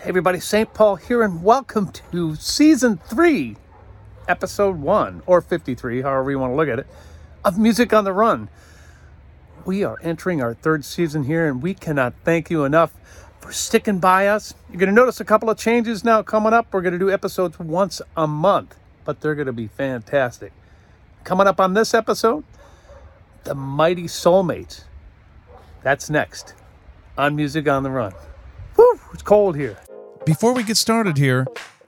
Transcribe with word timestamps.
Hey 0.00 0.10
everybody, 0.10 0.38
St. 0.38 0.72
Paul 0.72 0.94
here, 0.94 1.24
and 1.24 1.42
welcome 1.42 1.90
to 2.12 2.36
season 2.36 2.98
three, 2.98 3.56
episode 4.28 4.80
one, 4.80 5.22
or 5.26 5.40
53, 5.40 6.02
however 6.02 6.30
you 6.30 6.38
want 6.38 6.52
to 6.52 6.56
look 6.56 6.68
at 6.68 6.78
it, 6.78 6.86
of 7.44 7.58
Music 7.58 7.92
on 7.92 8.04
the 8.04 8.12
Run. 8.12 8.48
We 9.64 9.82
are 9.82 9.98
entering 10.00 10.40
our 10.40 10.54
third 10.54 10.84
season 10.84 11.24
here, 11.24 11.48
and 11.48 11.60
we 11.60 11.74
cannot 11.74 12.14
thank 12.22 12.48
you 12.48 12.62
enough 12.62 12.94
for 13.40 13.50
sticking 13.50 13.98
by 13.98 14.28
us. 14.28 14.54
You're 14.70 14.78
going 14.78 14.88
to 14.88 14.94
notice 14.94 15.18
a 15.18 15.24
couple 15.24 15.50
of 15.50 15.58
changes 15.58 16.04
now 16.04 16.22
coming 16.22 16.52
up. 16.52 16.68
We're 16.70 16.82
going 16.82 16.92
to 16.92 16.98
do 16.98 17.10
episodes 17.10 17.58
once 17.58 18.00
a 18.16 18.28
month, 18.28 18.76
but 19.04 19.20
they're 19.20 19.34
going 19.34 19.46
to 19.46 19.52
be 19.52 19.66
fantastic. 19.66 20.52
Coming 21.24 21.48
up 21.48 21.58
on 21.58 21.74
this 21.74 21.92
episode, 21.92 22.44
the 23.42 23.56
Mighty 23.56 24.04
Soulmates. 24.04 24.84
That's 25.82 26.08
next 26.08 26.54
on 27.18 27.34
Music 27.34 27.66
on 27.66 27.82
the 27.82 27.90
Run. 27.90 28.12
Whew, 28.76 29.00
it's 29.12 29.24
cold 29.24 29.56
here. 29.56 29.76
Before 30.28 30.52
we 30.52 30.62
get 30.62 30.76
started 30.76 31.16
here, 31.16 31.46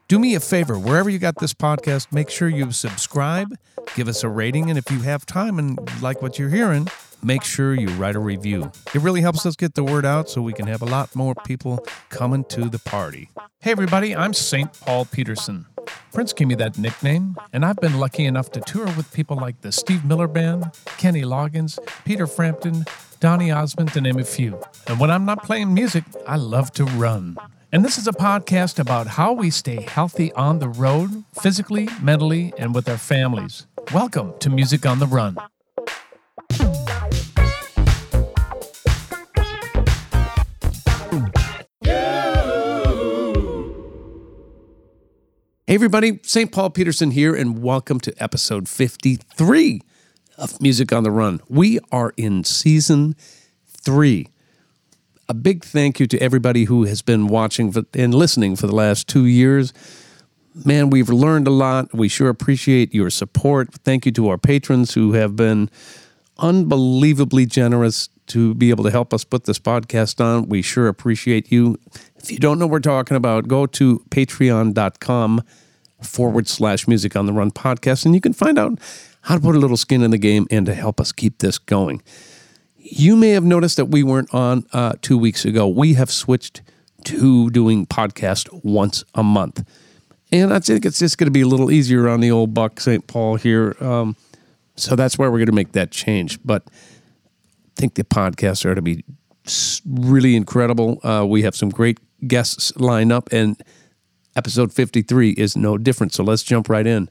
do 0.09 0.19
me 0.19 0.35
a 0.35 0.41
favor. 0.41 0.79
Wherever 0.79 1.11
you 1.11 1.19
got 1.19 1.39
this 1.41 1.53
podcast, 1.53 2.11
make 2.11 2.31
sure 2.31 2.49
you 2.49 2.73
subscribe, 2.73 3.55
give 3.97 4.09
us 4.09 4.25
a 4.25 4.31
rating, 4.31 4.71
and 4.71 4.79
if 4.79 4.91
you 4.91 5.01
have 5.01 5.27
time 5.27 5.59
and 5.59 5.79
like 6.01 6.23
what 6.23 6.39
you're 6.39 6.49
hearing, 6.49 6.89
make 7.23 7.45
sure 7.45 7.75
you 7.75 7.89
write 7.89 8.17
a 8.17 8.19
review. 8.19 8.73
It 8.95 9.03
really 9.03 9.21
helps 9.21 9.45
us 9.45 9.57
get 9.57 9.75
the 9.75 9.85
word 9.85 10.07
out 10.07 10.31
so 10.31 10.41
we 10.41 10.55
can 10.55 10.67
have 10.69 10.81
a 10.81 10.87
lot 10.87 11.15
more 11.15 11.35
people 11.45 11.87
coming 12.09 12.45
to 12.45 12.71
the 12.71 12.79
party. 12.79 13.29
Hey, 13.59 13.73
everybody, 13.73 14.17
I'm 14.17 14.33
St. 14.33 14.73
Paul 14.81 15.05
Peterson. 15.05 15.67
Prince 16.15 16.33
gave 16.33 16.49
me 16.49 16.55
that 16.55 16.79
nickname, 16.79 17.37
and 17.53 17.63
I've 17.63 17.77
been 17.77 18.01
lucky 18.01 18.25
enough 18.25 18.51
to 18.53 18.63
tour 18.63 18.87
with 18.87 19.13
people 19.13 19.37
like 19.37 19.61
the 19.61 19.71
Steve 19.71 20.03
Miller 20.03 20.29
Band, 20.29 20.73
Kenny 20.97 21.25
Loggins, 21.25 21.79
Peter 22.07 22.27
Frampton, 22.27 22.87
Donny 23.21 23.51
Osmond, 23.51 23.93
to 23.93 24.01
name 24.01 24.19
a 24.19 24.25
few. 24.25 24.59
And 24.87 24.99
when 24.99 25.11
I'm 25.11 25.27
not 25.27 25.43
playing 25.45 25.75
music, 25.75 26.05
I 26.27 26.37
love 26.37 26.73
to 26.73 26.85
run. 26.85 27.37
And 27.73 27.85
this 27.85 27.99
is 27.99 28.09
a 28.09 28.13
podcast 28.13 28.81
about 28.81 29.07
how 29.07 29.33
we 29.33 29.49
stay 29.49 29.83
healthy 29.83 30.33
on 30.33 30.59
the 30.59 30.69
road, 30.69 31.23
physically, 31.41 31.89
mentally, 32.03 32.53
and 32.59 32.75
with 32.75 32.89
our 32.89 32.99
families. 32.99 33.69
Welcome 33.95 34.37
to 34.41 34.51
Music 34.51 34.85
on 34.87 34.99
the 34.99 35.07
Run. 35.07 35.37
Hey, 45.69 45.75
everybody, 45.77 46.19
St. 46.25 46.51
Paul 46.51 46.71
Peterson 46.71 47.13
here, 47.13 47.37
and 47.37 47.63
welcome 47.63 48.01
to 48.01 48.13
episode 48.21 48.69
53 48.69 49.81
of 50.37 50.61
Music 50.61 50.93
on 50.93 51.05
the 51.05 51.13
Run. 51.13 51.41
We 51.49 51.79
are 51.93 52.13
in 52.17 52.43
season 52.43 53.15
three 53.65 54.27
a 55.31 55.35
big 55.35 55.65
thank 55.65 56.01
you 56.01 56.09
to 56.09 56.19
everybody 56.21 56.65
who 56.65 56.83
has 56.87 57.03
been 57.03 57.29
watching 57.29 57.73
and 57.95 58.13
listening 58.13 58.57
for 58.57 58.67
the 58.67 58.75
last 58.75 59.07
two 59.07 59.27
years. 59.27 59.73
Man, 60.65 60.91
we've 60.91 61.09
learned 61.09 61.47
a 61.47 61.53
lot. 61.53 61.95
We 61.95 62.09
sure 62.09 62.29
appreciate 62.29 62.93
your 62.93 63.11
support. 63.11 63.73
Thank 63.85 64.05
you 64.05 64.11
to 64.11 64.29
our 64.29 64.39
patrons 64.39 64.95
who 64.95 65.13
have 65.13 65.37
been 65.37 65.71
unbelievably 66.39 67.47
generous 67.47 68.09
to 68.27 68.55
be 68.55 68.71
able 68.71 68.83
to 68.83 68.91
help 68.91 69.15
us 69.15 69.23
put 69.23 69.45
this 69.45 69.61
podcast 69.61 70.21
on. 70.21 70.49
We 70.49 70.63
sure 70.63 70.89
appreciate 70.89 71.53
you. 71.53 71.79
If 72.17 72.33
you 72.33 72.39
don't 72.39 72.59
know 72.59 72.67
what 72.67 72.73
we're 72.73 72.81
talking 72.81 73.17
about, 73.17 73.47
go 73.47 73.67
to 73.67 74.05
patreon.com 74.11 75.43
forward 76.03 76.49
slash 76.49 76.89
music 76.89 77.15
on 77.15 77.27
the 77.27 77.33
run 77.33 77.53
podcast 77.53 78.05
and 78.05 78.17
you 78.17 78.21
can 78.21 78.33
find 78.33 78.59
out 78.59 78.81
how 79.23 79.37
to 79.37 79.41
put 79.41 79.55
a 79.55 79.61
little 79.61 79.77
skin 79.77 80.03
in 80.03 80.11
the 80.11 80.19
game 80.19 80.49
and 80.51 80.67
to 80.67 80.75
help 80.75 81.01
us 81.01 81.13
keep 81.13 81.39
this 81.39 81.57
going. 81.57 82.03
You 82.93 83.15
may 83.15 83.31
have 83.31 83.45
noticed 83.45 83.77
that 83.77 83.85
we 83.87 84.03
weren't 84.03 84.35
on 84.35 84.67
uh, 84.73 84.95
two 85.01 85.17
weeks 85.17 85.45
ago. 85.45 85.69
We 85.69 85.95
have 85.95 86.11
switched 86.11 86.61
to 87.05 87.49
doing 87.51 87.87
podcast 87.87 88.49
once 88.65 89.05
a 89.15 89.23
month. 89.23 89.65
And 90.33 90.53
I 90.53 90.59
think 90.59 90.85
it's 90.85 90.99
just 90.99 91.17
going 91.17 91.29
to 91.29 91.33
be 91.33 91.43
a 91.43 91.47
little 91.47 91.71
easier 91.71 92.09
on 92.09 92.19
the 92.19 92.33
old 92.33 92.53
Buck 92.53 92.81
St. 92.81 93.07
Paul 93.07 93.37
here. 93.37 93.77
Um, 93.81 94.17
so 94.75 94.97
that's 94.97 95.17
why 95.17 95.27
we're 95.27 95.39
going 95.39 95.47
to 95.47 95.53
make 95.53 95.73
that 95.73 95.93
change. 95.93 96.41
But 96.45 96.65
I 96.67 97.81
think 97.81 97.95
the 97.95 98.03
podcasts 98.03 98.65
are 98.65 98.75
going 98.75 98.77
to 98.77 98.83
be 98.83 99.05
really 99.87 100.35
incredible. 100.35 100.99
Uh, 101.05 101.25
we 101.29 101.43
have 101.43 101.55
some 101.55 101.71
great 101.71 101.99
guests 102.27 102.77
lined 102.77 103.13
up, 103.13 103.29
and 103.31 103.63
episode 104.35 104.73
53 104.73 105.31
is 105.31 105.57
no 105.57 105.79
different. 105.79 106.13
So 106.13 106.25
let's 106.25 106.43
jump 106.43 106.69
right 106.69 106.87
in. 106.87 107.09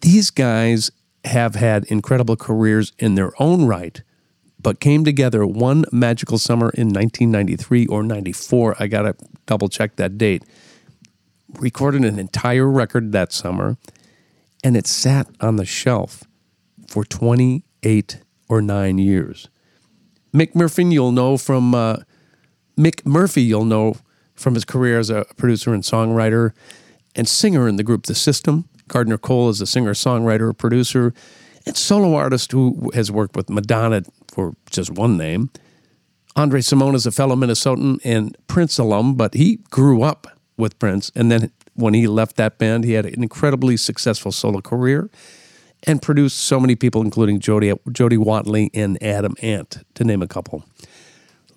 These 0.00 0.30
guys 0.30 0.92
have 1.24 1.56
had 1.56 1.84
incredible 1.86 2.36
careers 2.36 2.92
in 3.00 3.16
their 3.16 3.32
own 3.40 3.66
right 3.66 4.00
but 4.64 4.80
came 4.80 5.04
together 5.04 5.46
one 5.46 5.84
magical 5.92 6.38
summer 6.38 6.70
in 6.70 6.88
1993 6.88 7.86
or 7.86 8.02
94. 8.02 8.76
I 8.80 8.86
got 8.86 9.02
to 9.02 9.14
double 9.46 9.68
check 9.68 9.96
that 9.96 10.16
date. 10.16 10.42
Recorded 11.60 12.02
an 12.02 12.18
entire 12.18 12.68
record 12.68 13.12
that 13.12 13.30
summer, 13.30 13.76
and 14.64 14.74
it 14.74 14.86
sat 14.86 15.28
on 15.38 15.56
the 15.56 15.66
shelf 15.66 16.24
for 16.88 17.04
28 17.04 18.20
or 18.48 18.62
9 18.62 18.98
years. 18.98 19.50
Mick 20.34 20.54
Murphy, 20.54 20.84
you'll 20.86 21.12
know 21.12 21.36
from 21.36 21.74
uh, 21.74 21.98
Mick 22.76 23.04
Murphy, 23.04 23.42
you'll 23.42 23.66
know 23.66 23.96
from 24.34 24.54
his 24.54 24.64
career 24.64 24.98
as 24.98 25.10
a 25.10 25.26
producer 25.36 25.74
and 25.74 25.82
songwriter 25.82 26.52
and 27.14 27.28
singer 27.28 27.68
in 27.68 27.76
the 27.76 27.84
group 27.84 28.06
The 28.06 28.14
System. 28.14 28.68
Gardner 28.88 29.18
Cole 29.18 29.50
is 29.50 29.60
a 29.60 29.66
singer, 29.66 29.92
songwriter, 29.92 30.56
producer, 30.56 31.12
and 31.66 31.76
solo 31.76 32.14
artist 32.14 32.52
who 32.52 32.90
has 32.94 33.10
worked 33.10 33.36
with 33.36 33.50
Madonna 33.50 34.02
for 34.34 34.54
just 34.68 34.90
one 34.90 35.16
name. 35.16 35.50
Andre 36.36 36.60
Cymone 36.60 36.96
is 36.96 37.06
a 37.06 37.12
fellow 37.12 37.36
Minnesotan 37.36 38.00
and 38.04 38.36
Prince 38.48 38.78
alum, 38.78 39.14
but 39.14 39.34
he 39.34 39.60
grew 39.70 40.02
up 40.02 40.26
with 40.56 40.76
Prince. 40.80 41.12
And 41.14 41.30
then 41.30 41.52
when 41.74 41.94
he 41.94 42.08
left 42.08 42.36
that 42.36 42.58
band, 42.58 42.84
he 42.84 42.92
had 42.94 43.06
an 43.06 43.22
incredibly 43.22 43.76
successful 43.76 44.32
solo 44.32 44.60
career 44.60 45.08
and 45.84 46.02
produced 46.02 46.38
so 46.38 46.58
many 46.58 46.74
people, 46.74 47.02
including 47.02 47.38
Jody, 47.38 47.72
Jody 47.92 48.16
Watley 48.16 48.70
and 48.74 49.00
Adam 49.02 49.36
Ant, 49.42 49.84
to 49.94 50.02
name 50.02 50.22
a 50.22 50.26
couple. 50.26 50.64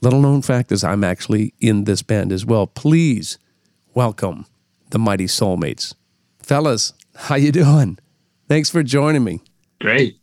Little 0.02 0.22
known 0.22 0.44
fact 0.44 0.72
is 0.72 0.84
I'm 0.84 1.04
actually 1.04 1.56
in 1.60 1.86
this 1.86 2.04
band 2.04 2.32
as 2.32 2.46
well. 2.46 2.68
Please 2.68 3.40
welcome 3.96 4.46
the 4.92 5.00
Mighty 5.00 5.26
Soulmates. 5.26 5.96
Fellas, 6.40 6.94
how 7.16 7.36
you 7.36 7.52
doing? 7.52 7.98
Thanks 8.48 8.70
for 8.70 8.84
joining 8.84 9.24
me. 9.24 9.42
Great. 9.82 10.18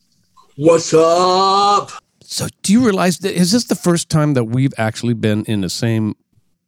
What's 0.56 0.94
up? 0.94 1.90
So, 2.26 2.46
do 2.62 2.72
you 2.72 2.84
realize 2.84 3.18
that 3.18 3.34
is 3.34 3.52
this 3.52 3.64
the 3.64 3.74
first 3.74 4.08
time 4.08 4.34
that 4.34 4.44
we've 4.44 4.72
actually 4.78 5.14
been 5.14 5.44
in 5.44 5.60
the 5.60 5.68
same 5.68 6.16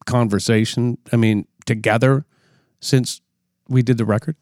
conversation? 0.05 0.99
I 1.13 1.17
mean, 1.17 1.47
together 1.65 2.27
since 2.81 3.21
we 3.69 3.83
did 3.83 3.99
the 3.99 4.05
record? 4.05 4.37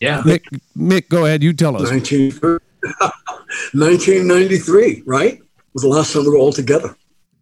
Yeah. 0.00 0.22
Mick, 0.22 0.42
Mick 0.76 1.08
go 1.08 1.24
ahead. 1.24 1.42
You 1.42 1.52
tell 1.52 1.76
us. 1.76 1.90
19, 1.90 2.32
1993, 3.72 5.02
right? 5.06 5.40
Was 5.72 5.82
the 5.82 5.88
last 5.88 6.12
time 6.12 6.24
we 6.24 6.30
were 6.30 6.36
all 6.36 6.52
together. 6.52 6.96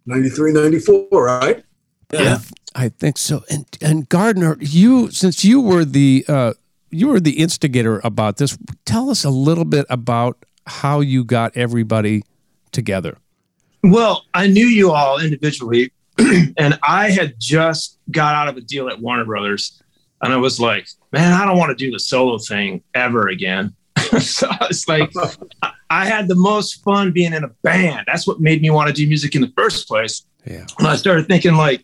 93, 0.05 0.53
94, 0.53 1.07
right? 1.11 1.63
Yeah. 2.11 2.39
I, 2.75 2.85
I 2.85 2.89
think 2.89 3.17
so. 3.17 3.43
And 3.49 3.65
and 3.81 4.07
Gardner, 4.07 4.57
you 4.59 5.11
since 5.11 5.43
you 5.43 5.61
were 5.61 5.83
the 5.83 6.23
uh, 6.27 6.53
you 6.89 7.07
were 7.07 7.19
the 7.19 7.39
instigator 7.39 7.99
about 8.03 8.37
this, 8.37 8.57
tell 8.85 9.09
us 9.09 9.23
a 9.23 9.29
little 9.29 9.65
bit 9.65 9.85
about 9.89 10.45
how 10.65 10.99
you 10.99 11.23
got 11.23 11.57
everybody 11.57 12.23
together? 12.77 13.17
Well, 13.81 14.25
I 14.35 14.45
knew 14.45 14.67
you 14.67 14.91
all 14.91 15.19
individually, 15.19 15.91
and 16.19 16.77
I 16.87 17.09
had 17.09 17.33
just 17.39 17.97
got 18.11 18.35
out 18.35 18.47
of 18.47 18.55
a 18.55 18.61
deal 18.61 18.87
at 18.87 19.01
Warner 19.01 19.25
Brothers, 19.25 19.81
and 20.21 20.31
I 20.31 20.37
was 20.37 20.59
like, 20.59 20.87
man, 21.11 21.33
I 21.33 21.43
don't 21.43 21.57
want 21.57 21.75
to 21.75 21.85
do 21.85 21.91
the 21.91 21.99
solo 21.99 22.37
thing 22.37 22.83
ever 22.93 23.29
again. 23.29 23.73
so 24.19 24.47
it's 24.69 24.87
like 24.87 25.11
I 25.89 26.05
had 26.05 26.27
the 26.27 26.35
most 26.35 26.83
fun 26.83 27.11
being 27.11 27.33
in 27.33 27.43
a 27.43 27.49
band. 27.63 28.03
That's 28.05 28.27
what 28.27 28.39
made 28.39 28.61
me 28.61 28.69
want 28.69 28.89
to 28.89 28.93
do 28.93 29.07
music 29.07 29.33
in 29.33 29.41
the 29.41 29.51
first 29.57 29.87
place. 29.87 30.23
Yeah. 30.45 30.65
And 30.77 30.87
I 30.87 30.95
started 30.97 31.27
thinking 31.27 31.55
like, 31.55 31.83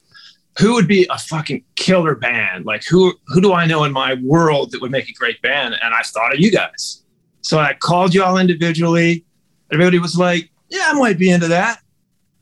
who 0.60 0.74
would 0.76 0.88
be 0.88 1.08
a 1.10 1.18
fucking 1.18 1.64
killer 1.76 2.14
band? 2.14 2.66
Like 2.66 2.84
who 2.88 3.14
who 3.28 3.42
do 3.42 3.54
I 3.54 3.66
know 3.66 3.84
in 3.84 3.92
my 3.92 4.14
world 4.24 4.72
that 4.72 4.82
would 4.82 4.92
make 4.92 5.10
a 5.10 5.14
great 5.14 5.42
band? 5.42 5.76
And 5.82 5.94
I 5.94 6.04
thought 6.04 6.34
of 6.34 6.40
you 6.40 6.52
guys. 6.52 7.04
So 7.42 7.58
I 7.58 7.74
called 7.74 8.14
you 8.14 8.24
all 8.24 8.38
individually. 8.38 9.26
Everybody 9.72 9.98
was 9.98 10.18
like, 10.18 10.50
yeah, 10.74 10.90
I 10.90 10.94
might 10.94 11.20
be 11.20 11.30
into 11.30 11.48
that. 11.50 11.80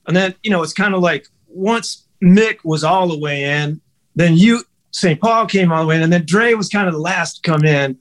And 0.07 0.15
then, 0.15 0.33
you 0.41 0.49
know, 0.49 0.63
it's 0.63 0.73
kind 0.73 0.95
of 0.95 1.01
like 1.01 1.27
once 1.47 2.07
Mick 2.23 2.59
was 2.63 2.83
all 2.83 3.07
the 3.07 3.19
way 3.19 3.43
in, 3.43 3.81
then 4.15 4.37
you, 4.37 4.63
St. 4.91 5.19
Paul 5.19 5.45
came 5.45 5.71
all 5.71 5.81
the 5.81 5.87
way 5.87 5.97
in, 5.97 6.01
and 6.01 6.11
then 6.11 6.25
Dre 6.25 6.53
was 6.53 6.69
kind 6.69 6.87
of 6.87 6.93
the 6.93 6.99
last 6.99 7.43
to 7.43 7.51
come 7.51 7.65
in 7.65 7.97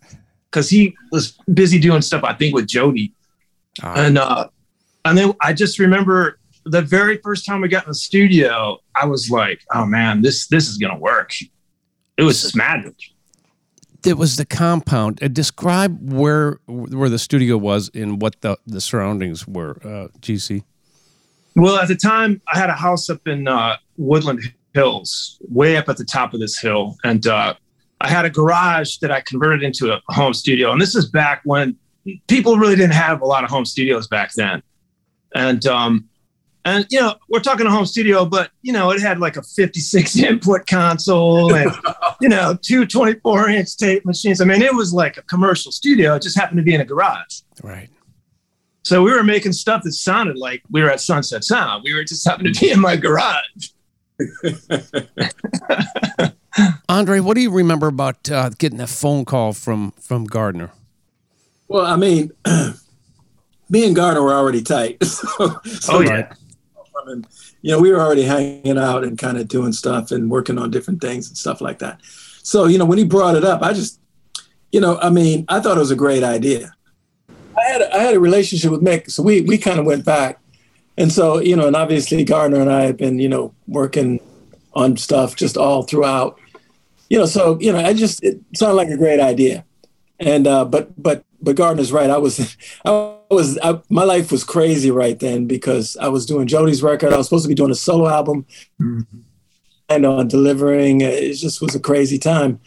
because 0.51 0.71
he 0.71 0.95
was 1.11 1.33
busy 1.53 1.79
doing 1.79 2.01
stuff, 2.01 2.23
I 2.25 2.35
think, 2.35 2.55
with 2.55 2.67
Jody. 2.67 3.13
And 3.83 4.19
uh, 4.19 4.49
and 5.05 5.19
then 5.19 5.35
I 5.41 5.53
just 5.53 5.79
remember 5.79 6.39
the 6.65 6.83
very 6.83 7.19
first 7.19 7.47
time 7.47 7.61
we 7.61 7.69
got 7.69 7.85
in 7.85 7.91
the 7.91 7.95
studio, 7.95 8.79
I 8.95 9.07
was 9.07 9.31
like, 9.31 9.61
oh 9.73 9.87
man, 9.87 10.23
this 10.23 10.47
this 10.49 10.69
is 10.69 10.77
gonna 10.77 10.99
work. 10.99 11.33
It 12.17 12.23
was 12.23 12.43
just 12.43 12.57
magic 12.57 12.97
it 14.07 14.17
was 14.19 14.37
the 14.37 14.45
compound. 14.45 15.23
Uh, 15.23 15.29
describe 15.29 16.13
where 16.13 16.59
where 16.67 17.09
the 17.09 17.19
studio 17.19 17.57
was 17.57 17.91
and 17.95 18.21
what 18.21 18.41
the 18.41 18.57
the 18.67 18.81
surroundings 18.81 19.47
were. 19.47 19.79
Uh, 19.85 20.09
GC. 20.21 20.65
Well, 21.57 21.77
at 21.77 21.89
the 21.89 21.97
time, 21.97 22.41
I 22.53 22.59
had 22.59 22.71
a 22.71 22.75
house 22.75 23.11
up 23.11 23.27
in 23.27 23.49
uh, 23.49 23.77
Woodland 23.97 24.41
hills, 24.75 25.39
way 25.49 25.77
up 25.77 25.89
at 25.89 25.97
the 25.97 26.05
top 26.05 26.35
of 26.35 26.41
this 26.41 26.59
hill. 26.59 26.97
And 27.05 27.27
uh, 27.27 27.55
I 28.01 28.09
had 28.09 28.25
a 28.25 28.31
garage 28.31 28.99
that 28.99 29.11
I 29.11 29.21
converted 29.21 29.63
into 29.63 29.93
a 29.93 30.01
home 30.09 30.33
studio. 30.33 30.73
And 30.73 30.81
this 30.81 30.95
is 30.95 31.07
back 31.07 31.43
when 31.45 31.77
people 32.29 32.57
really 32.57 32.77
didn't 32.77 32.95
have 32.95 33.21
a 33.21 33.27
lot 33.27 33.45
of 33.45 33.51
home 33.51 33.65
studios 33.65 34.07
back 34.07 34.33
then. 34.35 34.63
And 35.35 35.65
um, 35.67 36.09
and 36.65 36.87
you 36.91 37.01
know, 37.01 37.15
we're 37.29 37.41
talking 37.41 37.67
a 37.67 37.71
home 37.71 37.87
studio, 37.87 38.25
but 38.25 38.51
you 38.63 38.73
know, 38.73 38.91
it 38.91 39.01
had 39.01 39.21
like 39.21 39.37
a 39.37 39.43
56 39.43 40.17
input 40.19 40.67
console 40.67 41.55
and 41.55 41.71
you 42.21 42.29
know, 42.29 42.57
two 42.61 42.87
24 42.87 43.49
inch 43.49 43.77
tape 43.77 44.05
machines. 44.05 44.41
I 44.41 44.45
mean, 44.45 44.63
it 44.63 44.75
was 44.75 44.93
like 44.93 45.17
a 45.17 45.23
commercial 45.23 45.73
studio. 45.73 46.15
It 46.15 46.23
just 46.23 46.39
happened 46.39 46.59
to 46.59 46.63
be 46.63 46.75
in 46.75 46.81
a 46.81 46.85
garage. 46.85 47.41
Right. 47.63 47.89
So 48.83 49.03
we 49.03 49.13
were 49.13 49.23
making 49.23 49.53
stuff 49.53 49.83
that 49.83 49.93
sounded 49.93 50.37
like 50.37 50.63
we 50.71 50.83
were 50.83 50.91
at 50.91 51.01
Sunset 51.01 51.45
Sound. 51.45 51.83
We 51.85 51.95
were 51.95 52.05
just 52.05 52.27
happened 52.27 52.55
to 52.55 52.61
be 52.61 52.71
in 52.71 52.81
my 52.81 52.97
garage. 52.97 53.69
Andre, 56.89 57.21
what 57.21 57.35
do 57.35 57.41
you 57.41 57.51
remember 57.51 57.87
about 57.87 58.31
uh, 58.31 58.51
getting 58.59 58.81
a 58.81 58.87
phone 58.87 59.25
call 59.25 59.53
from 59.53 59.93
from 59.93 60.25
Gardner? 60.25 60.71
Well, 61.69 61.87
I 61.87 61.97
mean, 61.97 62.33
me 63.69 63.87
and 63.87 63.95
Gardner 63.95 64.23
were 64.23 64.35
already 64.35 64.63
tight. 64.63 65.03
so, 65.05 65.61
oh 65.89 66.01
yeah. 66.01 66.33
And, 67.09 67.27
you 67.63 67.71
know, 67.71 67.81
we 67.81 67.91
were 67.91 68.01
already 68.01 68.23
hanging 68.23 68.79
out 68.79 69.05
and 69.05 69.19
kind 69.19 69.39
of 69.39 69.49
doing 69.49 69.73
stuff 69.73 70.11
and 70.11 70.31
working 70.31 70.59
on 70.59 70.71
different 70.71 71.01
things 71.01 71.29
and 71.29 71.37
stuff 71.37 71.61
like 71.61 71.79
that. 71.79 72.01
So, 72.43 72.67
you 72.67 72.79
know, 72.79 72.85
when 72.85 72.99
he 72.99 73.05
brought 73.05 73.37
it 73.37 73.45
up, 73.45 73.63
I 73.63 73.73
just, 73.73 74.01
you 74.73 74.81
know, 74.81 74.99
I 74.99 75.11
mean, 75.11 75.45
I 75.49 75.61
thought 75.61 75.77
it 75.77 75.81
was 75.81 75.91
a 75.91 75.97
great 75.97 76.23
idea. 76.23 76.75
I 77.61 77.73
had 77.73 77.83
a, 77.83 77.97
I 77.97 77.99
had 77.99 78.15
a 78.15 78.21
relationship 78.21 78.71
with 78.71 78.83
Mick, 78.83 79.11
so 79.11 79.23
we 79.23 79.43
we 79.43 79.59
kind 79.59 79.79
of 79.79 79.87
went 79.87 80.05
back, 80.05 80.41
and 80.97 81.13
so 81.13 81.39
you 81.39 81.57
know, 81.57 81.67
and 81.67 81.77
obviously 81.77 82.25
Gardner 82.25 82.61
and 82.61 82.71
I 82.71 82.83
have 82.83 82.97
been 82.97 83.19
you 83.19 83.29
know 83.29 83.55
working 83.67 84.21
on 84.73 84.97
stuff 84.97 85.37
just 85.37 85.57
all 85.57 85.83
throughout, 85.83 86.39
you 87.09 87.19
know. 87.19 87.27
So 87.27 87.59
you 87.61 87.73
know, 87.73 87.79
I 87.79 87.93
just 87.93 88.23
it 88.23 88.41
sounded 88.55 88.77
like 88.77 88.89
a 88.89 88.97
great 88.97 89.21
idea, 89.21 89.65
and 90.19 90.47
uh, 90.47 90.65
but 90.65 90.91
but 91.01 91.25
but 91.43 91.57
Gardner's 91.57 91.93
right. 91.93 92.11
I 92.11 92.19
was 92.19 92.57
I 92.85 93.17
was 93.31 93.59
I, 93.63 93.81
my 93.89 94.05
life 94.05 94.33
was 94.33 94.45
crazy 94.45 94.91
right 94.91 95.19
then 95.19 95.47
because 95.47 95.97
I 95.97 96.09
was 96.09 96.27
doing 96.27 96.47
Jody's 96.47 96.83
record. 96.83 97.13
I 97.13 97.17
was 97.17 97.27
supposed 97.27 97.45
to 97.45 97.49
be 97.49 97.55
doing 97.55 97.71
a 97.71 97.77
solo 97.77 98.09
album, 98.09 98.47
mm-hmm. 98.81 99.19
and 99.89 100.07
on 100.07 100.29
delivering. 100.29 101.01
It 101.01 101.35
just 101.35 101.61
was 101.61 101.75
a 101.75 101.81
crazy 101.81 102.19
time. 102.19 102.61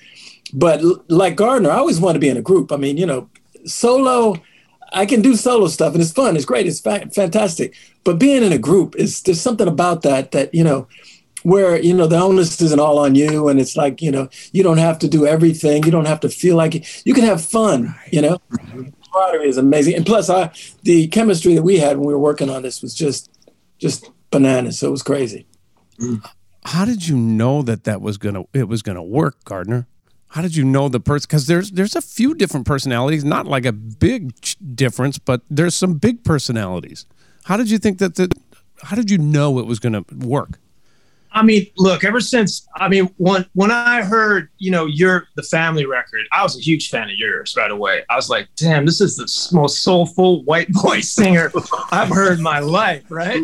But 0.53 0.81
like 1.09 1.35
Gardner, 1.35 1.71
I 1.71 1.77
always 1.77 1.99
want 1.99 2.15
to 2.15 2.19
be 2.19 2.29
in 2.29 2.37
a 2.37 2.41
group. 2.41 2.71
I 2.71 2.77
mean, 2.77 2.97
you 2.97 3.05
know, 3.05 3.29
solo 3.65 4.35
I 4.93 5.05
can 5.05 5.21
do 5.21 5.35
solo 5.35 5.67
stuff 5.67 5.93
and 5.93 6.01
it's 6.01 6.11
fun. 6.11 6.35
It's 6.35 6.45
great. 6.45 6.67
It's 6.67 6.79
fa- 6.79 7.09
fantastic. 7.13 7.75
But 8.03 8.19
being 8.19 8.43
in 8.43 8.53
a 8.53 8.57
group 8.57 8.95
is 8.95 9.21
there's 9.23 9.41
something 9.41 9.67
about 9.67 10.03
that 10.03 10.31
that 10.31 10.53
you 10.53 10.63
know 10.63 10.87
where 11.43 11.79
you 11.79 11.93
know 11.93 12.07
the 12.07 12.17
onus 12.17 12.59
isn't 12.61 12.79
all 12.79 12.99
on 12.99 13.15
you 13.15 13.47
and 13.47 13.59
it's 13.59 13.77
like 13.77 14.01
you 14.01 14.11
know 14.11 14.27
you 14.51 14.63
don't 14.63 14.77
have 14.77 14.97
to 14.99 15.07
do 15.07 15.25
everything 15.25 15.83
you 15.83 15.91
don't 15.91 16.07
have 16.07 16.19
to 16.19 16.29
feel 16.29 16.55
like 16.55 16.75
it. 16.75 17.01
you 17.05 17.13
can 17.13 17.23
have 17.23 17.43
fun 17.43 17.93
you 18.11 18.21
know 18.21 18.39
camaraderie 19.11 19.47
is 19.47 19.57
amazing 19.57 19.95
and 19.95 20.05
plus 20.05 20.29
i 20.29 20.51
the 20.83 21.07
chemistry 21.07 21.53
that 21.53 21.63
we 21.63 21.77
had 21.77 21.97
when 21.97 22.07
we 22.07 22.13
were 22.13 22.19
working 22.19 22.49
on 22.49 22.61
this 22.61 22.81
was 22.81 22.93
just 22.93 23.29
just 23.77 24.09
bananas 24.31 24.79
so 24.79 24.87
it 24.87 24.91
was 24.91 25.03
crazy 25.03 25.45
mm. 25.99 26.23
how 26.65 26.85
did 26.85 27.07
you 27.07 27.15
know 27.15 27.61
that 27.61 27.83
that 27.83 28.01
was 28.01 28.17
gonna 28.17 28.43
it 28.53 28.67
was 28.67 28.81
gonna 28.81 29.03
work 29.03 29.43
gardner 29.43 29.87
how 30.33 30.41
did 30.41 30.55
you 30.55 30.63
know 30.63 30.89
the 30.89 30.99
person? 30.99 31.27
Because 31.29 31.45
there's 31.45 31.69
there's 31.69 31.95
a 31.95 32.01
few 32.01 32.33
different 32.33 32.65
personalities, 32.65 33.23
not 33.23 33.45
like 33.45 33.67
a 33.67 33.71
big 33.71 34.33
difference, 34.73 35.19
but 35.19 35.41
there's 35.47 35.75
some 35.75 35.99
big 35.99 36.23
personalities. 36.23 37.05
How 37.43 37.55
did 37.55 37.69
you 37.69 37.77
think 37.77 37.99
that 37.99 38.15
the? 38.15 38.31
How 38.81 38.95
did 38.95 39.11
you 39.11 39.19
know 39.19 39.59
it 39.59 39.67
was 39.67 39.79
to 39.79 40.03
work? 40.11 40.59
I 41.35 41.41
mean, 41.43 41.65
look, 41.77 42.03
ever 42.03 42.21
since 42.21 42.67
I 42.75 42.87
mean, 42.87 43.09
when 43.17 43.45
when 43.53 43.71
I 43.71 44.03
heard 44.03 44.49
you 44.59 44.69
know 44.71 44.85
your 44.85 45.27
the 45.35 45.43
family 45.43 45.85
record, 45.85 46.21
I 46.31 46.43
was 46.43 46.57
a 46.57 46.61
huge 46.61 46.89
fan 46.89 47.09
of 47.09 47.17
yours 47.17 47.55
right 47.57 47.71
away. 47.71 48.03
I 48.09 48.15
was 48.15 48.29
like, 48.29 48.47
damn, 48.55 48.85
this 48.85 49.01
is 49.01 49.15
the 49.17 49.55
most 49.55 49.83
soulful 49.83 50.43
white 50.43 50.71
boy 50.83 51.01
singer 51.01 51.51
I've 51.91 52.09
heard 52.09 52.37
in 52.37 52.43
my 52.43 52.59
life, 52.59 53.03
right? 53.09 53.43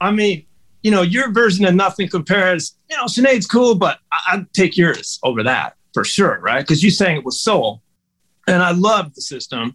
I 0.00 0.10
mean, 0.12 0.44
you 0.82 0.90
know, 0.92 1.02
your 1.02 1.32
version 1.32 1.64
of 1.64 1.74
Nothing 1.74 2.08
Compares, 2.08 2.76
you 2.88 2.96
know, 2.96 3.06
Sinead's 3.06 3.46
cool, 3.46 3.74
but 3.74 3.98
I- 4.12 4.34
I'd 4.34 4.52
take 4.52 4.76
yours 4.76 5.18
over 5.24 5.42
that 5.42 5.74
for 5.94 6.04
sure, 6.04 6.38
right? 6.40 6.60
Because 6.60 6.82
you 6.82 6.90
sang 6.90 7.16
it 7.16 7.24
with 7.24 7.34
soul, 7.34 7.82
and 8.46 8.62
I 8.62 8.70
love 8.70 9.14
the 9.14 9.20
system. 9.22 9.74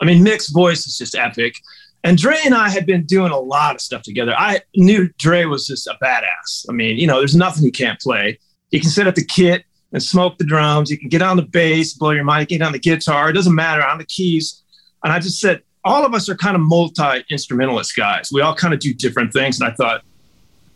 I 0.00 0.04
mean, 0.04 0.22
Mick's 0.22 0.50
voice 0.50 0.86
is 0.86 0.98
just 0.98 1.14
epic. 1.16 1.54
And 2.04 2.18
Dre 2.18 2.36
and 2.44 2.54
I 2.54 2.68
had 2.68 2.84
been 2.84 3.04
doing 3.04 3.30
a 3.30 3.38
lot 3.38 3.76
of 3.76 3.80
stuff 3.80 4.02
together. 4.02 4.34
I 4.36 4.60
knew 4.74 5.08
Dre 5.18 5.44
was 5.44 5.66
just 5.66 5.86
a 5.86 5.96
badass. 6.02 6.66
I 6.68 6.72
mean, 6.72 6.98
you 6.98 7.06
know, 7.06 7.18
there's 7.18 7.36
nothing 7.36 7.62
he 7.62 7.70
can't 7.70 8.00
play. 8.00 8.38
He 8.70 8.80
can 8.80 8.90
set 8.90 9.06
up 9.06 9.14
the 9.14 9.24
kit 9.24 9.64
and 9.92 10.02
smoke 10.02 10.38
the 10.38 10.44
drums. 10.44 10.90
He 10.90 10.96
can 10.96 11.08
get 11.08 11.22
on 11.22 11.36
the 11.36 11.42
bass, 11.42 11.94
blow 11.94 12.10
your 12.10 12.24
mind, 12.24 12.48
get 12.48 12.62
on 12.62 12.72
the 12.72 12.78
guitar. 12.78 13.30
It 13.30 13.34
doesn't 13.34 13.54
matter 13.54 13.84
on 13.84 13.98
the 13.98 14.04
keys. 14.04 14.62
And 15.04 15.12
I 15.12 15.20
just 15.20 15.40
said, 15.40 15.62
all 15.84 16.04
of 16.04 16.14
us 16.14 16.28
are 16.28 16.36
kind 16.36 16.56
of 16.56 16.62
multi 16.62 17.24
instrumentalist 17.30 17.94
guys. 17.96 18.30
We 18.32 18.40
all 18.40 18.54
kind 18.54 18.74
of 18.74 18.80
do 18.80 18.94
different 18.94 19.32
things. 19.32 19.60
And 19.60 19.70
I 19.70 19.74
thought, 19.74 20.02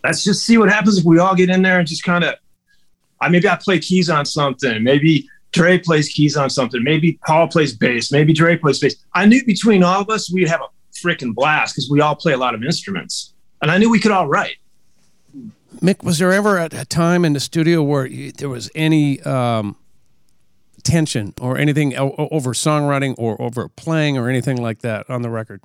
let's 0.04 0.22
just 0.22 0.44
see 0.44 0.58
what 0.58 0.70
happens 0.70 0.98
if 0.98 1.04
we 1.04 1.18
all 1.18 1.34
get 1.34 1.50
in 1.50 1.62
there 1.62 1.78
and 1.78 1.88
just 1.88 2.04
kind 2.04 2.24
of 2.24 2.34
I 3.20 3.28
maybe 3.28 3.48
I 3.48 3.56
play 3.56 3.78
keys 3.78 4.10
on 4.10 4.26
something. 4.26 4.82
Maybe 4.82 5.28
Dre 5.52 5.78
plays 5.78 6.08
keys 6.08 6.36
on 6.36 6.50
something. 6.50 6.82
Maybe 6.82 7.18
Paul 7.26 7.48
plays 7.48 7.74
bass. 7.74 8.12
Maybe 8.12 8.32
Dre 8.32 8.56
plays 8.56 8.78
bass. 8.78 8.96
I 9.14 9.26
knew 9.26 9.44
between 9.44 9.82
all 9.82 10.02
of 10.02 10.10
us 10.10 10.30
we'd 10.30 10.48
have 10.48 10.60
a 10.60 10.66
freaking 11.02 11.34
blast 11.34 11.74
because 11.74 11.88
we 11.90 12.00
all 12.00 12.14
play 12.14 12.32
a 12.32 12.38
lot 12.38 12.54
of 12.54 12.62
instruments, 12.62 13.32
and 13.62 13.70
I 13.70 13.78
knew 13.78 13.90
we 13.90 14.00
could 14.00 14.12
all 14.12 14.28
write. 14.28 14.56
Mick, 15.80 16.02
was 16.02 16.18
there 16.18 16.32
ever 16.32 16.58
a, 16.58 16.68
time 16.68 17.24
in 17.24 17.32
the 17.34 17.40
studio 17.40 17.82
where 17.82 18.06
you, 18.06 18.32
there 18.32 18.48
was 18.48 18.70
any 18.74 19.20
um, 19.22 19.76
tension 20.82 21.34
or 21.40 21.58
anything 21.58 21.96
over 21.96 22.52
songwriting 22.52 23.14
or 23.18 23.40
over 23.40 23.68
playing 23.68 24.16
or 24.16 24.28
anything 24.28 24.60
like 24.60 24.80
that 24.80 25.08
on 25.10 25.22
the 25.22 25.30
record? 25.30 25.60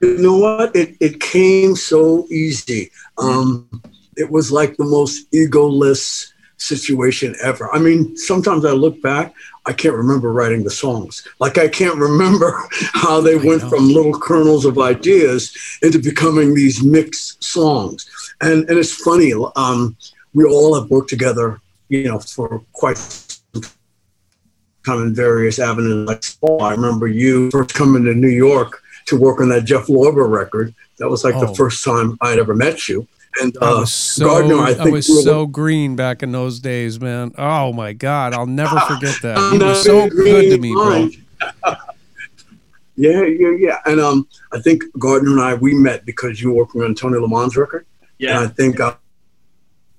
You 0.00 0.18
know 0.18 0.36
what? 0.36 0.74
It 0.74 0.96
it 1.00 1.20
came 1.20 1.76
so 1.76 2.26
easy. 2.30 2.90
Um, 3.18 3.82
it 4.16 4.30
was 4.30 4.50
like 4.50 4.76
the 4.76 4.84
most 4.84 5.30
egoless 5.32 6.32
situation 6.56 7.34
ever. 7.42 7.72
I 7.74 7.78
mean, 7.78 8.16
sometimes 8.16 8.64
I 8.64 8.72
look 8.72 9.00
back, 9.02 9.34
I 9.66 9.72
can't 9.72 9.94
remember 9.94 10.32
writing 10.32 10.64
the 10.64 10.70
songs. 10.70 11.26
Like 11.38 11.58
I 11.58 11.68
can't 11.68 11.98
remember 11.98 12.62
how 12.92 13.20
they 13.20 13.36
went 13.36 13.62
from 13.62 13.88
little 13.88 14.18
kernels 14.18 14.64
of 14.64 14.78
ideas 14.78 15.56
into 15.82 15.98
becoming 15.98 16.54
these 16.54 16.82
mixed 16.82 17.42
songs. 17.42 18.08
And 18.40 18.68
and 18.68 18.78
it's 18.78 18.94
funny, 18.94 19.32
um, 19.56 19.96
we 20.34 20.44
all 20.44 20.80
have 20.80 20.90
worked 20.90 21.10
together, 21.10 21.60
you 21.88 22.04
know, 22.04 22.18
for 22.18 22.62
quite 22.72 22.96
some 22.96 23.62
time 24.86 25.02
in 25.02 25.14
various 25.14 25.58
avenues. 25.58 26.08
Like 26.08 26.24
oh, 26.42 26.58
I 26.58 26.72
remember 26.72 27.06
you 27.06 27.50
first 27.50 27.74
coming 27.74 28.04
to 28.04 28.14
New 28.14 28.28
York 28.28 28.82
to 29.06 29.18
work 29.18 29.40
on 29.40 29.48
that 29.50 29.64
Jeff 29.64 29.86
Lorber 29.86 30.28
record. 30.30 30.74
That 30.98 31.08
was 31.08 31.24
like 31.24 31.34
oh. 31.34 31.46
the 31.46 31.54
first 31.54 31.84
time 31.84 32.16
I'd 32.20 32.38
ever 32.38 32.54
met 32.54 32.88
you. 32.88 33.06
And 33.40 33.56
uh, 33.58 33.76
I 33.76 33.80
was 33.80 33.92
so, 33.92 34.26
Gardner, 34.26 34.56
I, 34.56 34.72
I 34.72 34.90
was 34.90 35.24
so 35.24 35.46
green 35.46 35.94
back 35.96 36.22
in 36.22 36.32
those 36.32 36.58
days, 36.58 37.00
man. 37.00 37.32
Oh 37.38 37.72
my 37.72 37.92
God, 37.92 38.34
I'll 38.34 38.46
never 38.46 38.78
forget 38.88 39.16
that. 39.22 39.52
He 39.52 39.58
was 39.58 39.84
so 39.84 40.08
good 40.08 40.50
to 40.50 40.58
me, 40.58 40.72
bro. 40.72 41.08
yeah, 42.96 43.22
yeah, 43.22 43.50
yeah. 43.58 43.78
And 43.86 44.00
um, 44.00 44.28
I 44.52 44.60
think 44.60 44.82
Gardner 44.98 45.30
and 45.30 45.40
I 45.40 45.54
we 45.54 45.74
met 45.74 46.04
because 46.04 46.40
you 46.40 46.50
were 46.50 46.64
working 46.64 46.82
on 46.82 46.94
Tony 46.94 47.18
Lamond's 47.18 47.56
record. 47.56 47.86
Yeah. 48.18 48.40
And 48.40 48.48
I 48.48 48.52
think 48.52 48.80
I 48.80 48.88
was 48.88 48.96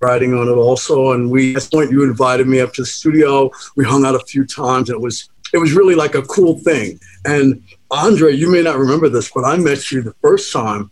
writing 0.02 0.34
on 0.34 0.48
it 0.48 0.52
also. 0.52 1.14
And 1.14 1.32
we 1.32 1.52
at 1.52 1.56
this 1.56 1.68
point 1.68 1.92
you 1.92 2.04
invited 2.04 2.48
me 2.48 2.60
up 2.60 2.74
to 2.74 2.82
the 2.82 2.86
studio. 2.86 3.50
We 3.76 3.86
hung 3.86 4.06
out 4.06 4.16
a 4.16 4.20
few 4.20 4.46
times, 4.46 4.90
and 4.90 4.98
it 4.98 5.02
was 5.02 5.30
it 5.54 5.58
was 5.58 5.74
really 5.74 5.96
like 5.96 6.16
a 6.16 6.22
cool 6.24 6.60
thing. 6.60 7.00
And 7.26 7.64
Andre, 7.90 8.34
you 8.34 8.52
may 8.52 8.62
not 8.62 8.78
remember 8.78 9.10
this, 9.10 9.32
but 9.32 9.46
I 9.46 9.58
met 9.58 9.92
you 9.92 10.02
the 10.02 10.14
first 10.22 10.52
time 10.52 10.92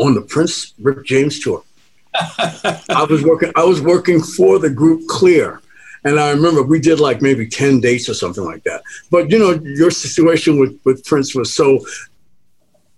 on 0.00 0.14
the 0.14 0.22
Prince 0.22 0.74
Rick 0.80 1.04
James 1.04 1.38
tour. 1.40 1.62
I 2.14 3.06
was 3.08 3.22
working. 3.22 3.52
I 3.54 3.64
was 3.64 3.80
working 3.80 4.20
for 4.20 4.58
the 4.58 4.70
group 4.70 5.06
Clear, 5.08 5.60
and 6.04 6.18
I 6.18 6.30
remember 6.30 6.62
we 6.62 6.80
did 6.80 6.98
like 6.98 7.22
maybe 7.22 7.46
ten 7.46 7.80
dates 7.80 8.08
or 8.08 8.14
something 8.14 8.44
like 8.44 8.64
that. 8.64 8.82
But 9.10 9.30
you 9.30 9.38
know, 9.38 9.52
your 9.62 9.90
situation 9.90 10.58
with 10.58 10.80
with 10.84 11.04
Prince 11.04 11.34
was 11.34 11.54
so 11.54 11.84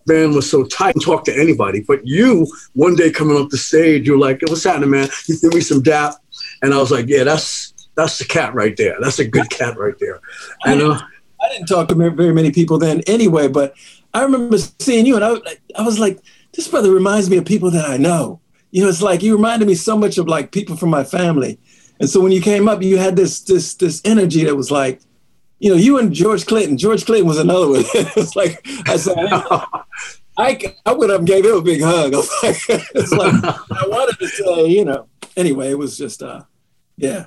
band 0.07 0.35
was 0.35 0.51
so 0.51 0.65
tight 0.65 0.95
and 0.95 1.05
talk 1.05 1.25
to 1.25 1.39
anybody. 1.39 1.81
But 1.87 2.07
you 2.07 2.47
one 2.73 2.97
day 2.97 3.11
coming 3.11 3.37
up 3.37 3.51
the 3.51 3.59
stage, 3.59 4.07
you're 4.07 4.19
like, 4.19 4.41
"What's 4.47 4.65
happening, 4.65 4.91
man?" 4.91 5.09
You 5.27 5.37
threw 5.37 5.51
me 5.51 5.61
some 5.61 5.83
dap, 5.83 6.15
and 6.63 6.73
I 6.73 6.79
was 6.79 6.91
like, 6.91 7.07
"Yeah, 7.09 7.25
that's 7.25 7.75
that's 7.95 8.19
the 8.19 8.25
cat 8.25 8.55
right 8.55 8.77
there. 8.77 8.97
That's 9.01 9.19
a 9.19 9.27
good 9.27 9.51
cat 9.51 9.77
right 9.77 9.99
there." 10.01 10.21
And 10.65 10.81
uh, 10.81 10.99
I 11.43 11.49
didn't 11.51 11.67
talk 11.67 11.89
to 11.89 11.95
very 11.95 12.33
many 12.33 12.51
people 12.51 12.79
then 12.79 13.03
anyway, 13.07 13.49
but 13.49 13.75
I 14.15 14.23
remember 14.23 14.57
seeing 14.59 15.05
you, 15.05 15.17
and 15.17 15.25
I 15.25 15.37
I 15.77 15.83
was 15.83 15.99
like 15.99 16.19
this 16.55 16.69
brother 16.69 16.91
reminds 16.91 17.31
me 17.31 17.37
of 17.37 17.45
people 17.45 17.71
that 17.71 17.89
I 17.89 17.97
know. 17.97 18.41
You 18.71 18.83
know, 18.83 18.89
it's 18.89 19.03
like 19.03 19.23
you 19.23 19.35
reminded 19.37 19.69
me 19.69 19.75
so 19.75 19.97
much 19.97 20.19
of 20.19 20.29
like 20.29 20.53
people 20.53 20.77
from 20.77 20.91
my 20.91 21.05
family. 21.05 21.59
And 22.01 22.09
so 22.09 22.21
when 22.21 22.33
you 22.33 22.41
came 22.41 22.69
up, 22.69 22.83
you 22.83 22.99
had 22.99 23.17
this 23.17 23.41
this 23.43 23.75
this 23.75 24.01
energy 24.05 24.45
that 24.45 24.57
was 24.57 24.71
like, 24.71 25.01
you 25.59 25.71
know, 25.71 25.77
you 25.77 25.99
and 25.99 26.13
George 26.13 26.47
Clinton. 26.47 26.77
George 26.77 27.07
Clinton 27.07 27.29
was 27.29 27.39
another 27.39 27.69
one. 27.69 27.85
it's 27.95 28.35
like 28.35 28.67
I 28.87 28.97
said, 28.97 29.17
I, 30.39 30.75
I 30.87 30.93
went 30.95 31.13
up 31.13 31.19
and 31.19 31.27
gave 31.27 31.45
him 31.45 31.57
a 31.57 31.63
big 31.63 31.83
hug. 31.83 32.15
I 32.15 32.17
was 32.17 32.31
like, 32.43 32.57
it's 32.69 33.13
like 33.13 33.45
I 33.45 33.87
wanted 33.87 34.19
to 34.19 34.29
say, 34.29 34.67
you 34.67 34.85
know, 34.85 35.07
anyway, 35.37 35.71
it 35.71 35.79
was 35.79 35.97
just 35.97 36.23
uh, 36.23 36.43
yeah. 36.97 37.27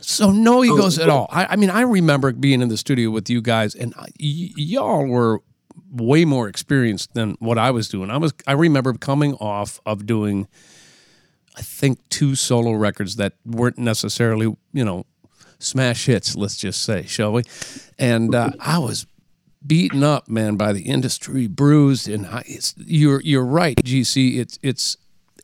So 0.00 0.30
no 0.30 0.62
egos 0.62 0.98
at 0.98 1.08
all. 1.08 1.28
I, 1.30 1.46
I 1.46 1.56
mean, 1.56 1.70
I 1.70 1.80
remember 1.80 2.32
being 2.32 2.60
in 2.60 2.68
the 2.68 2.76
studio 2.76 3.10
with 3.10 3.30
you 3.30 3.40
guys, 3.40 3.74
and 3.74 3.94
y- 3.96 4.10
y'all 4.18 5.06
were 5.06 5.42
way 5.94 6.24
more 6.24 6.48
experienced 6.48 7.14
than 7.14 7.36
what 7.38 7.58
I 7.58 7.70
was 7.70 7.88
doing. 7.88 8.10
I 8.10 8.16
was. 8.16 8.34
I 8.46 8.52
remember 8.52 8.92
coming 8.94 9.34
off 9.34 9.80
of 9.86 10.06
doing, 10.06 10.48
I 11.56 11.62
think, 11.62 12.06
two 12.08 12.34
solo 12.34 12.72
records 12.72 13.16
that 13.16 13.34
weren't 13.46 13.78
necessarily, 13.78 14.54
you 14.72 14.84
know, 14.84 15.06
smash 15.58 16.06
hits. 16.06 16.36
Let's 16.36 16.56
just 16.56 16.82
say, 16.82 17.04
shall 17.04 17.32
we? 17.32 17.44
And 17.98 18.34
uh, 18.34 18.50
I 18.60 18.78
was 18.78 19.06
beaten 19.66 20.02
up, 20.02 20.28
man, 20.28 20.56
by 20.56 20.72
the 20.72 20.82
industry, 20.82 21.46
bruised, 21.46 22.08
and 22.08 22.26
I, 22.26 22.44
you're 22.76 23.20
you're 23.22 23.44
right, 23.44 23.76
GC. 23.76 24.38
It's 24.38 24.58
it's 24.62 24.96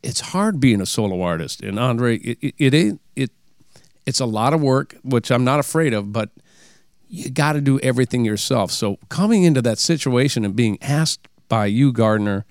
it's 0.03 0.19
hard 0.19 0.59
being 0.59 0.81
a 0.81 0.85
solo 0.85 1.21
artist, 1.21 1.61
and 1.61 1.79
Andre, 1.79 2.17
it, 2.17 2.37
it, 2.41 2.55
it 2.57 2.73
ain't 2.73 3.01
it. 3.15 3.31
It's 4.05 4.19
a 4.19 4.25
lot 4.25 4.53
of 4.53 4.61
work, 4.61 4.95
which 5.03 5.31
I'm 5.31 5.43
not 5.43 5.59
afraid 5.59 5.93
of, 5.93 6.11
but 6.11 6.29
you 7.11 7.29
got 7.29 7.53
to 7.53 7.61
do 7.61 7.77
everything 7.81 8.23
yourself. 8.23 8.71
So 8.71 8.97
coming 9.09 9.43
into 9.43 9.61
that 9.63 9.77
situation 9.77 10.45
and 10.45 10.55
being 10.55 10.77
asked 10.81 11.27
by 11.49 11.65
you, 11.65 11.91
Gardner, 11.91 12.45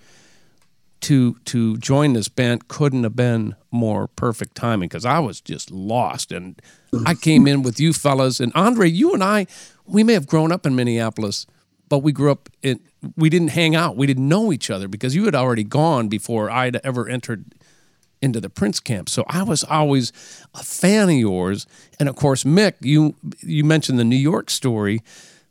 to 1.01 1.37
to 1.47 1.79
join 1.79 2.13
this 2.13 2.29
band 2.29 2.69
couldn't 2.69 3.05
have 3.05 3.17
been 3.17 3.57
more 3.71 4.07
perfect 4.09 4.55
timing 4.55 4.91
because 4.91 5.07
I 5.07 5.19
was 5.19 5.41
just 5.41 5.71
lost, 5.71 6.31
and 6.31 6.61
I 7.07 7.15
came 7.15 7.47
in 7.47 7.63
with 7.63 7.81
you 7.81 7.95
fellas 7.95 8.39
and 8.39 8.53
Andre. 8.55 8.91
You 8.91 9.15
and 9.15 9.25
I, 9.25 9.47
we 9.87 10.05
may 10.05 10.13
have 10.13 10.27
grown 10.27 10.53
up 10.53 10.67
in 10.67 10.77
Minneapolis, 10.77 11.47
but 11.89 12.01
we 12.01 12.13
grew 12.13 12.31
up 12.31 12.51
in. 12.63 12.81
We 13.17 13.31
didn't 13.31 13.49
hang 13.49 13.75
out. 13.75 13.97
We 13.97 14.07
didn't 14.07 14.29
know 14.29 14.53
each 14.53 14.69
other 14.69 14.89
because 14.89 15.15
you 15.15 15.25
had 15.25 15.35
already 15.35 15.65
gone 15.65 16.09
before 16.09 16.51
I'd 16.51 16.77
ever 16.85 17.09
entered 17.09 17.55
into 18.23 18.41
the 18.41 18.51
Prince 18.51 18.81
camp. 18.81 19.09
So 19.09 19.25
I 19.29 19.43
was 19.43 19.65
always 19.65 20.13
a 20.55 20.63
fan 20.63 21.09
of 21.09 21.17
yours. 21.17 21.67
And 21.99 22.09
of 22.09 22.17
course, 22.17 22.45
Mick, 22.45 22.75
you 22.81 23.15
you 23.41 23.65
mentioned 23.65 23.99
the 23.99 24.05
New 24.05 24.17
York 24.17 24.51
story 24.51 25.03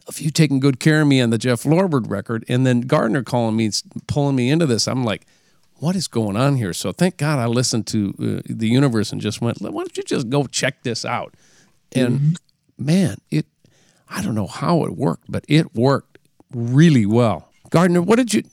of 0.08 0.20
you 0.20 0.32
taking 0.32 0.60
good 0.60 0.80
care 0.80 1.02
of 1.02 1.08
me 1.08 1.22
on 1.22 1.30
the 1.30 1.38
Jeff 1.38 1.64
Lorber 1.64 2.02
record, 2.10 2.44
and 2.48 2.66
then 2.66 2.82
Gardner 2.82 3.24
calling 3.24 3.56
me, 3.56 3.70
pulling 4.08 4.36
me 4.36 4.50
into 4.50 4.66
this. 4.66 4.88
I'm 4.88 5.04
like, 5.04 5.26
what 5.76 5.96
is 5.96 6.08
going 6.08 6.36
on 6.36 6.56
here? 6.56 6.74
So 6.74 6.92
thank 6.92 7.18
God 7.18 7.40
I 7.40 7.46
listened 7.46 7.88
to 7.88 8.14
uh, 8.20 8.42
the 8.46 8.68
universe 8.68 9.12
and 9.12 9.22
just 9.22 9.40
went, 9.42 9.62
why 9.62 9.70
don't 9.70 9.96
you 9.96 10.04
just 10.04 10.30
go 10.30 10.46
check 10.46 10.84
this 10.84 11.06
out? 11.06 11.36
And 11.92 12.20
mm-hmm. 12.20 12.86
man, 12.86 13.18
it 13.32 13.46
I 14.10 14.22
don't 14.22 14.36
know 14.36 14.48
how 14.48 14.84
it 14.84 14.96
worked, 14.96 15.26
but 15.30 15.46
it 15.48 15.76
worked 15.76 16.18
really 16.52 17.06
well. 17.06 17.50
Gardner, 17.70 18.02
what 18.02 18.18
did 18.18 18.34
you 18.34 18.44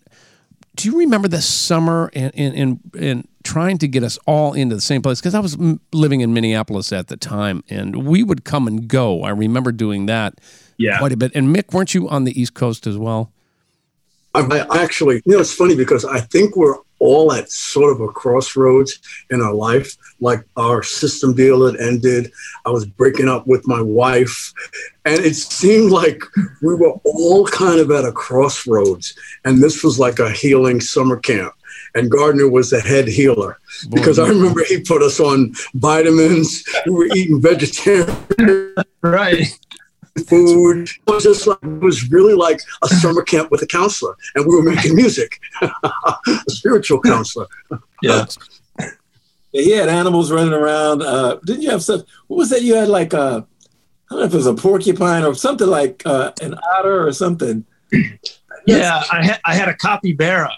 do 0.77 0.91
you 0.91 0.99
remember 0.99 1.29
the 1.29 1.43
summer 1.43 2.11
and 2.15 2.35
and 2.35 2.81
and 2.99 3.29
trying 3.47 3.79
to 3.79 3.89
get 3.89 4.03
us 4.03 4.19
all 4.27 4.53
into 4.53 4.75
the 4.75 4.81
same 4.81 5.03
place 5.03 5.21
because 5.21 5.35
I 5.35 5.41
was 5.41 5.57
living 5.93 6.21
in 6.21 6.35
Minneapolis 6.35 6.93
at 6.93 7.09
the 7.09 7.17
time, 7.17 7.63
and 7.71 8.07
we 8.07 8.23
would 8.23 8.45
come 8.45 8.67
and 8.67 8.89
go. 8.89 9.23
I 9.23 9.31
remember 9.31 9.73
doing 9.73 10.07
that 10.07 10.41
yeah. 10.77 10.99
quite 10.99 11.13
a 11.13 11.17
bit. 11.17 11.33
And 11.35 11.55
Mick, 11.55 11.73
weren't 11.73 11.95
you 11.95 12.09
on 12.09 12.25
the 12.25 12.39
East 12.39 12.55
Coast 12.55 12.87
as 12.87 12.99
well? 12.99 13.33
I, 14.35 14.67
I 14.71 14.83
actually, 14.83 15.23
you 15.25 15.33
know, 15.33 15.41
it's 15.41 15.55
funny 15.55 15.75
because 15.75 16.05
I 16.05 16.21
think 16.21 16.57
we're 16.57 16.77
all 16.99 17.33
at 17.33 17.51
sort 17.51 17.93
of 17.93 18.01
a 18.01 18.09
crossroads 18.09 18.99
in 19.31 19.41
our 19.41 19.55
life. 19.55 19.97
Like 20.21 20.45
our 20.57 20.83
system 20.83 21.35
deal 21.35 21.65
had 21.67 21.81
ended. 21.81 22.33
I 22.65 22.71
was 22.71 22.85
breaking 22.85 23.29
up 23.29 23.47
with 23.47 23.67
my 23.67 23.81
wife. 23.81 24.53
And 25.05 25.21
it 25.25 25.37
seemed 25.37 25.91
like 25.91 26.23
we 26.63 26.75
were 26.75 26.93
all 27.05 27.47
kind 27.47 27.81
of 27.81 27.91
at 27.91 28.05
a 28.05 28.13
crossroads. 28.13 29.15
And 29.45 29.63
this 29.63 29.85
was 29.85 29.99
like 29.99 30.19
a 30.19 30.31
healing 30.31 30.81
summer 30.81 31.17
camp. 31.17 31.55
And 31.97 32.11
Gardner 32.11 32.49
was 32.49 32.71
the 32.71 32.81
head 32.81 33.09
healer 33.09 33.59
because 33.91 34.19
I 34.19 34.29
remember 34.29 34.63
he 34.65 34.81
put 34.81 35.03
us 35.03 35.19
on 35.19 35.55
vitamins. 35.75 36.65
We 36.85 36.93
were 36.93 37.07
eating 37.07 37.41
vegetarian. 37.41 38.17
right 39.03 39.57
food. 40.25 40.89
It 40.89 41.11
was 41.11 41.25
just 41.25 41.47
like 41.47 41.59
it 41.63 41.81
was 41.81 42.11
really 42.11 42.35
like 42.35 42.61
a 42.83 42.89
summer 42.89 43.23
camp 43.23 43.51
with 43.51 43.63
a 43.63 43.67
counselor, 43.67 44.17
and 44.35 44.47
we 44.47 44.55
were 44.55 44.63
making 44.63 44.97
music, 44.97 45.41
a 45.63 45.73
spiritual 46.49 47.01
counselor. 47.01 47.47
Yeah. 48.03 48.27
yeah. 48.79 48.89
He 49.53 49.71
had 49.71 49.89
animals 49.89 50.31
running 50.31 50.53
around. 50.53 51.03
Uh, 51.03 51.39
didn't 51.45 51.63
you 51.63 51.71
have 51.71 51.83
stuff? 51.83 52.03
What 52.27 52.37
was 52.37 52.51
that? 52.51 52.63
You 52.63 52.75
had 52.75 52.89
like 52.89 53.13
a, 53.13 53.47
I 54.11 54.15
don't 54.15 54.21
know 54.21 54.25
if 54.25 54.35
it 54.35 54.37
was 54.37 54.47
a 54.47 54.55
porcupine 54.55 55.25
or 55.25 55.35
something 55.35 55.69
like 55.69 56.03
uh, 56.05 56.33
an 56.43 56.55
otter 56.77 57.07
or 57.07 57.13
something. 57.13 57.65
Yeah, 58.67 59.03
I 59.11 59.25
had 59.25 59.41
I 59.45 59.55
had 59.55 59.69
a 59.69 59.77
capybara. 59.77 60.53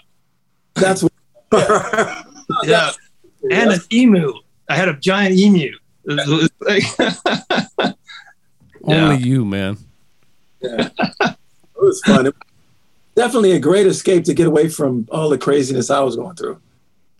That's 0.75 1.03
what. 1.03 1.13
Yeah. 1.51 2.23
yeah. 2.63 2.91
and 3.51 3.71
an 3.71 3.79
emu. 3.91 4.33
I 4.69 4.75
had 4.75 4.89
a 4.89 4.93
giant 4.93 5.35
emu. 5.37 5.71
Only 8.83 9.17
you, 9.17 9.45
man. 9.45 9.77
Yeah. 10.61 10.89
it 10.99 11.37
was 11.75 12.01
fun. 12.05 12.27
It 12.27 12.35
was 12.35 12.47
definitely 13.15 13.51
a 13.51 13.59
great 13.59 13.85
escape 13.85 14.23
to 14.25 14.33
get 14.33 14.47
away 14.47 14.69
from 14.69 15.07
all 15.11 15.29
the 15.29 15.37
craziness 15.37 15.89
I 15.89 15.99
was 15.99 16.15
going 16.15 16.35
through. 16.35 16.59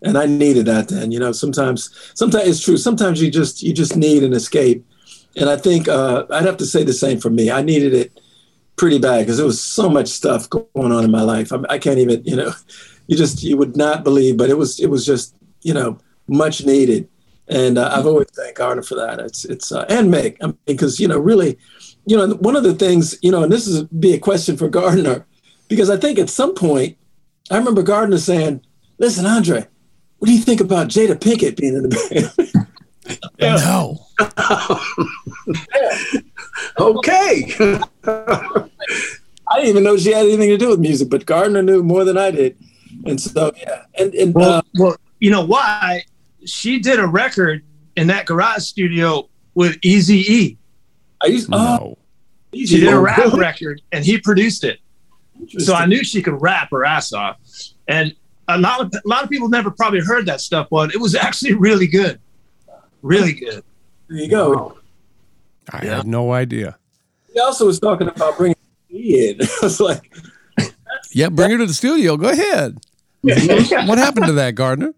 And 0.02 0.18
I 0.18 0.26
needed 0.26 0.66
that 0.68 0.88
then. 0.88 1.12
You 1.12 1.20
know, 1.20 1.32
sometimes 1.34 1.90
sometimes 2.14 2.48
it's 2.48 2.64
true. 2.64 2.78
Sometimes 2.78 3.22
you 3.22 3.30
just 3.30 3.62
you 3.62 3.74
just 3.74 3.98
need 3.98 4.24
an 4.24 4.34
escape. 4.34 4.86
And 5.36 5.50
I 5.50 5.58
think 5.58 5.88
uh, 5.88 6.26
I'd 6.32 6.46
have 6.46 6.58
to 6.58 6.66
say 6.66 6.84
the 6.84 6.94
same 6.94 7.20
for 7.20 7.30
me. 7.30 7.52
I 7.52 7.62
needed 7.62 7.94
it 7.94 8.20
pretty 8.78 8.98
bad 8.98 9.20
because 9.20 9.38
there 9.38 9.46
was 9.46 9.62
so 9.62 9.90
much 9.90 10.08
stuff 10.08 10.50
going 10.50 10.92
on 10.92 11.04
in 11.04 11.12
my 11.12 11.22
life. 11.22 11.52
I, 11.52 11.60
I 11.70 11.78
can't 11.78 12.00
even, 12.00 12.24
you 12.24 12.36
know, 12.36 12.54
you 13.10 13.18
just 13.18 13.44
you 13.44 13.58
would 13.58 13.76
not 13.76 14.04
believe, 14.04 14.38
but 14.38 14.50
it 14.50 14.58
was 14.58 14.80
it 14.80 14.90
was 14.90 15.06
just, 15.06 15.36
you 15.62 15.74
know, 15.74 15.98
much 16.28 16.66
needed 16.66 17.10
and 17.50 17.78
uh, 17.80 17.90
I've 17.92 18.06
always 18.06 18.30
thanked 18.30 18.58
Gardner 18.58 18.84
for 18.84 18.96
that. 18.96 19.20
It's 19.20 19.44
it's 19.46 19.72
uh, 19.72 19.86
and 19.90 20.12
Meg 20.12 20.38
I 20.42 20.48
mean, 20.48 20.58
because 20.66 21.00
you 21.00 21.08
know 21.08 21.18
really, 21.18 21.58
you 22.06 22.16
know 22.16 22.36
one 22.36 22.56
of 22.56 22.62
the 22.64 22.76
things 22.76 23.18
you 23.22 23.32
know, 23.32 23.42
and 23.44 23.52
this 23.52 23.68
is 23.68 23.84
be 23.86 24.14
a 24.14 24.20
question 24.20 24.56
for 24.56 24.70
Gardner, 24.70 25.26
because 25.68 25.90
I 25.90 25.98
think 25.98 26.20
at 26.20 26.30
some 26.30 26.54
point, 26.54 26.96
I 27.50 27.58
remember 27.58 27.82
Gardner 27.82 28.20
saying, 28.20 28.62
"Listen, 29.00 29.26
Andre, 29.26 29.66
what 30.20 30.28
do 30.28 30.34
you 30.34 30.42
think 30.42 30.62
about 30.62 30.90
Jada 30.90 31.16
Pinkett 31.16 31.58
being 31.58 31.74
in 31.74 31.82
the 31.84 31.90
band?" 31.90 32.32
No. 33.40 33.98
okay. 36.80 37.56
I 39.48 39.56
didn't 39.56 39.70
even 39.70 39.84
know 39.84 39.98
she 39.98 40.12
had 40.12 40.28
anything 40.28 40.50
to 40.50 40.58
do 40.58 40.70
with 40.70 40.80
music, 40.80 41.10
but 41.10 41.26
Gardner 41.26 41.64
knew 41.64 41.82
more 41.82 42.04
than 42.04 42.20
I 42.20 42.30
did, 42.30 42.56
and 43.06 43.20
so 43.20 43.52
yeah, 43.58 43.84
and 43.98 44.14
and 44.14 44.34
well, 44.34 44.52
uh, 44.52 44.62
well 44.76 44.98
you 45.20 45.32
know 45.32 45.46
why 45.46 46.04
she 46.46 46.80
did 46.80 47.00
a 47.00 47.08
record 47.08 47.64
in 47.96 48.08
that 48.08 48.26
garage 48.26 48.64
studio 48.64 49.30
with 49.56 49.78
Easy 49.82 50.20
E. 50.20 50.58
I 51.22 51.28
used 51.28 51.50
no. 51.50 51.58
Oh, 51.58 51.98
she 52.54 52.80
did 52.80 52.94
a 52.94 53.00
rap 53.00 53.34
record 53.34 53.82
and 53.92 54.06
he 54.06 54.18
produced 54.20 54.64
it. 54.64 54.80
So 55.60 55.74
I 55.74 55.86
knew 55.86 56.04
she 56.04 56.22
could 56.22 56.42
rap 56.42 56.70
her 56.72 56.86
ass 56.86 57.14
off. 57.14 57.38
And 57.88 58.16
a 58.48 58.58
lot 58.58 58.82
of 58.82 58.94
a 58.94 59.08
lot 59.08 59.24
of 59.24 59.30
people 59.30 59.50
never 59.50 59.72
probably 59.72 60.02
heard 60.02 60.26
that 60.26 60.42
stuff, 60.42 60.68
but 60.70 60.94
it 60.94 61.00
was 61.00 61.16
actually 61.16 61.54
really 61.54 61.88
good. 61.88 62.20
Really 63.02 63.34
good. 63.34 63.64
There 64.10 64.18
you 64.18 64.30
go. 64.30 64.78
I 65.72 65.86
yeah. 65.86 65.98
had 65.98 66.08
no 66.08 66.32
idea. 66.32 66.78
He 67.32 67.40
also 67.40 67.66
was 67.66 67.80
talking 67.80 68.08
about 68.08 68.38
bringing 68.38 68.58
me 68.90 69.30
in. 69.30 69.42
I 69.42 69.48
was 69.62 69.80
like, 69.80 70.12
"Yeah, 71.12 71.30
bring 71.30 71.52
her 71.52 71.58
to 71.58 71.66
the 71.66 71.74
studio. 71.74 72.18
Go 72.18 72.30
ahead." 72.30 72.78
what 73.22 73.98
happened 73.98 74.28
to 74.28 74.34
that, 74.34 74.56
Gardner? 74.56 74.94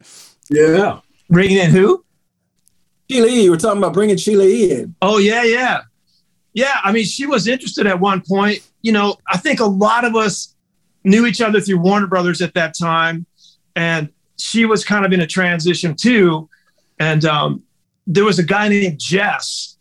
Yeah. 0.49 0.99
Bringing 1.29 1.57
in 1.57 1.71
who? 1.71 2.03
Sheila 3.09 3.27
E. 3.27 3.43
You 3.43 3.51
were 3.51 3.57
talking 3.57 3.79
about 3.79 3.93
bringing 3.93 4.17
Sheila 4.17 4.45
E. 4.45 4.71
in. 4.71 4.95
Oh 5.01 5.17
yeah, 5.17 5.43
yeah, 5.43 5.81
yeah. 6.53 6.79
I 6.83 6.91
mean, 6.91 7.03
she 7.03 7.25
was 7.25 7.47
interested 7.47 7.87
at 7.87 7.99
one 7.99 8.21
point. 8.21 8.61
You 8.81 8.91
know, 8.91 9.15
I 9.27 9.37
think 9.37 9.59
a 9.59 9.65
lot 9.65 10.05
of 10.05 10.15
us 10.15 10.55
knew 11.03 11.25
each 11.25 11.41
other 11.41 11.59
through 11.59 11.79
Warner 11.79 12.07
Brothers 12.07 12.41
at 12.41 12.53
that 12.53 12.75
time, 12.77 13.25
and 13.75 14.09
she 14.37 14.65
was 14.65 14.85
kind 14.85 15.05
of 15.05 15.11
in 15.11 15.21
a 15.21 15.27
transition 15.27 15.95
too. 15.95 16.49
And 16.99 17.25
um, 17.25 17.63
there 18.07 18.23
was 18.23 18.39
a 18.39 18.43
guy 18.43 18.69
named 18.69 18.99
Jess, 18.99 19.77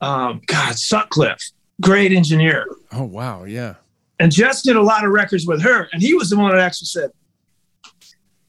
um, 0.00 0.40
God 0.46 0.76
Sutcliffe, 0.76 1.52
great 1.80 2.12
engineer. 2.12 2.66
Oh 2.92 3.04
wow, 3.04 3.44
yeah. 3.44 3.74
And 4.18 4.30
Jess 4.30 4.62
did 4.62 4.76
a 4.76 4.82
lot 4.82 5.04
of 5.04 5.10
records 5.10 5.46
with 5.46 5.62
her, 5.62 5.88
and 5.92 6.00
he 6.00 6.14
was 6.14 6.30
the 6.30 6.36
one 6.36 6.50
that 6.52 6.60
actually 6.60 6.86
said, 6.86 7.10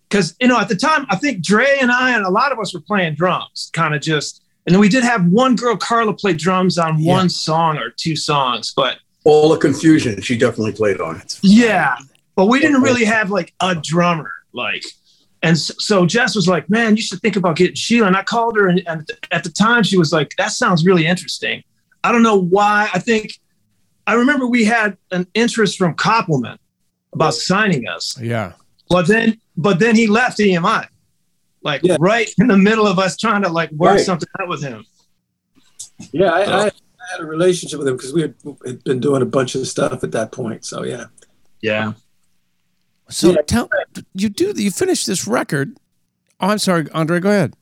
because 0.07 0.35
you 0.39 0.47
know 0.47 0.59
at 0.59 0.69
the 0.69 0.75
time 0.75 1.05
I 1.09 1.15
think 1.15 1.43
Dre 1.43 1.77
and 1.81 1.91
I 1.91 2.15
and 2.15 2.25
a 2.25 2.29
lot 2.29 2.51
of 2.51 2.59
us 2.59 2.73
were 2.73 2.81
playing 2.81 3.15
drums, 3.15 3.69
kind 3.73 3.95
of 3.95 4.01
just. 4.01 4.41
And 4.67 4.73
then 4.73 4.79
we 4.79 4.89
did 4.89 5.03
have 5.03 5.27
one 5.27 5.55
girl, 5.55 5.77
Carla, 5.77 6.11
play 6.11 6.33
drums 6.33 6.79
on 6.79 6.97
yeah. 6.97 7.11
one 7.11 7.29
song 7.29 7.77
or 7.77 7.91
two 7.91 8.15
songs, 8.15 8.73
but 8.75 8.97
all 9.23 9.49
the 9.49 9.57
confusion 9.57 10.19
she 10.21 10.35
definitely 10.35 10.71
played 10.71 10.99
on. 10.99 11.17
It. 11.17 11.39
Yeah, 11.43 11.97
but 12.35 12.47
we 12.47 12.59
didn't 12.59 12.81
really 12.81 13.05
have 13.05 13.29
like 13.29 13.53
a 13.59 13.75
drummer, 13.75 14.31
like. 14.53 14.83
And 15.43 15.55
so 15.59 16.07
Jess 16.07 16.35
was 16.35 16.47
like, 16.47 16.67
"Man, 16.67 16.95
you 16.95 17.03
should 17.03 17.21
think 17.21 17.35
about 17.35 17.57
getting 17.57 17.75
Sheila." 17.75 18.07
And 18.07 18.17
I 18.17 18.23
called 18.23 18.57
her, 18.57 18.67
and, 18.67 18.81
and 18.87 19.07
at 19.31 19.43
the 19.43 19.51
time 19.51 19.83
she 19.83 19.97
was 19.97 20.11
like, 20.11 20.33
"That 20.37 20.51
sounds 20.51 20.83
really 20.83 21.05
interesting." 21.05 21.63
I 22.03 22.11
don't 22.11 22.23
know 22.23 22.39
why. 22.39 22.89
I 22.93 22.99
think 22.99 23.39
I 24.07 24.13
remember 24.13 24.47
we 24.47 24.65
had 24.65 24.97
an 25.11 25.27
interest 25.33 25.77
from 25.77 25.95
Koppelman 25.95 26.57
about 27.13 27.33
signing 27.33 27.87
us. 27.87 28.17
Yeah. 28.21 28.53
But 28.89 29.07
then, 29.07 29.39
but 29.57 29.79
then 29.79 29.95
he 29.95 30.07
left 30.07 30.37
EMI. 30.39 30.87
like 31.63 31.81
Yeah. 31.83 31.97
right 31.99 32.29
in 32.37 32.47
the 32.47 32.57
middle 32.57 32.85
of 32.85 32.99
us 32.99 33.17
trying 33.17 33.41
to 33.43 33.49
like 33.49 33.71
work 33.71 33.95
Right. 33.95 34.05
something 34.05 34.29
out 34.39 34.47
with 34.47 34.61
him. 34.61 34.85
Yeah, 36.11 36.29
I, 36.31 36.41
I, 36.43 36.65
I 36.67 36.71
had 37.11 37.21
a 37.21 37.25
relationship 37.25 37.79
with 37.79 37.87
him 37.87 37.95
because 37.97 38.13
we 38.13 38.21
had, 38.21 38.35
had 38.65 38.83
been 38.83 38.99
doing 38.99 39.21
a 39.21 39.25
bunch 39.25 39.55
of 39.55 39.65
stuff 39.67 40.03
at 40.03 40.11
that 40.11 40.31
point. 40.31 40.65
So 40.65 40.83
yeah. 40.83 41.05
Yeah. 41.61 41.93
So 43.09 43.31
Yeah. 43.31 43.41
tell 43.47 43.69
you 44.13 44.29
do 44.29 44.53
you 44.55 44.69
finish 44.71 45.05
this 45.05 45.25
record. 45.27 45.77
Oh, 46.39 46.49
I'm 46.49 46.57
sorry, 46.59 46.87
Andre. 46.91 47.19
Go 47.19 47.29
ahead. 47.29 47.55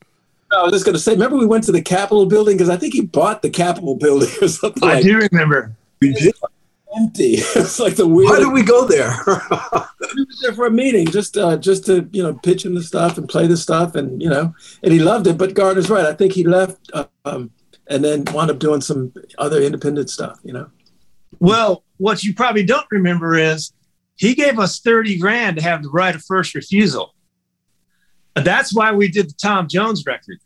I 0.52 0.64
was 0.64 0.72
just 0.74 0.86
going 0.86 0.94
to 0.94 1.00
say, 1.00 1.14
remember 1.14 1.38
we 1.38 1.46
went 1.48 1.64
to 1.66 1.72
the 1.72 1.82
Capitol 1.82 2.26
building 2.28 2.58
because 2.58 2.70
I 2.70 2.78
think 2.78 2.94
he 2.94 3.02
bought 3.02 3.42
the 3.42 3.50
Capitol 3.50 3.96
building 3.96 4.30
or 4.42 4.48
something 4.48 4.84
I 4.84 4.96
like 4.96 5.04
do 5.04 5.18
remember. 5.32 5.76
We 6.10 6.14
did. 6.14 6.34
empty. 6.96 7.34
it's 7.56 7.80
like 7.80 7.96
the 7.96 8.08
Why 8.08 8.40
did 8.40 8.52
we 8.54 8.64
go 8.64 8.86
there? 8.86 9.16
we 9.28 10.24
was 10.26 10.40
there 10.44 10.54
for 10.54 10.66
a 10.68 10.72
meeting 10.72 11.08
just 11.08 11.38
uh, 11.38 11.58
just 11.58 11.86
to 11.88 12.08
you 12.12 12.22
know 12.24 12.34
pitch 12.36 12.66
him 12.66 12.76
the 12.76 12.84
stuff 12.84 13.18
and 13.18 13.28
play 13.28 13.48
the 13.48 13.58
stuff 13.58 13.96
and 13.96 14.22
you 14.22 14.30
know 14.30 14.54
and 14.84 14.94
he 14.94 15.00
loved 15.00 15.28
it. 15.28 15.38
But 15.38 15.54
Gardner's 15.54 15.90
right. 15.90 16.06
I 16.06 16.14
think 16.14 16.34
he 16.34 16.44
left 16.44 16.92
um, 17.26 17.52
and 17.88 18.04
then 18.04 18.24
wound 18.34 18.52
up 18.52 18.60
doing 18.60 18.82
some 18.82 19.14
other 19.38 19.62
independent 19.62 20.10
stuff. 20.10 20.40
You 20.44 20.54
know. 20.54 20.70
Well, 21.40 21.84
what 21.98 22.24
you 22.24 22.34
probably 22.34 22.64
don't 22.64 22.86
remember 22.92 23.36
is 23.36 23.74
he 24.16 24.36
gave 24.36 24.60
us 24.60 24.80
30 24.80 25.18
grand 25.18 25.58
to 25.58 25.64
have 25.64 25.82
the 25.84 25.90
right 25.90 26.16
of 26.16 26.24
first 26.24 26.54
refusal. 26.54 27.14
And 28.36 28.46
that's 28.46 28.74
why 28.74 28.92
we 28.92 29.08
did 29.10 29.30
the 29.30 29.36
Tom 29.42 29.68
Jones 29.68 30.04
record. 30.06 30.38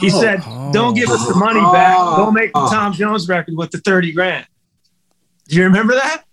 He 0.00 0.10
Oh. 0.12 0.20
said, 0.20 0.42
Oh. 0.46 0.70
Don't 0.72 0.94
give 0.94 1.08
us 1.08 1.26
the 1.26 1.34
money 1.34 1.60
back. 1.60 1.96
Oh. 1.98 2.16
Go 2.26 2.30
make 2.30 2.52
the 2.52 2.60
Tom 2.70 2.92
Jones 2.92 3.28
record 3.28 3.54
with 3.56 3.70
the 3.70 3.78
30 3.78 4.12
grand. 4.12 4.46
Do 5.48 5.56
you 5.56 5.64
remember 5.64 5.94
that? 5.94 6.24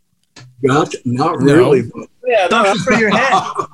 not, 0.62 0.94
not 1.06 1.40
No. 1.42 1.56
really. 1.56 1.84
But, 1.94 2.08
Yeah. 2.26 2.48
Something 2.50 2.82
for 2.84 2.94
your 2.94 3.10
head. 3.16 3.42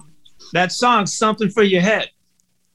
That 0.54 0.74
song, 0.74 1.06
Something 1.06 1.50
for 1.50 1.64
Your 1.64 1.80
Head. 1.82 2.10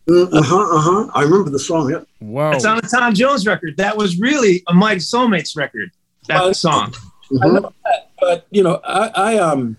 uh 0.09 0.27
huh. 0.33 0.41
Uh 0.41 0.81
huh. 0.81 1.11
I 1.15 1.25
remember 1.25 1.51
the 1.51 1.59
song. 1.59 1.91
Yeah. 1.91 2.01
Wow. 2.23 2.53
It's 2.53 2.65
on 2.65 2.77
the 2.77 2.83
Tom 2.89 3.13
Jones 3.13 3.47
record. 3.47 3.77
That 3.77 3.99
was 3.99 4.19
really 4.19 4.63
a 4.67 4.73
Mighty 4.73 5.01
Soulmates 5.01 5.55
record. 5.59 5.91
That 6.29 6.41
Well, 6.41 6.55
song. 6.55 6.95
I 7.43 7.47
know 7.49 7.61
that, 7.85 8.11
but 8.19 8.47
you 8.51 8.63
know, 8.63 8.81
I, 8.83 9.09
I 9.15 9.37
um 9.39 9.77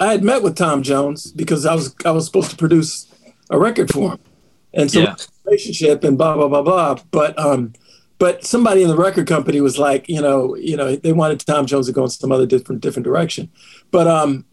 I 0.00 0.10
had 0.10 0.24
met 0.24 0.42
with 0.42 0.56
Tom 0.56 0.82
Jones 0.82 1.30
because 1.30 1.64
I 1.66 1.74
was 1.74 1.94
I 2.04 2.10
was 2.10 2.26
supposed 2.26 2.50
to 2.50 2.56
produce 2.56 3.06
a 3.50 3.58
record 3.60 3.92
for 3.92 4.10
him, 4.12 4.18
and 4.74 4.90
so 4.90 5.02
Yeah. 5.02 5.14
relationship 5.44 6.02
and 6.02 6.18
blah 6.18 6.34
blah 6.34 6.48
blah 6.48 6.62
blah. 6.62 6.96
But 7.12 7.38
um, 7.38 7.74
but 8.18 8.44
somebody 8.44 8.82
in 8.82 8.88
the 8.88 8.96
record 8.96 9.26
company 9.26 9.60
was 9.60 9.78
like, 9.78 10.08
you 10.08 10.20
know, 10.22 10.54
you 10.56 10.76
know, 10.76 10.96
they 10.96 11.12
wanted 11.12 11.40
Tom 11.40 11.66
Jones 11.66 11.86
to 11.86 11.92
go 11.92 12.04
in 12.04 12.10
some 12.10 12.32
other 12.32 12.46
different 12.46 12.80
different 12.80 13.04
direction. 13.04 13.50
But 13.90 14.06
um, 14.08 14.44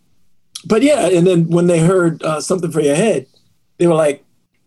but 0.66 0.82
yeah, 0.82 1.08
and 1.10 1.26
then 1.28 1.48
when 1.50 1.68
they 1.68 1.80
heard 1.80 2.22
uh, 2.24 2.42
something 2.42 2.72
for 2.72 2.82
your 2.82 2.96
head, 2.96 3.28
they 3.78 3.88
were 3.88 3.96
like. 3.96 4.24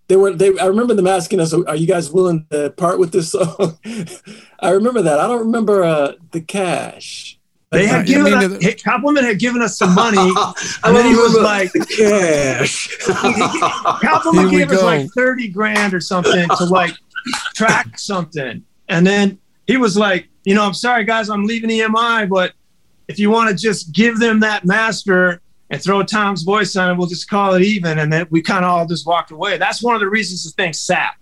They 0.08 0.14
were. 0.14 0.32
They. 0.32 0.56
I 0.60 0.66
remember 0.66 0.94
them 0.94 1.08
asking 1.08 1.40
us, 1.40 1.52
"Are 1.52 1.74
you 1.74 1.88
guys 1.88 2.12
willing 2.12 2.46
to 2.52 2.70
part 2.70 3.00
with 3.00 3.10
this 3.10 3.32
song?" 3.32 3.76
I 4.60 4.70
remember 4.70 5.02
that. 5.02 5.18
I 5.18 5.26
don't 5.26 5.40
remember 5.46 5.82
uh, 5.82 6.12
the 6.30 6.40
cash. 6.40 7.40
They 7.72 7.88
had 7.88 8.08
You 8.08 8.22
given 8.22 8.38
mean 8.38 8.52
us, 8.52 8.58
the- 8.64 8.74
Koppelman 8.76 9.24
had 9.24 9.40
given 9.40 9.62
us 9.62 9.76
some 9.76 9.96
money. 9.96 10.16
I 10.20 10.52
And 10.84 10.94
then 10.96 11.06
he 11.06 11.10
was 11.16 11.34
remember 11.34 11.40
like- 11.42 11.72
the 11.72 11.84
cash. 11.86 12.88
Koppelman 14.00 14.50
gave 14.52 14.70
us 14.70 14.82
like 14.84 15.08
30 15.10 15.48
grand 15.48 15.92
or 15.92 16.00
something 16.00 16.48
to 16.56 16.64
like 16.66 16.94
track 17.56 17.98
something. 17.98 18.62
And 18.88 19.06
then 19.06 19.38
he 19.66 19.76
was 19.76 19.96
like, 19.96 20.28
you 20.44 20.54
know, 20.54 20.64
I'm 20.64 20.74
sorry 20.74 21.04
guys, 21.04 21.28
I'm 21.28 21.44
leaving 21.44 21.70
EMI, 21.70 22.28
but 22.28 22.52
if 23.08 23.18
you 23.18 23.30
want 23.30 23.50
to 23.50 23.56
just 23.56 23.92
give 23.92 24.18
them 24.18 24.40
that 24.40 24.64
master 24.64 25.40
and 25.70 25.82
throw 25.82 26.02
Tom's 26.02 26.42
voice 26.42 26.76
on 26.76 26.90
it, 26.90 26.98
we'll 26.98 27.08
just 27.08 27.28
call 27.28 27.54
it 27.54 27.62
even. 27.62 27.98
And 27.98 28.12
then 28.12 28.26
we 28.30 28.42
kind 28.42 28.64
of 28.64 28.70
all 28.70 28.86
just 28.86 29.06
walked 29.06 29.30
away. 29.30 29.58
That's 29.58 29.82
one 29.82 29.94
of 29.94 30.00
the 30.00 30.08
reasons 30.08 30.44
the 30.44 30.50
thing 30.50 30.72
sat. 30.72 31.14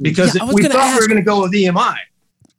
Because 0.00 0.34
Yeah, 0.34 0.50
we 0.52 0.62
thought 0.64 0.94
we 0.94 1.00
were 1.00 1.08
going 1.08 1.20
to 1.20 1.24
go 1.24 1.42
with 1.42 1.52
EMI. 1.52 1.96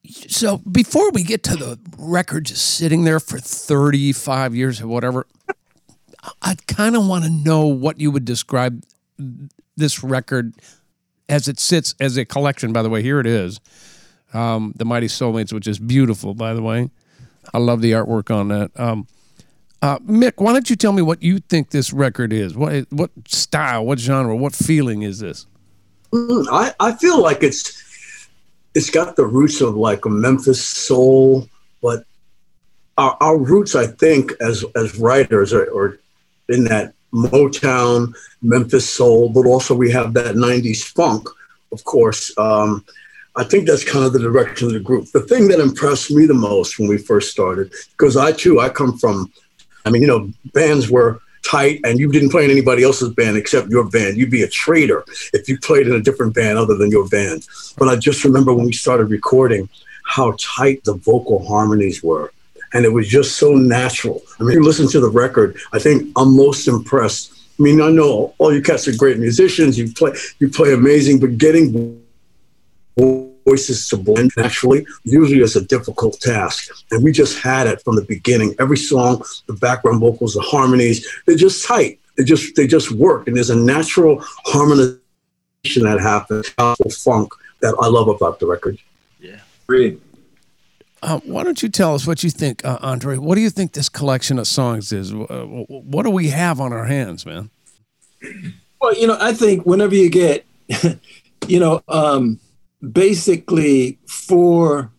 So 0.05 0.57
before 0.57 1.11
we 1.11 1.23
get 1.23 1.43
to 1.43 1.55
the 1.55 1.79
record 1.97 2.45
just 2.45 2.75
sitting 2.75 3.03
there 3.05 3.19
for 3.19 3.39
35 3.39 4.55
years 4.55 4.81
or 4.81 4.87
whatever, 4.87 5.25
I 6.41 6.55
kind 6.67 6.95
of 6.95 7.07
want 7.07 7.23
to 7.23 7.29
know 7.29 7.65
what 7.65 7.99
you 7.99 8.11
would 8.11 8.25
describe 8.25 8.83
this 9.75 10.03
record 10.03 10.53
as 11.27 11.47
it 11.47 11.59
sits 11.59 11.95
as 11.99 12.17
a 12.17 12.25
collection. 12.25 12.73
By 12.73 12.81
the 12.81 12.89
way, 12.89 13.01
here 13.01 13.19
it 13.19 13.25
is. 13.25 13.59
Um, 14.33 14.73
the 14.75 14.85
Mighty 14.85 15.07
Soulmates, 15.07 15.53
which 15.53 15.67
is 15.67 15.79
beautiful, 15.79 16.33
by 16.33 16.53
the 16.53 16.61
way. 16.61 16.89
I 17.53 17.59
love 17.59 17.81
the 17.81 17.91
artwork 17.91 18.33
on 18.33 18.47
that. 18.49 18.71
Um, 18.79 19.07
uh, 19.81 19.99
Mick, 19.99 20.33
why 20.37 20.53
don't 20.53 20.69
you 20.69 20.75
tell 20.75 20.93
me 20.93 21.01
what 21.01 21.21
you 21.21 21.39
think 21.39 21.71
this 21.71 21.91
record 21.91 22.31
is? 22.31 22.55
What 22.55 22.87
what 22.89 23.11
style, 23.27 23.85
what 23.85 23.99
genre, 23.99 24.35
what 24.35 24.55
feeling 24.55 25.01
is 25.01 25.19
this? 25.19 25.45
Mm, 26.13 26.47
I, 26.51 26.73
I 26.79 26.93
feel 26.93 27.21
like 27.21 27.43
it's 27.43 27.83
it's 28.75 28.89
got 28.89 29.17
the 29.17 29.25
roots 29.25 29.61
of 29.61 29.75
like 29.75 30.05
a 30.05 30.09
Memphis 30.09 30.65
soul, 30.65 31.49
but 31.81 32.05
our, 32.97 33.17
our 33.19 33.37
roots, 33.37 33.75
I 33.75 33.87
think, 33.87 34.31
as 34.39 34.63
as 34.75 34.97
writers, 34.97 35.51
are, 35.51 35.69
are 35.77 35.99
in 36.47 36.63
that 36.65 36.93
Motown, 37.13 38.13
Memphis 38.41 38.89
soul, 38.89 39.29
but 39.29 39.45
also 39.45 39.75
we 39.75 39.91
have 39.91 40.13
that 40.13 40.35
'90s 40.35 40.83
funk, 40.83 41.27
of 41.71 41.83
course. 41.83 42.35
Um, 42.37 42.85
I 43.35 43.43
think 43.43 43.67
that's 43.67 43.83
kind 43.83 44.05
of 44.05 44.13
the 44.13 44.19
direction 44.19 44.67
of 44.67 44.73
the 44.73 44.79
group. 44.79 45.11
The 45.11 45.21
thing 45.21 45.47
that 45.47 45.59
impressed 45.59 46.11
me 46.11 46.25
the 46.25 46.35
most 46.35 46.77
when 46.77 46.87
we 46.87 46.97
first 46.97 47.31
started, 47.31 47.73
because 47.97 48.15
I 48.15 48.31
too, 48.31 48.59
I 48.59 48.69
come 48.69 48.97
from, 48.97 49.31
I 49.85 49.89
mean, 49.89 50.03
you 50.03 50.07
know, 50.07 50.29
bands 50.53 50.89
were 50.89 51.19
tight 51.43 51.79
and 51.83 51.99
you 51.99 52.11
didn't 52.11 52.29
play 52.29 52.45
in 52.45 52.51
anybody 52.51 52.83
else's 52.83 53.09
band 53.09 53.37
except 53.37 53.69
your 53.69 53.89
band. 53.89 54.17
You'd 54.17 54.29
be 54.29 54.43
a 54.43 54.47
traitor 54.47 55.03
if 55.33 55.49
you 55.49 55.57
played 55.59 55.87
in 55.87 55.93
a 55.93 56.01
different 56.01 56.35
band 56.35 56.57
other 56.57 56.75
than 56.75 56.91
your 56.91 57.07
band. 57.07 57.47
But 57.77 57.89
I 57.89 57.95
just 57.95 58.23
remember 58.23 58.53
when 58.53 58.67
we 58.67 58.73
started 58.73 59.05
recording 59.05 59.67
how 60.05 60.35
tight 60.39 60.83
the 60.83 60.93
vocal 60.93 61.45
harmonies 61.45 62.03
were. 62.03 62.31
And 62.73 62.85
it 62.85 62.89
was 62.89 63.07
just 63.07 63.37
so 63.37 63.53
natural. 63.53 64.21
I 64.39 64.43
mean, 64.43 64.53
you 64.53 64.63
listen 64.63 64.87
to 64.89 64.99
the 64.99 65.09
record, 65.09 65.57
I 65.73 65.79
think 65.79 66.11
I'm 66.15 66.35
most 66.35 66.67
impressed. 66.67 67.31
I 67.59 67.63
mean, 67.63 67.81
I 67.81 67.89
know 67.89 68.33
all 68.39 68.53
you 68.53 68.61
cats 68.61 68.87
are 68.87 68.95
great 68.95 69.19
musicians, 69.19 69.77
you 69.77 69.91
play 69.91 70.13
you 70.39 70.49
play 70.49 70.73
amazing, 70.73 71.19
but 71.19 71.37
getting 71.37 72.02
voices 72.97 73.87
to 73.89 73.97
blend 73.97 74.31
naturally 74.37 74.85
usually 75.03 75.41
is 75.41 75.55
a 75.55 75.65
difficult 75.65 76.19
task. 76.19 76.69
And 76.91 77.03
we 77.03 77.11
just 77.11 77.39
had 77.39 77.67
it 77.67 77.81
from 77.81 77.95
the 77.95 78.03
beginning. 78.03 78.55
Every 78.59 78.77
song, 78.77 79.23
the 79.47 79.53
background 79.53 79.99
vocals, 79.99 80.33
the 80.33 80.41
harmonies, 80.41 81.07
they're 81.25 81.35
just 81.35 81.65
tight. 81.65 81.99
They 82.17 82.23
just 82.23 82.55
they 82.55 82.67
just 82.67 82.91
work. 82.91 83.27
And 83.27 83.35
there's 83.35 83.49
a 83.49 83.55
natural 83.55 84.23
harmonization 84.45 84.99
that 85.83 85.99
happens, 85.99 86.49
powerful 86.51 86.91
funk 86.91 87.33
that 87.61 87.75
I 87.81 87.87
love 87.87 88.07
about 88.07 88.39
the 88.39 88.47
record. 88.47 88.77
Agreed. 89.63 89.99
Uh, 91.01 91.19
why 91.25 91.43
don't 91.43 91.61
you 91.61 91.69
tell 91.69 91.95
us 91.95 92.07
what 92.07 92.23
you 92.23 92.29
think, 92.29 92.63
uh, 92.63 92.77
Andre? 92.81 93.17
What 93.17 93.35
do 93.35 93.41
you 93.41 93.49
think 93.49 93.73
this 93.73 93.89
collection 93.89 94.39
of 94.39 94.47
songs 94.47 94.91
is? 94.91 95.13
Uh, 95.13 95.45
what 95.67 96.03
do 96.03 96.09
we 96.09 96.29
have 96.29 96.61
on 96.61 96.71
our 96.71 96.85
hands, 96.85 97.25
man? 97.25 97.49
Well, 98.79 98.95
you 98.95 99.07
know, 99.07 99.17
I 99.19 99.33
think 99.33 99.65
whenever 99.65 99.95
you 99.95 100.09
get, 100.09 100.45
you 101.47 101.59
know, 101.59 101.81
um, 101.89 102.39
basically 102.91 103.99
four, 104.07 104.91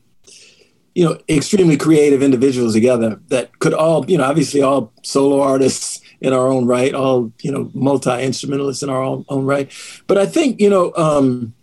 you 0.94 1.04
know, 1.04 1.18
extremely 1.28 1.76
creative 1.76 2.22
individuals 2.22 2.74
together 2.74 3.20
that 3.28 3.58
could 3.58 3.74
all, 3.74 4.08
you 4.10 4.18
know, 4.18 4.24
obviously 4.24 4.62
all 4.62 4.92
solo 5.02 5.40
artists 5.40 6.00
in 6.20 6.32
our 6.32 6.46
own 6.46 6.66
right, 6.66 6.94
all, 6.94 7.32
you 7.42 7.52
know, 7.52 7.70
multi 7.74 8.22
instrumentalists 8.22 8.82
in 8.82 8.88
our 8.88 9.02
own, 9.02 9.24
own 9.28 9.44
right. 9.44 9.70
But 10.06 10.18
I 10.18 10.26
think, 10.26 10.60
you 10.60 10.70
know, 10.70 10.92
um, 10.96 11.54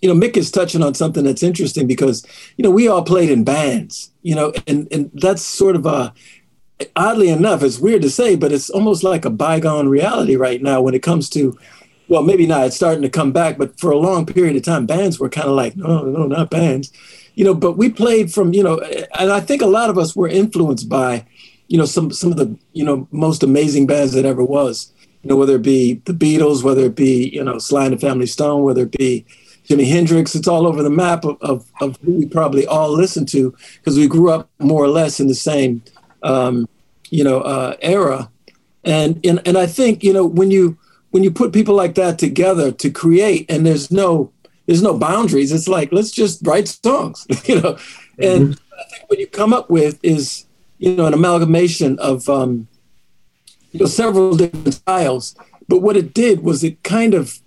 you 0.00 0.12
know, 0.12 0.14
Mick 0.14 0.36
is 0.36 0.50
touching 0.50 0.82
on 0.82 0.94
something 0.94 1.24
that's 1.24 1.42
interesting 1.42 1.86
because, 1.86 2.26
you 2.58 2.62
know, 2.62 2.70
we 2.70 2.88
all 2.88 3.02
played 3.02 3.30
in 3.30 3.42
bands, 3.42 4.12
you 4.22 4.34
know, 4.34 4.52
and, 4.66 4.86
and 4.92 5.10
that's 5.14 5.42
sort 5.42 5.76
of 5.76 5.86
a, 5.86 6.12
oddly 6.94 7.30
enough, 7.30 7.62
it's 7.62 7.78
weird 7.78 8.02
to 8.02 8.10
say, 8.10 8.36
but 8.36 8.52
it's 8.52 8.68
almost 8.70 9.02
like 9.02 9.24
a 9.24 9.30
bygone 9.30 9.88
reality 9.88 10.36
right 10.36 10.60
now 10.62 10.82
when 10.82 10.94
it 10.94 11.02
comes 11.02 11.30
to, 11.30 11.58
well, 12.08 12.22
maybe 12.22 12.46
not, 12.46 12.66
it's 12.66 12.76
starting 12.76 13.02
to 13.02 13.08
come 13.08 13.32
back, 13.32 13.56
but 13.56 13.78
for 13.78 13.90
a 13.90 13.98
long 13.98 14.26
period 14.26 14.56
of 14.56 14.62
time, 14.62 14.86
bands 14.86 15.18
were 15.18 15.28
kind 15.28 15.48
of 15.48 15.54
like, 15.54 15.76
no, 15.76 16.04
no, 16.04 16.26
not 16.26 16.50
bands, 16.50 16.92
you 17.34 17.44
know, 17.44 17.54
but 17.54 17.76
we 17.76 17.88
played 17.90 18.32
from, 18.32 18.52
you 18.52 18.62
know, 18.62 18.78
and 19.18 19.32
I 19.32 19.40
think 19.40 19.62
a 19.62 19.66
lot 19.66 19.90
of 19.90 19.98
us 19.98 20.14
were 20.14 20.28
influenced 20.28 20.88
by, 20.88 21.24
you 21.68 21.78
know, 21.78 21.86
some, 21.86 22.12
some 22.12 22.30
of 22.30 22.36
the, 22.36 22.56
you 22.72 22.84
know, 22.84 23.08
most 23.10 23.42
amazing 23.42 23.86
bands 23.86 24.12
that 24.12 24.24
ever 24.24 24.44
was, 24.44 24.92
you 25.22 25.30
know, 25.30 25.36
whether 25.36 25.56
it 25.56 25.62
be 25.62 25.94
the 26.04 26.12
Beatles, 26.12 26.62
whether 26.62 26.84
it 26.84 26.94
be, 26.94 27.30
you 27.30 27.42
know, 27.42 27.58
Sly 27.58 27.86
and 27.86 27.94
the 27.94 27.98
Family 27.98 28.26
Stone, 28.26 28.62
whether 28.62 28.82
it 28.82 28.92
be 28.92 29.24
Jimi 29.66 29.88
Hendrix, 29.88 30.34
it's 30.34 30.46
all 30.46 30.66
over 30.66 30.82
the 30.82 30.90
map 30.90 31.24
of, 31.24 31.38
of, 31.40 31.64
of 31.80 31.96
who 32.04 32.12
we 32.12 32.26
probably 32.26 32.66
all 32.66 32.90
listen 32.90 33.24
to 33.26 33.54
because 33.76 33.96
we 33.96 34.06
grew 34.06 34.30
up 34.30 34.50
more 34.58 34.84
or 34.84 34.88
less 34.88 35.20
in 35.20 35.26
the 35.26 35.34
same, 35.34 35.82
um, 36.22 36.68
you 37.08 37.24
know, 37.24 37.40
uh, 37.40 37.74
era. 37.80 38.30
And, 38.84 39.24
and, 39.24 39.40
and 39.46 39.56
I 39.56 39.66
think, 39.66 40.04
you 40.04 40.12
know, 40.12 40.26
when 40.26 40.50
you, 40.50 40.76
when 41.14 41.22
you 41.22 41.30
put 41.30 41.52
people 41.52 41.76
like 41.76 41.94
that 41.94 42.18
together 42.18 42.72
to 42.72 42.90
create 42.90 43.48
and 43.48 43.64
there's 43.64 43.88
no, 43.88 44.32
there's 44.66 44.82
no 44.82 44.98
boundaries, 44.98 45.52
it's 45.52 45.68
like, 45.68 45.92
let's 45.92 46.10
just 46.10 46.44
write 46.44 46.66
songs, 46.66 47.24
you 47.44 47.60
know? 47.60 47.78
And 48.18 48.58
I 48.76 48.84
think 48.90 49.08
what 49.08 49.20
you 49.20 49.28
come 49.28 49.52
up 49.52 49.70
with 49.70 50.00
is, 50.02 50.46
you 50.78 50.96
know, 50.96 51.06
an 51.06 51.14
amalgamation 51.14 52.00
of, 52.00 52.28
um, 52.28 52.66
you 53.70 53.78
know, 53.78 53.86
several 53.86 54.34
different 54.34 54.74
styles. 54.74 55.36
But 55.68 55.82
what 55.82 55.96
it 55.96 56.14
did 56.14 56.42
was 56.42 56.64
it 56.64 56.82
kind 56.82 57.14
of 57.14 57.38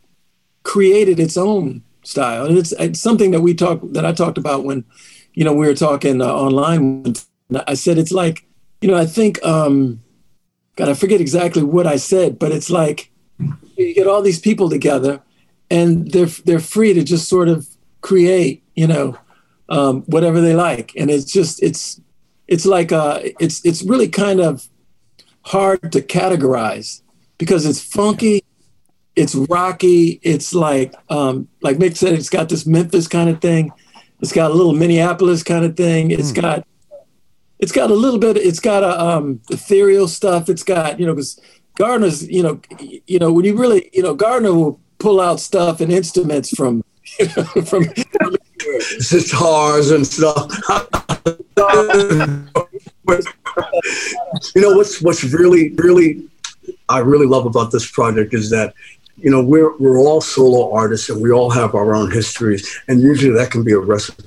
created 0.64 1.20
its 1.20 1.36
own 1.36 1.84
style, 2.04 2.46
and 2.46 2.58
it's, 2.58 2.72
it's 2.80 3.02
something 3.02 3.32
that 3.32 3.42
we 3.42 3.54
talk 3.54 3.82
that 3.84 4.06
I 4.06 4.14
talked 4.14 4.38
about 4.38 4.64
when, 4.64 4.86
you 5.34 5.44
know, 5.44 5.52
we 5.52 5.68
were 5.68 5.76
talking 5.76 6.22
uh, 6.22 6.34
online. 6.34 7.16
I 7.68 7.74
said 7.74 7.98
it's 7.98 8.14
like, 8.14 8.46
you 8.80 8.88
know, 8.88 8.96
I 8.96 9.06
think, 9.06 9.44
um, 9.44 10.02
God, 10.78 10.88
I 10.88 10.94
forget 10.94 11.20
exactly 11.20 11.64
what 11.64 11.86
I 11.86 11.98
said, 11.98 12.40
but 12.40 12.54
it's 12.54 12.70
like 12.70 13.12
you 13.40 13.94
get 13.94 14.08
all 14.08 14.22
these 14.22 14.40
people 14.40 14.70
together, 14.70 15.22
and 15.70 16.12
they're 16.12 16.26
they're 16.46 16.60
free 16.60 16.94
to 16.94 17.04
just 17.04 17.28
sort 17.28 17.48
of 17.48 17.68
create, 18.02 18.64
you 18.76 18.88
know, 18.88 19.18
um, 19.70 20.02
whatever 20.04 20.42
they 20.42 20.56
like, 20.56 20.94
and 20.96 21.10
it's 21.10 21.32
just 21.32 21.62
it's 21.62 22.02
it's 22.48 22.66
like 22.66 22.92
uh, 22.92 23.20
it's 23.40 23.66
it's 23.66 23.84
really 23.84 24.08
kind 24.08 24.40
of 24.40 24.68
hard 25.42 25.92
to 25.92 26.02
categorize 26.02 27.02
because 27.38 27.66
it's 27.66 27.82
funky, 27.82 28.44
it's 29.16 29.36
rocky, 29.36 30.20
it's 30.24 30.54
like 30.54 30.94
um, 31.10 31.48
like 31.62 31.78
Mick 31.78 31.98
said, 31.98 32.14
it's 32.14 32.30
got 32.30 32.50
this 32.50 32.66
Memphis 32.66 33.08
kind 33.08 33.30
of 33.30 33.42
thing, 33.42 33.72
it's 34.22 34.34
got 34.34 34.52
a 34.52 34.54
little 34.54 34.74
Minneapolis 34.74 35.44
kind 35.44 35.66
of 35.66 35.76
thing, 35.76 36.12
It's 36.12 36.32
mm. 36.32 36.42
got 36.42 36.68
it's 37.60 37.72
got 37.72 37.90
a 37.90 37.96
little 37.96 38.20
bit, 38.20 38.38
it's 38.38 38.60
got 38.60 38.84
a 38.84 39.00
um, 39.02 39.42
ethereal 39.50 40.08
stuff, 40.08 40.50
it's 40.50 40.64
got 40.64 41.00
you 41.00 41.06
know 41.06 41.14
because 41.14 41.40
Gardner's 41.78 42.28
you 42.28 42.42
know 42.42 42.60
you 42.80 43.20
know 43.20 43.32
when 43.32 43.46
you 43.46 43.56
really 43.56 43.90
you 43.94 44.02
know 44.02 44.16
Gardner 44.16 44.54
will 44.54 44.80
pull 44.98 45.22
out 45.22 45.40
stuff 45.40 45.80
and 45.80 45.92
instruments 45.92 46.50
from 46.50 46.84
you 47.20 47.28
know, 47.38 47.44
from, 47.62 47.84
guitars 49.10 49.92
and 49.92 50.06
stuff. 50.06 50.52
you 54.56 54.62
know 54.62 54.76
what's 54.76 55.02
what's 55.02 55.24
really 55.24 55.70
really 55.74 56.28
I 56.90 57.00
really 57.00 57.28
love 57.28 57.46
about 57.46 57.72
this 57.72 57.90
project 57.90 58.34
is 58.34 58.50
that 58.50 58.74
you 59.16 59.30
know 59.30 59.44
we're 59.44 59.78
we're 59.78 60.00
all 60.00 60.20
solo 60.20 60.74
artists 60.74 61.10
and 61.10 61.22
we 61.22 61.32
all 61.32 61.52
have 61.52 61.76
our 61.76 61.94
own 61.94 62.10
histories 62.12 62.80
and 62.88 63.02
usually 63.02 63.34
that 63.34 63.52
can 63.52 63.64
be 63.64 63.74
a 63.74 63.80
recipe 63.80 64.27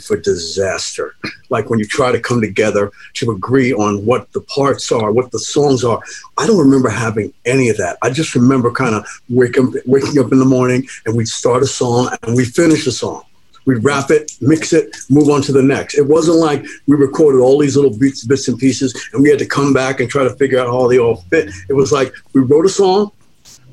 for 0.00 0.18
disaster 0.18 1.14
like 1.48 1.70
when 1.70 1.78
you 1.78 1.86
try 1.86 2.12
to 2.12 2.20
come 2.20 2.40
together 2.40 2.90
to 3.14 3.30
agree 3.30 3.72
on 3.72 4.04
what 4.04 4.30
the 4.32 4.40
parts 4.42 4.92
are 4.92 5.12
what 5.12 5.30
the 5.30 5.38
songs 5.38 5.82
are 5.82 6.00
i 6.36 6.46
don't 6.46 6.58
remember 6.58 6.90
having 6.90 7.32
any 7.46 7.68
of 7.70 7.76
that 7.78 7.96
i 8.02 8.10
just 8.10 8.34
remember 8.34 8.70
kind 8.70 8.94
of 8.94 9.06
waking, 9.30 9.72
waking 9.86 10.18
up 10.18 10.30
in 10.30 10.38
the 10.38 10.44
morning 10.44 10.86
and 11.06 11.16
we'd 11.16 11.28
start 11.28 11.62
a 11.62 11.66
song 11.66 12.14
and 12.22 12.36
we 12.36 12.44
finish 12.44 12.86
a 12.86 12.92
song 12.92 13.22
we'd 13.64 13.84
wrap 13.84 14.10
it, 14.10 14.32
mix 14.40 14.72
it, 14.72 14.96
move 15.08 15.28
on 15.28 15.42
to 15.42 15.52
the 15.52 15.62
next. 15.62 15.96
It 15.96 16.06
wasn't 16.06 16.38
like 16.38 16.64
we 16.86 16.96
recorded 16.96 17.40
all 17.40 17.58
these 17.58 17.76
little 17.76 17.96
bits, 17.96 18.24
bits 18.24 18.48
and 18.48 18.58
pieces, 18.58 19.08
and 19.12 19.22
we 19.22 19.30
had 19.30 19.38
to 19.38 19.46
come 19.46 19.72
back 19.72 20.00
and 20.00 20.10
try 20.10 20.24
to 20.24 20.34
figure 20.34 20.58
out 20.58 20.66
how 20.66 20.88
they 20.88 20.98
all 20.98 21.16
fit. 21.30 21.50
It 21.68 21.74
was 21.74 21.92
like 21.92 22.12
we 22.32 22.40
wrote 22.40 22.66
a 22.66 22.68
song, 22.68 23.12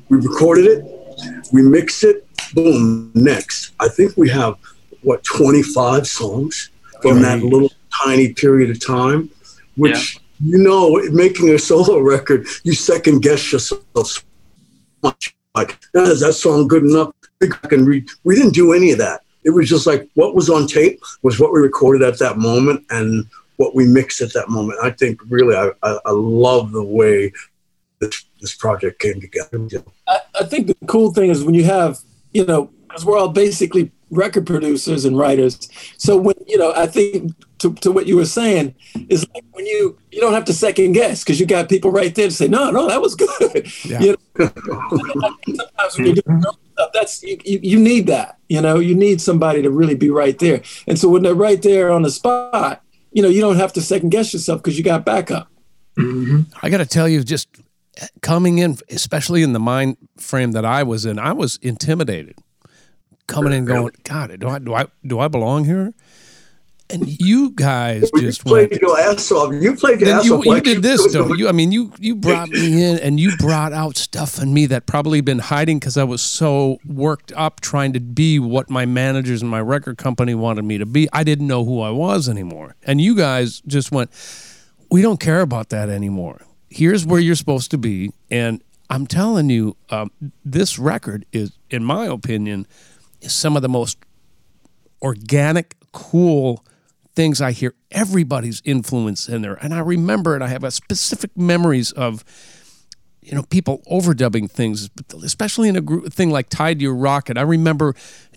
we 0.08 0.18
recorded 0.18 0.66
it, 0.66 1.48
we 1.52 1.62
mixed 1.62 2.04
it, 2.04 2.26
boom, 2.54 3.10
next. 3.14 3.72
I 3.80 3.88
think 3.88 4.16
we 4.16 4.28
have 4.30 4.56
what 5.02 5.22
25 5.24 6.06
songs 6.06 6.70
from 7.02 7.22
that 7.22 7.42
little 7.42 7.70
tiny 8.04 8.32
period 8.32 8.70
of 8.70 8.84
time, 8.84 9.30
which 9.76 10.20
yeah. 10.40 10.56
you 10.56 10.58
know, 10.58 11.00
making 11.10 11.50
a 11.50 11.58
solo 11.58 11.98
record, 11.98 12.46
you 12.64 12.72
second 12.72 13.22
guess 13.22 13.52
yourself 13.52 13.82
so 13.94 14.22
much. 15.02 15.34
Like, 15.54 15.78
is 15.94 16.20
that 16.20 16.34
song 16.34 16.68
good 16.68 16.84
enough? 16.84 17.12
I 17.42 17.46
can 17.46 17.86
read. 17.86 18.08
We 18.24 18.34
didn't 18.34 18.54
do 18.54 18.72
any 18.72 18.92
of 18.92 18.98
that 18.98 19.22
it 19.44 19.50
was 19.50 19.68
just 19.68 19.86
like 19.86 20.08
what 20.14 20.34
was 20.34 20.50
on 20.50 20.66
tape 20.66 21.00
was 21.22 21.40
what 21.40 21.52
we 21.52 21.60
recorded 21.60 22.02
at 22.02 22.18
that 22.18 22.38
moment 22.38 22.84
and 22.90 23.26
what 23.56 23.74
we 23.74 23.86
mixed 23.86 24.20
at 24.20 24.32
that 24.32 24.48
moment. 24.48 24.78
I 24.82 24.90
think 24.90 25.20
really 25.28 25.56
I, 25.56 25.70
I, 25.82 25.98
I 26.06 26.10
love 26.10 26.72
the 26.72 26.82
way 26.82 27.32
this, 28.00 28.24
this 28.40 28.54
project 28.54 29.00
came 29.00 29.20
together. 29.20 29.84
I, 30.08 30.18
I 30.40 30.44
think 30.44 30.66
the 30.66 30.76
cool 30.86 31.12
thing 31.12 31.30
is 31.30 31.44
when 31.44 31.54
you 31.54 31.64
have, 31.64 31.98
you 32.32 32.46
know, 32.46 32.70
because 32.88 33.04
we're 33.04 33.18
all 33.18 33.28
basically 33.28 33.92
record 34.10 34.46
producers 34.46 35.04
and 35.04 35.16
writers. 35.16 35.68
So 35.96 36.16
when 36.16 36.34
you 36.46 36.58
know, 36.58 36.72
I 36.74 36.86
think 36.86 37.32
to, 37.58 37.74
to 37.74 37.92
what 37.92 38.06
you 38.06 38.16
were 38.16 38.26
saying 38.26 38.74
is 39.08 39.26
like 39.34 39.44
when 39.52 39.66
you 39.66 39.98
you 40.10 40.20
don't 40.20 40.32
have 40.32 40.44
to 40.46 40.52
second 40.52 40.92
guess 40.92 41.22
because 41.22 41.38
you 41.38 41.46
got 41.46 41.68
people 41.68 41.90
right 41.90 42.14
there 42.14 42.28
to 42.28 42.34
say, 42.34 42.48
no, 42.48 42.70
no, 42.70 42.88
that 42.88 43.00
was 43.00 43.14
good. 43.14 43.30
Yeah. 43.84 44.00
You 44.00 44.16
know? 44.38 44.50
sometimes 45.56 45.96
when 45.96 46.06
you 46.06 46.14
do 46.14 46.22
stuff, 46.22 46.90
that's 46.92 47.22
you, 47.22 47.38
you, 47.44 47.60
you 47.62 47.78
need 47.78 48.06
that. 48.06 48.38
You 48.48 48.60
know, 48.60 48.78
you 48.78 48.94
need 48.94 49.20
somebody 49.20 49.62
to 49.62 49.70
really 49.70 49.94
be 49.94 50.10
right 50.10 50.38
there. 50.38 50.62
And 50.86 50.98
so 50.98 51.08
when 51.08 51.22
they're 51.22 51.34
right 51.34 51.60
there 51.60 51.90
on 51.90 52.02
the 52.02 52.10
spot, 52.10 52.82
you 53.12 53.22
know, 53.22 53.28
you 53.28 53.40
don't 53.40 53.56
have 53.56 53.72
to 53.74 53.80
second 53.80 54.10
guess 54.10 54.32
yourself 54.32 54.62
because 54.62 54.78
you 54.78 54.84
got 54.84 55.04
backup. 55.04 55.48
Mm-hmm. 55.98 56.42
I 56.62 56.70
got 56.70 56.78
to 56.78 56.86
tell 56.86 57.08
you, 57.08 57.24
just 57.24 57.48
coming 58.22 58.58
in, 58.58 58.76
especially 58.90 59.42
in 59.42 59.52
the 59.52 59.60
mind 59.60 59.96
frame 60.18 60.52
that 60.52 60.64
I 60.64 60.82
was 60.82 61.04
in, 61.04 61.18
I 61.18 61.32
was 61.32 61.56
intimidated 61.62 62.36
coming 63.30 63.52
in 63.52 63.64
going, 63.64 63.92
God, 64.04 64.38
do 64.38 64.48
I 64.48 64.58
do 64.58 64.74
I 64.74 64.86
do 65.06 65.18
I 65.18 65.28
belong 65.28 65.64
here? 65.64 65.92
And 66.92 67.06
you 67.20 67.52
guys 67.52 68.10
well, 68.12 68.22
just 68.22 68.44
you 68.44 68.50
played 68.50 68.70
went, 68.70 68.82
your 68.82 68.98
ass 68.98 69.30
off. 69.30 69.54
You 69.54 69.76
played 69.76 70.00
your 70.00 70.16
ass 70.16 70.24
you, 70.24 70.36
off. 70.36 70.44
You 70.44 70.50
like 70.50 70.64
did 70.64 70.82
this 70.82 71.12
though. 71.12 71.32
You, 71.34 71.48
I 71.48 71.52
mean, 71.52 71.70
you 71.70 71.92
you 72.00 72.16
brought 72.16 72.48
me 72.48 72.82
in 72.90 72.98
and 72.98 73.20
you 73.20 73.36
brought 73.36 73.72
out 73.72 73.96
stuff 73.96 74.42
in 74.42 74.52
me 74.52 74.66
that 74.66 74.86
probably 74.86 75.20
been 75.20 75.38
hiding 75.38 75.78
because 75.78 75.96
I 75.96 76.04
was 76.04 76.20
so 76.20 76.78
worked 76.84 77.32
up 77.36 77.60
trying 77.60 77.92
to 77.92 78.00
be 78.00 78.40
what 78.40 78.70
my 78.70 78.86
managers 78.86 79.40
and 79.40 79.50
my 79.50 79.60
record 79.60 79.98
company 79.98 80.34
wanted 80.34 80.64
me 80.64 80.78
to 80.78 80.86
be. 80.86 81.08
I 81.12 81.22
didn't 81.22 81.46
know 81.46 81.64
who 81.64 81.80
I 81.80 81.90
was 81.90 82.28
anymore. 82.28 82.74
And 82.82 83.00
you 83.00 83.14
guys 83.14 83.60
just 83.66 83.92
went, 83.92 84.10
we 84.90 85.00
don't 85.00 85.20
care 85.20 85.42
about 85.42 85.68
that 85.68 85.88
anymore. 85.88 86.42
Here's 86.68 87.06
where 87.06 87.20
you're 87.20 87.36
supposed 87.36 87.70
to 87.70 87.78
be. 87.78 88.10
And 88.30 88.62
I'm 88.90 89.06
telling 89.06 89.48
you, 89.50 89.76
um, 89.90 90.10
this 90.44 90.78
record 90.78 91.24
is, 91.32 91.52
in 91.70 91.84
my 91.84 92.06
opinion, 92.06 92.66
some 93.22 93.56
of 93.56 93.62
the 93.62 93.68
most 93.68 93.98
organic, 95.02 95.76
cool 95.92 96.64
things 97.14 97.40
I 97.40 97.52
hear. 97.52 97.74
Everybody's 97.90 98.62
influence 98.64 99.28
in 99.28 99.42
there, 99.42 99.54
and 99.54 99.74
I 99.74 99.80
remember 99.80 100.36
it. 100.36 100.42
I 100.42 100.48
have 100.48 100.64
a 100.64 100.70
specific 100.70 101.36
memories 101.36 101.92
of 101.92 102.24
you 103.22 103.34
know 103.34 103.42
people 103.44 103.82
overdubbing 103.90 104.50
things, 104.50 104.90
especially 105.22 105.68
in 105.68 105.76
a 105.76 105.80
group, 105.80 106.12
thing 106.12 106.30
like 106.30 106.48
"Tied 106.48 106.78
to 106.78 106.82
Your 106.82 106.94
Rocket." 106.94 107.36
I 107.36 107.42
remember 107.42 107.94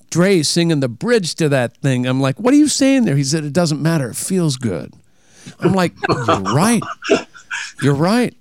Dre 0.09 0.41
singing 0.41 0.79
the 0.79 0.89
bridge 0.89 1.35
to 1.35 1.49
that 1.49 1.77
thing. 1.77 2.05
I'm 2.05 2.21
like, 2.21 2.39
"What 2.39 2.53
are 2.53 2.57
you 2.57 2.67
saying 2.67 3.05
there?" 3.05 3.15
He 3.15 3.23
said, 3.23 3.43
"It 3.43 3.53
doesn't 3.53 3.81
matter. 3.81 4.09
It 4.09 4.15
feels 4.15 4.57
good." 4.57 4.93
I'm 5.59 5.73
like, 5.73 5.93
"You're 6.07 6.39
right. 6.39 6.81
You're 7.81 7.95
right." 7.95 8.35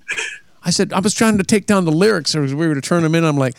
I 0.64 0.70
said, 0.70 0.92
I 0.92 1.00
was 1.00 1.14
trying 1.14 1.38
to 1.38 1.44
take 1.44 1.66
down 1.66 1.84
the 1.84 1.92
lyrics 1.92 2.34
as 2.34 2.54
we 2.54 2.66
were 2.68 2.74
to 2.74 2.80
turn 2.80 3.02
them 3.02 3.14
in. 3.14 3.24
I'm 3.24 3.36
like, 3.36 3.56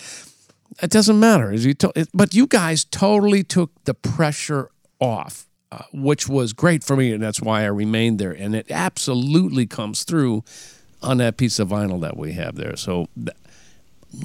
it 0.84 0.92
doesn't 0.92 1.20
matter. 1.20 1.54
You 1.54 1.74
to, 1.76 2.08
but 2.14 2.34
you 2.36 2.46
guys 2.46 2.84
totally 2.84 3.44
took 3.44 3.72
the 3.86 3.94
pressure 3.94 4.70
off, 5.00 5.48
uh, 5.72 5.84
which 5.94 6.28
was 6.28 6.54
great 6.54 6.84
for 6.84 6.96
me, 6.96 7.14
and 7.14 7.24
that's 7.24 7.42
why 7.42 7.64
I 7.64 7.68
remained 7.68 8.20
there. 8.20 8.32
And 8.32 8.56
it 8.56 8.70
absolutely 8.70 9.66
comes 9.66 10.04
through 10.04 10.44
on 11.02 11.18
that 11.18 11.38
piece 11.38 11.58
of 11.60 11.70
vinyl 11.70 12.02
that 12.02 12.18
we 12.18 12.34
have 12.34 12.56
there. 12.56 12.76
So. 12.76 13.08
Th- 13.16 13.38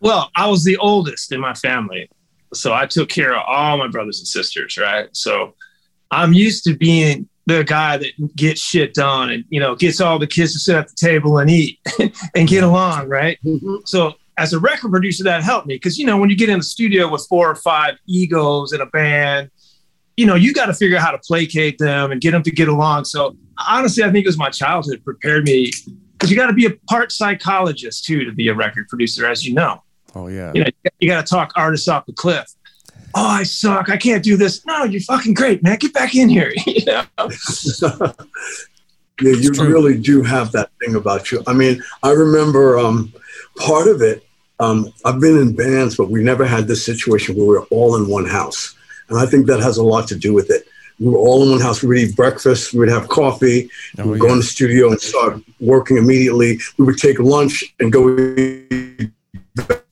Well, 0.00 0.30
I 0.34 0.48
was 0.48 0.64
the 0.64 0.78
oldest 0.78 1.30
in 1.30 1.40
my 1.40 1.54
family, 1.54 2.10
so 2.54 2.72
I 2.72 2.86
took 2.86 3.08
care 3.08 3.34
of 3.34 3.42
all 3.46 3.76
my 3.76 3.88
brothers 3.88 4.20
and 4.20 4.26
sisters. 4.26 4.78
Right, 4.78 5.08
so 5.14 5.54
I'm 6.10 6.32
used 6.32 6.64
to 6.64 6.76
being 6.76 7.28
the 7.46 7.64
guy 7.64 7.96
that 7.96 8.36
gets 8.36 8.60
shit 8.60 8.94
done 8.94 9.30
and 9.30 9.44
you 9.48 9.60
know 9.60 9.74
gets 9.74 10.00
all 10.00 10.18
the 10.18 10.26
kids 10.26 10.52
to 10.52 10.58
sit 10.58 10.76
at 10.76 10.88
the 10.88 10.94
table 10.94 11.38
and 11.38 11.50
eat 11.50 11.78
and 12.34 12.48
get 12.48 12.64
along. 12.64 13.08
Right, 13.08 13.38
mm-hmm. 13.44 13.76
so 13.84 14.14
as 14.38 14.52
a 14.52 14.58
record 14.58 14.90
producer, 14.90 15.24
that 15.24 15.42
helped 15.42 15.66
me 15.66 15.74
because 15.74 15.98
you 15.98 16.06
know 16.06 16.16
when 16.16 16.30
you 16.30 16.36
get 16.36 16.48
in 16.48 16.58
the 16.58 16.64
studio 16.64 17.08
with 17.08 17.26
four 17.28 17.50
or 17.50 17.56
five 17.56 17.94
egos 18.06 18.72
in 18.72 18.80
a 18.80 18.86
band, 18.86 19.50
you 20.16 20.26
know 20.26 20.34
you 20.34 20.52
got 20.52 20.66
to 20.66 20.74
figure 20.74 20.96
out 20.96 21.02
how 21.02 21.10
to 21.10 21.18
placate 21.18 21.78
them 21.78 22.12
and 22.12 22.20
get 22.20 22.32
them 22.32 22.42
to 22.42 22.50
get 22.50 22.68
along. 22.68 23.04
So 23.04 23.36
honestly, 23.66 24.04
I 24.04 24.10
think 24.10 24.24
it 24.24 24.28
was 24.28 24.38
my 24.38 24.50
childhood 24.50 25.02
prepared 25.04 25.44
me 25.44 25.70
because 26.12 26.30
you 26.30 26.36
got 26.36 26.46
to 26.46 26.52
be 26.52 26.66
a 26.66 26.70
part 26.88 27.10
psychologist 27.10 28.04
too 28.04 28.24
to 28.24 28.32
be 28.32 28.48
a 28.48 28.54
record 28.54 28.88
producer, 28.88 29.26
as 29.26 29.44
you 29.44 29.54
know. 29.54 29.82
Oh 30.14 30.28
yeah. 30.28 30.52
You 30.54 30.64
know, 30.64 30.70
you 31.00 31.08
got 31.08 31.26
to 31.26 31.30
talk 31.30 31.52
artists 31.56 31.88
off 31.88 32.06
the 32.06 32.12
cliff. 32.12 32.46
Oh, 33.14 33.26
I 33.26 33.42
suck. 33.42 33.90
I 33.90 33.96
can't 33.96 34.22
do 34.22 34.36
this. 34.36 34.64
No, 34.66 34.84
you're 34.84 35.00
fucking 35.02 35.34
great, 35.34 35.62
man. 35.62 35.78
Get 35.78 35.92
back 35.92 36.14
in 36.14 36.28
here. 36.28 36.52
you 36.66 36.84
know? 36.84 37.04
yeah, 37.18 38.12
you 39.20 39.52
really 39.52 39.98
do 39.98 40.22
have 40.22 40.52
that 40.52 40.70
thing 40.80 40.94
about 40.94 41.30
you. 41.30 41.42
I 41.46 41.52
mean, 41.52 41.82
I 42.02 42.10
remember 42.10 42.78
um, 42.78 43.12
part 43.56 43.88
of 43.88 44.02
it. 44.02 44.26
Um, 44.60 44.92
I've 45.04 45.20
been 45.20 45.38
in 45.38 45.56
bands, 45.56 45.96
but 45.96 46.10
we 46.10 46.22
never 46.22 46.46
had 46.46 46.68
this 46.68 46.84
situation 46.84 47.36
where 47.36 47.46
we 47.46 47.58
we're 47.58 47.64
all 47.66 47.96
in 47.96 48.08
one 48.08 48.26
house, 48.26 48.76
and 49.08 49.18
I 49.18 49.26
think 49.26 49.46
that 49.46 49.60
has 49.60 49.76
a 49.76 49.82
lot 49.82 50.06
to 50.08 50.16
do 50.16 50.32
with 50.32 50.50
it. 50.50 50.68
We 51.00 51.08
were 51.08 51.18
all 51.18 51.42
in 51.42 51.50
one 51.50 51.60
house. 51.60 51.82
We 51.82 51.88
would 51.88 51.98
eat 51.98 52.16
breakfast. 52.16 52.72
We 52.72 52.78
would 52.78 52.88
have 52.88 53.08
coffee. 53.08 53.68
Oh, 53.98 54.04
we 54.04 54.10
would 54.10 54.20
yeah. 54.20 54.28
go 54.28 54.32
in 54.32 54.38
the 54.38 54.44
studio 54.44 54.90
and 54.90 55.00
start 55.00 55.40
working 55.58 55.96
immediately. 55.96 56.60
We 56.78 56.84
would 56.84 56.98
take 56.98 57.18
lunch 57.18 57.74
and 57.80 57.92
go 57.92 58.16
eat 58.36 59.10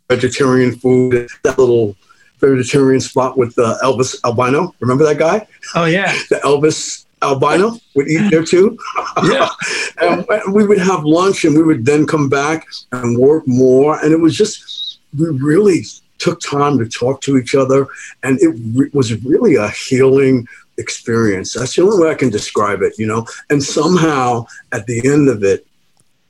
vegetarian 0.08 0.76
food. 0.76 1.28
That 1.42 1.58
little 1.58 1.96
vegetarian 2.40 3.00
spot 3.00 3.36
with 3.36 3.58
uh, 3.58 3.76
Elvis 3.82 4.22
Albino. 4.24 4.74
Remember 4.80 5.04
that 5.04 5.18
guy? 5.18 5.46
Oh 5.74 5.84
yeah, 5.84 6.12
the 6.30 6.36
Elvis 6.36 7.04
albino 7.22 7.76
would 7.94 8.08
eat 8.08 8.30
there 8.30 8.44
too. 8.44 8.78
yeah. 9.24 9.48
and 10.00 10.26
we 10.52 10.66
would 10.66 10.78
have 10.78 11.04
lunch 11.04 11.44
and 11.44 11.56
we 11.56 11.62
would 11.62 11.84
then 11.84 12.06
come 12.06 12.28
back 12.28 12.66
and 12.92 13.18
work 13.18 13.46
more. 13.46 14.02
And 14.02 14.12
it 14.12 14.20
was 14.20 14.36
just, 14.36 14.98
we 15.18 15.28
really 15.28 15.82
took 16.18 16.40
time 16.40 16.78
to 16.78 16.88
talk 16.88 17.20
to 17.22 17.36
each 17.36 17.54
other. 17.54 17.86
And 18.22 18.40
it 18.40 18.54
re- 18.74 18.90
was 18.92 19.22
really 19.24 19.56
a 19.56 19.68
healing 19.68 20.46
experience. 20.78 21.54
That's 21.54 21.76
the 21.76 21.82
only 21.82 22.02
way 22.02 22.10
I 22.10 22.14
can 22.14 22.30
describe 22.30 22.82
it, 22.82 22.94
you 22.98 23.06
know? 23.06 23.26
And 23.50 23.62
somehow 23.62 24.46
at 24.72 24.86
the 24.86 25.06
end 25.06 25.28
of 25.28 25.42
it, 25.44 25.66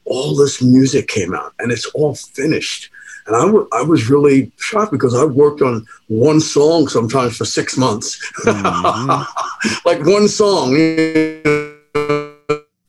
all 0.05 0.35
this 0.35 0.61
music 0.61 1.07
came 1.07 1.35
out 1.35 1.55
and 1.61 1.71
it's 1.71 1.87
all 1.87 2.15
finished. 2.15 2.91
And 3.31 3.37
I, 3.37 3.47
w- 3.47 3.69
I 3.71 3.83
was 3.83 4.11
really 4.11 4.51
shocked 4.57 4.91
because 4.91 5.15
I 5.15 5.25
worked 5.25 5.63
on 5.63 5.87
one 6.09 6.41
song 6.41 6.89
sometimes 6.89 7.37
for 7.37 7.45
six 7.45 7.77
months. 7.77 8.19
Mm-hmm. 8.41 9.87
like 9.89 10.05
one 10.05 10.27
song. 10.27 10.73
You 10.73 11.41
know, 11.45 12.35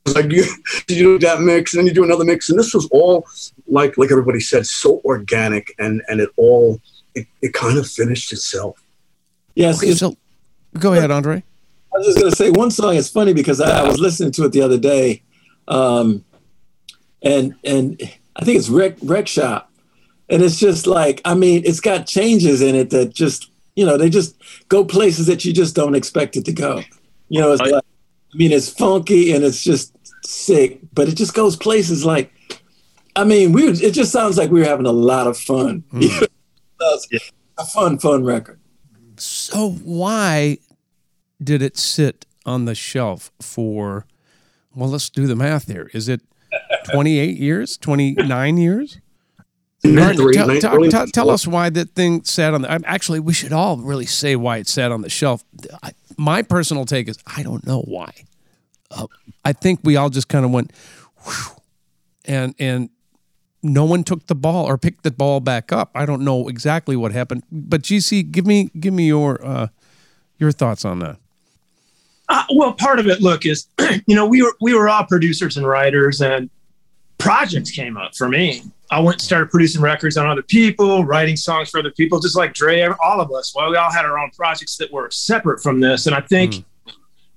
like 0.15 0.32
you, 0.32 0.43
you 0.88 0.95
do 0.95 1.19
that 1.19 1.41
mix 1.41 1.75
and 1.75 1.80
then 1.80 1.86
you 1.86 1.93
do 1.93 2.04
another 2.04 2.25
mix. 2.25 2.49
And 2.49 2.58
this 2.58 2.73
was 2.73 2.88
all 2.88 3.27
like 3.67 3.99
like 3.99 4.12
everybody 4.12 4.39
said, 4.39 4.65
so 4.65 4.99
organic 5.06 5.75
and 5.77 6.01
and 6.08 6.19
it 6.19 6.30
all 6.38 6.82
it, 7.13 7.27
it 7.43 7.54
kind 7.54 7.77
of 7.77 7.86
finished 7.86 8.34
itself. 8.34 8.82
Yes. 9.54 9.77
Okay, 9.77 9.93
so 9.93 10.17
go 10.80 10.93
ahead, 10.93 11.12
Andre. 11.12 11.43
I 11.93 11.97
was 11.99 12.08
just 12.08 12.17
gonna 12.17 12.36
say 12.36 12.49
one 12.49 12.71
song 12.71 12.95
is 12.95 13.12
funny 13.12 13.34
because 13.34 13.62
I, 13.62 13.82
I 13.82 13.88
was 13.88 13.99
listening 13.99 14.32
to 14.32 14.45
it 14.45 14.54
the 14.54 14.62
other 14.63 14.80
day. 14.80 15.21
Um, 15.67 16.25
and 17.21 17.54
and 17.63 18.01
I 18.36 18.43
think 18.43 18.58
it's 18.58 18.69
Wreck 18.69 18.95
Wreck 19.04 19.27
Shop 19.27 19.71
and 20.32 20.41
it's 20.41 20.60
just 20.60 20.88
like 20.88 21.22
i 21.26 21.36
mean 21.36 21.62
it's 21.65 21.80
got 21.80 22.08
changes 22.08 22.62
in 22.62 22.74
it 22.76 22.89
that 22.89 23.13
just 23.13 23.52
you 23.76 23.86
know 23.86 23.98
they 23.98 24.10
just 24.10 24.36
go 24.70 24.84
places 24.84 25.28
that 25.28 25.46
you 25.46 25.54
just 25.54 25.76
don't 25.76 25.96
expect 25.96 26.36
it 26.36 26.46
to 26.46 26.54
go. 26.54 26.82
You 27.30 27.39
know 27.41 27.52
it's 27.52 27.62
like 27.62 27.74
i 27.74 28.38
mean 28.38 28.52
it's 28.52 28.70
funky 28.70 29.32
and 29.34 29.44
it's 29.44 29.63
just 29.63 29.96
sick 30.26 30.80
but 30.94 31.08
it 31.08 31.15
just 31.15 31.34
goes 31.34 31.56
places 31.56 32.06
like 32.06 32.32
i 33.15 33.24
mean 33.24 33.52
we 33.52 33.67
it 33.67 33.91
just 33.91 34.12
sounds 34.12 34.38
like 34.38 34.52
we 34.52 34.60
were 34.60 34.65
having 34.65 34.86
a 34.86 34.91
lot 34.91 35.28
of 35.28 35.38
fun. 35.38 35.84
Mm. 36.82 37.08
yeah. 37.12 37.20
a 37.60 37.65
fun 37.65 38.00
fun 38.00 38.24
record. 38.24 38.60
So 39.17 39.70
why 39.84 40.58
did 41.44 41.62
it 41.62 41.78
sit 41.78 42.26
on 42.44 42.65
the 42.65 42.74
shelf 42.74 43.32
for 43.39 44.08
well 44.74 44.89
let's 44.89 45.10
do 45.10 45.28
the 45.28 45.36
math 45.36 45.67
here. 45.67 45.91
Is 45.94 46.10
it 46.10 46.22
28 46.91 47.38
years? 47.38 47.78
29 47.78 48.58
years 48.58 49.00
Martin, 49.84 50.32
tell, 50.32 50.60
tell, 50.60 50.89
tell, 50.89 51.08
tell, 51.08 51.30
us 51.30 51.48
why 51.48 51.70
that 51.72 51.91
thing 51.91 52.24
sat 52.24 52.54
on 52.54 52.62
the. 52.62 52.82
Actually, 52.86 53.20
we 53.20 53.34
should 53.34 53.52
all 53.52 53.78
really 53.78 54.06
say 54.06 54.36
why 54.36 54.58
it 54.58 54.67
sat 54.67 54.91
on 54.91 55.02
the 55.02 55.10
shelf. 55.10 55.44
I, 55.82 55.91
my 56.17 56.44
personal 56.44 56.86
take 56.86 57.10
is 57.10 57.17
I 57.26 57.41
don't 57.41 57.65
know 57.65 57.82
why. 57.82 58.13
Uh, 58.91 59.08
I 59.44 59.54
think 59.54 59.80
we 59.84 59.96
all 59.96 60.10
just 60.10 60.28
kind 60.28 60.46
of 60.46 60.52
went, 60.52 60.72
whew, 61.24 61.56
and 62.26 62.54
and 62.60 62.89
no 63.63 63.86
one 63.86 64.04
took 64.04 64.28
the 64.28 64.36
ball 64.36 64.65
or 64.65 64.78
picked 64.78 65.04
the 65.04 65.12
ball 65.12 65.39
back 65.39 65.72
up. 65.72 65.91
I 65.96 66.06
don't 66.06 66.24
know 66.24 66.48
exactly 66.48 66.96
what 66.96 67.12
happened, 67.12 67.44
but 67.52 67.82
GC, 67.82 68.32
give 68.32 68.46
me 68.46 68.70
give 68.80 68.94
me 68.94 69.08
your 69.08 69.44
uh, 69.44 69.67
your 70.38 70.52
thoughts 70.52 70.86
on 70.86 71.00
that. 71.00 71.17
Uh, 72.30 72.44
well, 72.56 72.74
part 72.74 73.00
of 73.00 73.08
it, 73.08 73.22
look, 73.22 73.46
is 73.46 73.67
you 74.06 74.15
know 74.15 74.28
we 74.28 74.41
were 74.41 74.56
we 74.62 74.74
were 74.74 74.89
all 74.89 75.06
producers 75.06 75.58
and 75.58 75.67
writers, 75.67 76.22
and 76.22 76.50
projects 77.22 77.72
came 77.72 77.98
up 77.98 78.16
for 78.16 78.28
me 78.28 78.64
I 78.92 79.00
went 79.00 79.16
and 79.16 79.22
started 79.22 79.50
producing 79.50 79.82
records 79.82 80.18
on 80.18 80.28
other 80.28 80.42
people, 80.42 81.06
writing 81.06 81.38
songs 81.38 81.70
for 81.70 81.80
other 81.80 81.92
people, 81.92 82.20
just 82.20 82.36
like 82.36 82.54
Dre, 82.54 82.86
all 83.02 83.22
of 83.22 83.32
us. 83.32 83.56
Well, 83.56 83.72
we 83.72 83.78
all 83.78 83.90
had 83.90 84.04
our 84.04 84.20
own 84.20 84.32
projects 84.32 84.76
that 84.78 84.92
were 84.92 85.10
separate 85.10 85.64
from 85.64 85.80
this. 85.80 86.08
And 86.08 86.16
I 86.16 86.20
think 86.20 86.56
mm. 86.56 86.64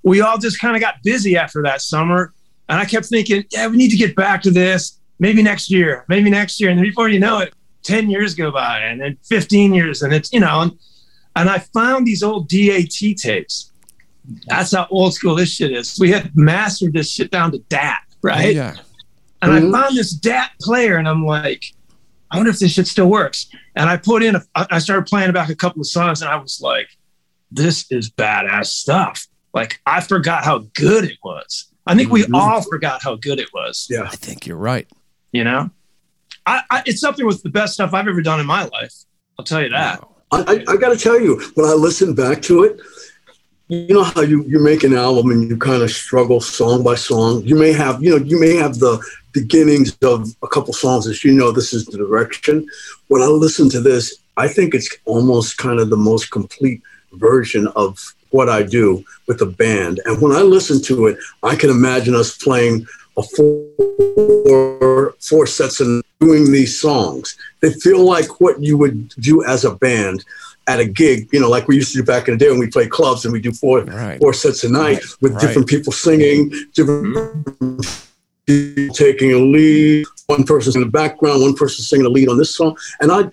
we 0.03 0.21
all 0.21 0.37
just 0.37 0.61
kind 0.61 0.75
of 0.75 0.83
got 0.83 0.97
busy 1.05 1.37
after 1.37 1.63
that 1.63 1.81
summer. 1.81 2.33
And 2.69 2.81
I 2.81 2.85
kept 2.85 3.07
thinking, 3.07 3.45
yeah, 3.53 3.69
we 3.69 3.77
need 3.77 3.91
to 3.91 3.97
get 3.97 4.17
back 4.17 4.43
to 4.43 4.51
this 4.51 4.99
maybe 5.21 5.45
next 5.45 5.71
year, 5.71 6.05
maybe 6.09 6.29
next 6.29 6.61
year. 6.61 6.71
And 6.71 6.81
before 6.81 7.09
you 7.09 7.21
know 7.21 7.39
it, 7.39 7.55
10 7.85 8.11
years 8.11 8.35
go 8.35 8.51
by 8.51 8.81
and 8.81 9.01
then 9.01 9.17
15 9.23 9.75
years. 9.75 10.03
And 10.03 10.13
it's, 10.13 10.33
you 10.33 10.41
know, 10.41 10.63
and, 10.63 10.73
and 11.37 11.49
I 11.49 11.61
found 11.61 12.05
these 12.05 12.25
old 12.25 12.49
DAT 12.49 12.91
tapes. 13.17 13.71
That's 14.49 14.75
how 14.75 14.89
old 14.91 15.15
school 15.15 15.37
this 15.37 15.51
shit 15.51 15.71
is. 15.71 15.99
We 16.01 16.11
had 16.11 16.33
mastered 16.35 16.95
this 16.95 17.09
shit 17.13 17.31
down 17.31 17.53
to 17.53 17.59
DAT, 17.69 18.01
right? 18.23 18.47
Oh, 18.47 18.51
yeah. 18.51 18.77
And 19.45 19.53
mm-hmm. 19.53 19.75
I 19.75 19.83
found 19.83 19.97
this 19.97 20.13
DAT 20.13 20.51
player, 20.61 20.97
and 20.97 21.09
I'm 21.09 21.25
like, 21.25 21.65
I 22.31 22.37
wonder 22.37 22.51
if 22.51 22.59
this 22.59 22.73
shit 22.73 22.87
still 22.87 23.09
works. 23.09 23.47
And 23.77 23.89
I 23.89 23.97
put 23.97 24.23
in, 24.23 24.37
a, 24.37 24.43
I 24.55 24.79
started 24.79 25.07
playing 25.07 25.33
back 25.33 25.51
a 25.51 25.55
couple 25.55 25.81
of 25.81 25.87
songs, 25.87 26.23
and 26.23 26.31
I 26.31 26.37
was 26.37 26.61
like, 26.61 26.89
this 27.51 27.91
is 27.91 28.11
badass 28.11 28.67
stuff. 28.67 29.27
Like 29.53 29.81
I 29.87 30.01
forgot 30.01 30.45
how 30.45 30.59
good 30.75 31.05
it 31.05 31.19
was. 31.23 31.71
I 31.87 31.95
think 31.95 32.11
we 32.11 32.23
mm-hmm. 32.23 32.35
all 32.35 32.63
forgot 32.63 33.03
how 33.03 33.17
good 33.17 33.39
it 33.39 33.53
was. 33.55 33.87
Yeah, 33.89 34.03
I 34.03 34.17
think 34.17 34.47
you're 34.47 34.57
right. 34.57 34.89
You 35.33 35.45
know, 35.45 35.71
I, 36.47 36.63
I, 36.71 36.83
it's 36.87 37.01
something 37.01 37.27
with 37.27 37.43
the 37.43 37.51
best 37.51 37.75
stuff 37.75 37.95
I've 37.95 38.09
ever 38.09 38.23
done 38.23 38.41
in 38.41 38.47
my 38.47 38.65
life. 38.65 38.93
I'll 39.39 39.45
tell 39.45 39.63
you 39.63 39.69
that. 39.71 40.01
Wow. 40.01 40.11
I, 40.33 40.65
I 40.67 40.77
got 40.77 40.89
to 40.89 40.97
tell 40.97 41.21
you, 41.21 41.41
when 41.55 41.67
I 41.67 41.75
listen 41.75 42.15
back 42.15 42.43
to 42.43 42.65
it, 42.65 42.81
you 43.69 43.95
know 43.95 44.03
how 44.03 44.23
you, 44.23 44.45
you 44.45 44.59
make 44.59 44.83
an 44.83 44.95
album 44.95 45.31
and 45.31 45.49
you 45.49 45.57
kind 45.57 45.83
of 45.83 45.91
struggle 45.91 46.41
song 46.41 46.83
by 46.83 46.95
song. 46.97 47.43
You 47.45 47.55
may 47.55 47.73
have, 47.73 48.03
you 48.03 48.11
know, 48.11 48.25
you 48.25 48.39
may 48.41 48.57
have 48.57 48.79
the 48.79 49.05
beginnings 49.35 49.97
of 50.03 50.35
a 50.43 50.49
couple 50.49 50.73
songs 50.73 51.07
as 51.07 51.25
you 51.25 51.33
know 51.33 51.51
this 51.51 51.75
is 51.75 51.85
the 51.85 51.99
direction. 51.99 52.67
When 53.09 53.21
I 53.21 53.27
listen 53.27 53.69
to 53.71 53.81
this, 53.81 54.17
I 54.37 54.49
think 54.49 54.75
it's 54.75 54.89
almost 55.05 55.59
kind 55.59 55.79
of 55.81 55.91
the 55.91 55.97
most 55.97 56.31
complete 56.31 56.81
version 57.13 57.67
of 57.77 57.99
what 58.31 58.49
I 58.49 58.63
do 58.63 59.05
with 59.27 59.39
the 59.39 59.47
band. 59.47 60.01
And 60.07 60.21
when 60.23 60.33
I 60.33 60.41
listen 60.41 60.81
to 60.83 61.07
it, 61.07 61.19
I 61.43 61.55
can 61.55 61.71
imagine 61.71 62.15
us 62.15 62.37
playing 62.37 62.87
a 63.17 63.23
four 63.23 65.15
four 65.21 65.47
sets 65.47 65.81
and 65.81 66.03
doing 66.21 66.51
these 66.51 66.81
songs. 66.81 67.37
They 67.61 67.73
feel 67.73 68.05
like 68.05 68.41
what 68.41 68.61
you 68.63 68.77
would 68.79 69.11
do 69.21 69.45
as 69.45 69.65
a 69.65 69.75
band 69.75 70.25
at 70.67 70.81
a 70.81 70.85
gig, 70.87 71.29
you 71.33 71.41
know, 71.41 71.51
like 71.51 71.69
we 71.69 71.77
used 71.77 71.93
to 71.93 71.99
do 71.99 72.05
back 72.05 72.27
in 72.27 72.35
the 72.35 72.39
day 72.39 72.51
when 72.51 72.59
we 72.59 72.69
play 72.69 72.87
clubs 72.89 73.25
and 73.25 73.33
we 73.33 73.41
do 73.41 73.53
four 73.53 73.85
right. 73.85 74.19
four 74.19 74.33
sets 74.33 74.65
a 74.65 74.71
night 74.71 74.95
right. 74.95 75.05
with 75.21 75.33
right. 75.33 75.41
different 75.41 75.69
people 75.69 75.93
singing, 75.93 76.51
different 76.73 77.15
mm-hmm. 77.15 77.81
Taking 78.47 79.33
a 79.33 79.39
lead, 79.39 80.07
one 80.27 80.45
person 80.45 80.75
in 80.77 80.87
the 80.87 80.91
background, 80.91 81.43
one 81.43 81.55
person 81.55 81.85
singing 81.85 82.05
the 82.05 82.11
lead 82.11 82.29
on 82.29 82.39
this 82.39 82.55
song. 82.55 82.77
And 83.01 83.11
I, 83.11 83.25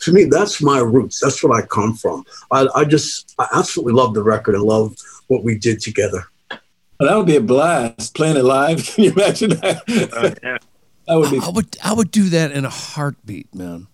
to 0.00 0.12
me, 0.12 0.24
that's 0.24 0.62
my 0.62 0.78
roots. 0.78 1.20
That's 1.20 1.42
what 1.42 1.56
I 1.56 1.66
come 1.66 1.94
from. 1.94 2.24
I, 2.50 2.66
I 2.74 2.84
just, 2.84 3.34
I 3.38 3.46
absolutely 3.54 3.94
love 3.94 4.14
the 4.14 4.22
record 4.22 4.54
and 4.54 4.64
love 4.64 4.96
what 5.28 5.44
we 5.44 5.58
did 5.58 5.80
together. 5.80 6.24
Well, 6.50 7.08
that 7.08 7.16
would 7.16 7.26
be 7.26 7.36
a 7.36 7.40
blast 7.40 8.14
playing 8.14 8.36
it 8.36 8.44
live. 8.44 8.84
Can 8.94 9.04
you 9.04 9.12
imagine 9.12 9.50
that? 9.50 9.82
Uh, 10.12 10.34
yeah. 10.42 10.58
That 11.06 11.14
would 11.16 11.30
be. 11.30 11.40
I 11.40 11.48
would, 11.48 11.76
I 11.82 11.92
would 11.92 12.10
do 12.10 12.28
that 12.30 12.52
in 12.52 12.64
a 12.64 12.70
heartbeat, 12.70 13.54
man. 13.54 13.86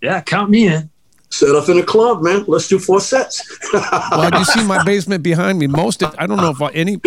Yeah, 0.00 0.20
count 0.20 0.50
me 0.50 0.68
in 0.68 0.90
set 1.30 1.54
up 1.54 1.68
in 1.68 1.78
a 1.78 1.82
club, 1.82 2.22
man. 2.22 2.44
Let's 2.46 2.68
do 2.68 2.78
four 2.78 3.00
sets. 3.00 3.42
well, 3.72 4.30
you 4.32 4.44
see 4.44 4.64
my 4.66 4.82
basement 4.86 5.22
behind 5.22 5.58
me. 5.58 5.66
Most, 5.66 6.02
of, 6.02 6.14
I 6.18 6.26
don't 6.26 6.38
know 6.38 6.50
if 6.50 6.74
any, 6.74 7.00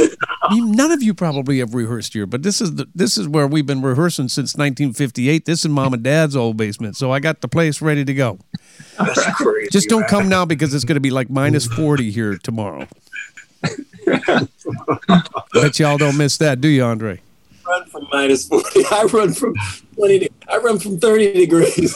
none 0.52 0.92
of 0.92 1.02
you 1.02 1.14
probably 1.14 1.60
have 1.60 1.74
rehearsed 1.74 2.14
here, 2.14 2.26
but 2.26 2.44
this 2.44 2.62
is 2.62 2.76
the, 2.76 2.88
this 2.94 3.18
is 3.18 3.28
where 3.28 3.48
we've 3.48 3.66
been 3.66 3.82
rehearsing 3.82 4.30
since 4.30 4.56
1958. 4.56 5.46
This 5.46 5.66
is 5.66 5.70
mom 5.70 5.94
and 5.94 6.04
dad's 6.04 6.36
old 6.36 6.58
basement, 6.58 6.96
so 6.96 7.12
I 7.12 7.20
got 7.20 7.42
the 7.42 7.48
place 7.48 7.82
ready 7.82 8.06
to 8.06 8.14
go. 8.14 8.40
That's 8.98 9.26
crazy. 9.36 9.70
Just 9.72 9.90
don't 9.90 10.02
man. 10.02 10.10
come 10.10 10.30
now 10.30 10.46
because 10.46 10.74
it's 10.74 10.86
going 10.86 10.96
to 10.96 11.02
be 11.02 11.12
like 11.12 11.30
minus 11.30 11.66
40 11.68 12.12
here 12.12 12.38
tomorrow. 12.38 12.88
Bet 15.54 15.80
y'all 15.80 15.98
don't 15.98 16.18
miss 16.18 16.38
that, 16.38 16.62
do 16.62 16.68
you, 16.68 16.84
Andre? 16.84 17.22
Run 17.68 17.86
from 17.86 18.08
minus 18.12 18.48
40. 18.48 18.86
I 18.92 19.04
run 19.04 19.34
from 19.34 19.56
20. 19.96 20.28
I 20.50 20.58
run 20.58 20.80
from 20.80 21.00
30 21.00 21.34
degrees 21.34 21.96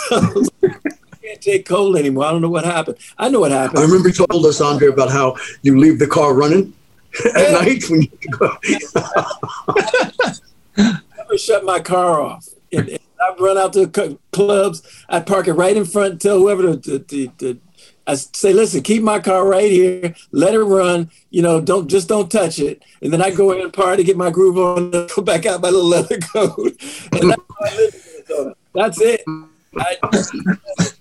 can't 1.26 1.42
take 1.42 1.66
cold 1.66 1.98
anymore. 1.98 2.26
I 2.26 2.32
don't 2.32 2.42
know 2.42 2.50
what 2.50 2.66
happened. 2.66 2.98
I 3.18 3.30
know 3.30 3.40
what 3.40 3.52
happened. 3.52 3.80
I 3.80 3.84
remember 3.84 4.10
you 4.10 4.26
told 4.30 4.46
us, 4.46 4.62
Andre, 4.62 4.90
about 4.90 5.12
how 5.12 5.36
you 5.62 5.78
leave 5.78 6.00
the 6.00 6.08
car 6.08 6.34
running 6.34 6.74
at 7.36 7.52
night 7.52 7.84
when 7.90 8.04
you 8.04 8.10
go. 8.32 8.52
I 10.78 11.00
would 11.30 11.40
shut 11.40 11.64
my 11.64 11.80
car 11.80 12.22
off. 12.22 12.48
And, 12.72 12.90
and 12.90 13.00
I'd 13.22 13.40
run 13.40 13.58
out 13.58 13.74
to 13.74 13.88
the 13.88 14.20
clubs. 14.32 14.84
I'd 15.10 15.26
park 15.26 15.48
it 15.48 15.54
right 15.54 15.76
in 15.76 15.86
front, 15.86 16.22
tell 16.22 16.38
whoever 16.38 16.78
to, 16.78 17.00
to, 17.00 17.28
to, 17.28 17.60
I 18.08 18.16
say, 18.16 18.54
listen, 18.54 18.84
keep 18.84 19.02
my 19.02 19.20
car 19.20 19.48
right 19.48 19.72
here, 19.72 20.14
let 20.32 20.54
it 20.54 20.62
run. 20.62 21.10
You 21.32 21.42
know, 21.42 21.60
don't 21.60 21.88
just 21.88 22.08
don't 22.08 22.32
touch 22.32 22.60
it. 22.60 22.84
And 23.02 23.12
then 23.12 23.22
I 23.22 23.32
go 23.32 23.52
in 23.52 23.62
and 23.62 23.74
party, 23.74 24.04
get 24.04 24.18
my 24.18 24.30
groove 24.30 24.60
on, 24.60 24.92
go 24.92 25.22
back 25.24 25.48
out 25.48 25.62
my 25.62 25.70
little 25.70 25.90
leather 25.90 26.20
coat, 26.20 26.58
and 27.14 27.32
that's, 27.32 28.62
that's 28.74 29.02
it. 29.02 29.24
I, 29.78 29.98
I 30.04 30.92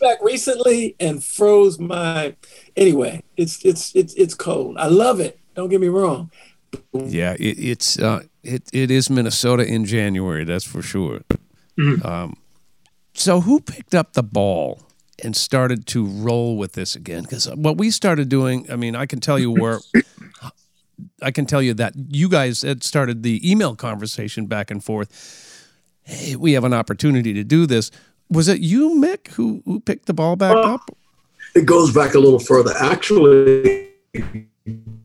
back 0.00 0.18
recently 0.22 0.96
and 0.98 1.22
froze 1.22 1.78
my. 1.78 2.34
Anyway, 2.76 3.22
it's 3.36 3.64
it's 3.64 3.94
it's 3.94 4.14
it's 4.14 4.34
cold. 4.34 4.76
I 4.78 4.86
love 4.86 5.20
it. 5.20 5.38
Don't 5.54 5.68
get 5.68 5.80
me 5.80 5.88
wrong. 5.88 6.30
Yeah, 6.92 7.34
it, 7.38 7.58
it's 7.58 7.98
uh, 7.98 8.22
it 8.42 8.68
it 8.72 8.90
is 8.90 9.10
Minnesota 9.10 9.64
in 9.64 9.84
January. 9.84 10.44
That's 10.44 10.64
for 10.64 10.82
sure. 10.82 11.20
Mm-hmm. 11.78 12.06
Um, 12.06 12.36
so 13.14 13.40
who 13.40 13.60
picked 13.60 13.94
up 13.94 14.14
the 14.14 14.22
ball 14.22 14.82
and 15.22 15.36
started 15.36 15.86
to 15.88 16.06
roll 16.06 16.56
with 16.56 16.72
this 16.72 16.96
again? 16.96 17.22
Because 17.22 17.48
what 17.48 17.76
we 17.76 17.90
started 17.90 18.28
doing, 18.28 18.70
I 18.70 18.76
mean, 18.76 18.96
I 18.96 19.06
can 19.06 19.20
tell 19.20 19.38
you 19.38 19.50
where. 19.50 19.80
I 21.22 21.30
can 21.30 21.46
tell 21.46 21.62
you 21.62 21.72
that 21.74 21.94
you 21.96 22.28
guys 22.28 22.60
had 22.60 22.82
started 22.82 23.22
the 23.22 23.40
email 23.50 23.74
conversation 23.74 24.44
back 24.44 24.70
and 24.70 24.84
forth. 24.84 25.56
Hey, 26.02 26.36
we 26.36 26.52
have 26.52 26.64
an 26.64 26.74
opportunity 26.74 27.32
to 27.32 27.42
do 27.42 27.66
this 27.66 27.90
was 28.30 28.48
it 28.48 28.60
you, 28.60 28.90
Mick, 28.90 29.28
who 29.28 29.62
who 29.64 29.80
picked 29.80 30.06
the 30.06 30.14
ball 30.14 30.36
back 30.36 30.54
well, 30.54 30.74
up? 30.74 30.96
It 31.54 31.66
goes 31.66 31.92
back 31.92 32.14
a 32.14 32.18
little 32.18 32.38
further. 32.38 32.72
Actually, 32.78 33.88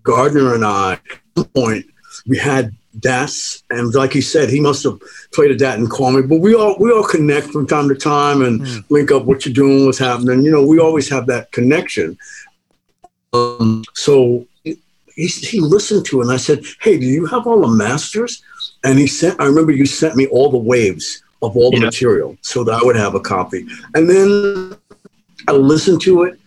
Gardner 0.04 0.54
and 0.54 0.64
I, 0.64 0.94
at 0.94 1.00
one 1.34 1.46
point, 1.48 1.86
we 2.28 2.38
had 2.38 2.72
DATs, 3.00 3.64
and 3.72 3.94
like 3.94 4.14
he 4.14 4.22
said, 4.22 4.50
he 4.50 4.60
must 4.60 4.84
have 4.84 5.00
played 5.34 5.52
a 5.52 5.58
DAT 5.58 5.80
and 5.80 5.90
called 5.90 6.16
me. 6.16 6.22
But 6.22 6.40
we 6.40 6.54
all 6.54 6.78
we 6.80 6.92
all 6.92 7.04
connect 7.04 7.48
from 7.48 7.68
time 7.68 7.90
to 7.90 7.96
time 7.96 8.42
and 8.42 8.62
mm. 8.62 8.84
link 8.90 9.12
up 9.12 9.26
what 9.26 9.46
you're 9.46 9.54
doing, 9.54 9.86
what's 9.86 9.98
happening. 9.98 10.44
You 10.44 10.52
know, 10.52 10.66
we 10.66 10.80
always 10.80 11.10
have 11.10 11.26
that 11.28 11.52
connection. 11.52 12.18
Um, 13.34 13.84
so 13.94 14.46
he, 14.64 14.78
he 15.16 15.60
listened 15.60 16.06
to 16.06 16.22
it, 16.22 16.26
and 16.26 16.32
I 16.32 16.38
said, 16.38 16.64
"Hey, 16.80 16.98
do 16.98 17.06
you 17.06 17.26
have 17.26 17.48
all 17.48 17.62
the 17.62 17.68
masters?" 17.68 18.44
And 18.84 19.00
he 19.00 19.08
sent. 19.08 19.42
I 19.42 19.46
remember 19.46 19.72
you 19.72 19.88
sent 19.88 20.16
me 20.16 20.28
all 20.28 20.50
the 20.52 20.58
waves 20.58 21.24
of 21.42 21.56
all 21.56 21.72
the 21.72 21.78
yeah. 21.78 21.86
material 21.86 22.38
so 22.42 22.64
that 22.64 22.74
I 22.74 22.84
would 22.84 22.96
have 22.96 23.16
a 23.16 23.20
copy. 23.20 23.66
And 23.94 24.10
then 24.10 24.78
I 25.48 25.52
listened 25.52 26.02
to 26.02 26.24
it. 26.24 26.40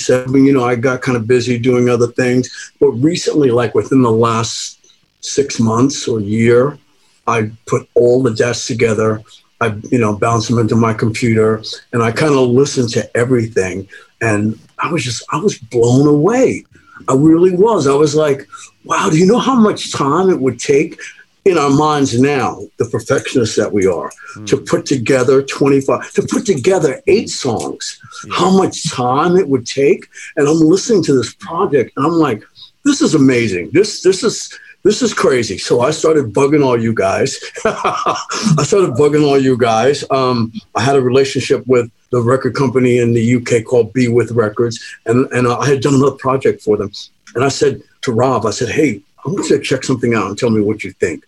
You 0.00 0.52
know, 0.52 0.64
I 0.64 0.74
got 0.74 1.02
kind 1.02 1.16
of 1.16 1.26
busy 1.26 1.58
doing 1.58 1.88
other 1.88 2.08
things. 2.08 2.72
But 2.80 2.90
recently, 2.90 3.50
like 3.50 3.74
within 3.74 4.02
the 4.02 4.10
last 4.10 4.84
six 5.20 5.60
months 5.60 6.08
or 6.08 6.20
year, 6.20 6.78
I 7.26 7.50
put 7.66 7.88
all 7.94 8.22
the 8.22 8.34
desks 8.34 8.66
together. 8.66 9.22
I, 9.60 9.68
you 9.90 9.98
know, 9.98 10.16
bounced 10.16 10.48
them 10.48 10.58
into 10.58 10.76
my 10.76 10.92
computer 10.92 11.62
and 11.92 12.02
I 12.02 12.12
kind 12.12 12.34
of 12.34 12.48
listened 12.48 12.90
to 12.90 13.16
everything. 13.16 13.88
And 14.20 14.58
I 14.78 14.92
was 14.92 15.02
just, 15.02 15.24
I 15.32 15.38
was 15.38 15.56
blown 15.56 16.06
away. 16.06 16.64
I 17.08 17.14
really 17.14 17.54
was. 17.54 17.86
I 17.86 17.94
was 17.94 18.14
like, 18.14 18.46
wow, 18.84 19.08
do 19.10 19.18
you 19.18 19.26
know 19.26 19.38
how 19.38 19.54
much 19.54 19.92
time 19.92 20.30
it 20.30 20.40
would 20.40 20.58
take 20.58 21.00
in 21.46 21.58
our 21.58 21.70
minds 21.70 22.20
now, 22.20 22.60
the 22.78 22.84
perfectionists 22.86 23.54
that 23.54 23.72
we 23.72 23.86
are, 23.86 24.10
mm. 24.34 24.46
to 24.48 24.56
put 24.56 24.84
together 24.84 25.42
25, 25.42 26.10
to 26.12 26.22
put 26.22 26.44
together 26.44 27.00
eight 27.06 27.30
songs, 27.30 28.00
yeah. 28.26 28.34
how 28.34 28.50
much 28.50 28.90
time 28.90 29.36
it 29.36 29.48
would 29.48 29.64
take. 29.64 30.08
And 30.36 30.48
I'm 30.48 30.58
listening 30.58 31.04
to 31.04 31.14
this 31.14 31.32
project 31.34 31.92
and 31.96 32.04
I'm 32.04 32.14
like, 32.14 32.42
this 32.84 33.00
is 33.00 33.14
amazing. 33.14 33.70
This, 33.72 34.02
this 34.02 34.24
is, 34.24 34.58
this 34.82 35.02
is 35.02 35.14
crazy. 35.14 35.56
So 35.56 35.82
I 35.82 35.92
started 35.92 36.32
bugging 36.32 36.64
all 36.64 36.80
you 36.80 36.92
guys. 36.92 37.38
I 37.64 38.64
started 38.64 38.94
bugging 38.94 39.24
all 39.24 39.38
you 39.38 39.56
guys. 39.56 40.04
Um, 40.10 40.52
I 40.74 40.82
had 40.82 40.96
a 40.96 41.00
relationship 41.00 41.64
with 41.68 41.88
the 42.10 42.20
record 42.20 42.56
company 42.56 42.98
in 42.98 43.14
the 43.14 43.36
UK 43.36 43.64
called 43.64 43.92
Be 43.92 44.08
With 44.08 44.32
Records, 44.32 44.84
and, 45.06 45.30
and 45.32 45.46
I 45.46 45.66
had 45.66 45.80
done 45.80 45.94
another 45.94 46.16
project 46.16 46.62
for 46.62 46.76
them. 46.76 46.90
And 47.36 47.44
I 47.44 47.48
said 47.48 47.82
to 48.02 48.12
Rob, 48.12 48.46
I 48.46 48.50
said, 48.50 48.68
hey, 48.68 49.00
I 49.24 49.30
want 49.30 49.48
you 49.48 49.58
to 49.58 49.62
check 49.62 49.84
something 49.84 50.14
out 50.14 50.26
and 50.28 50.38
tell 50.38 50.50
me 50.50 50.60
what 50.60 50.82
you 50.82 50.92
think. 50.92 51.24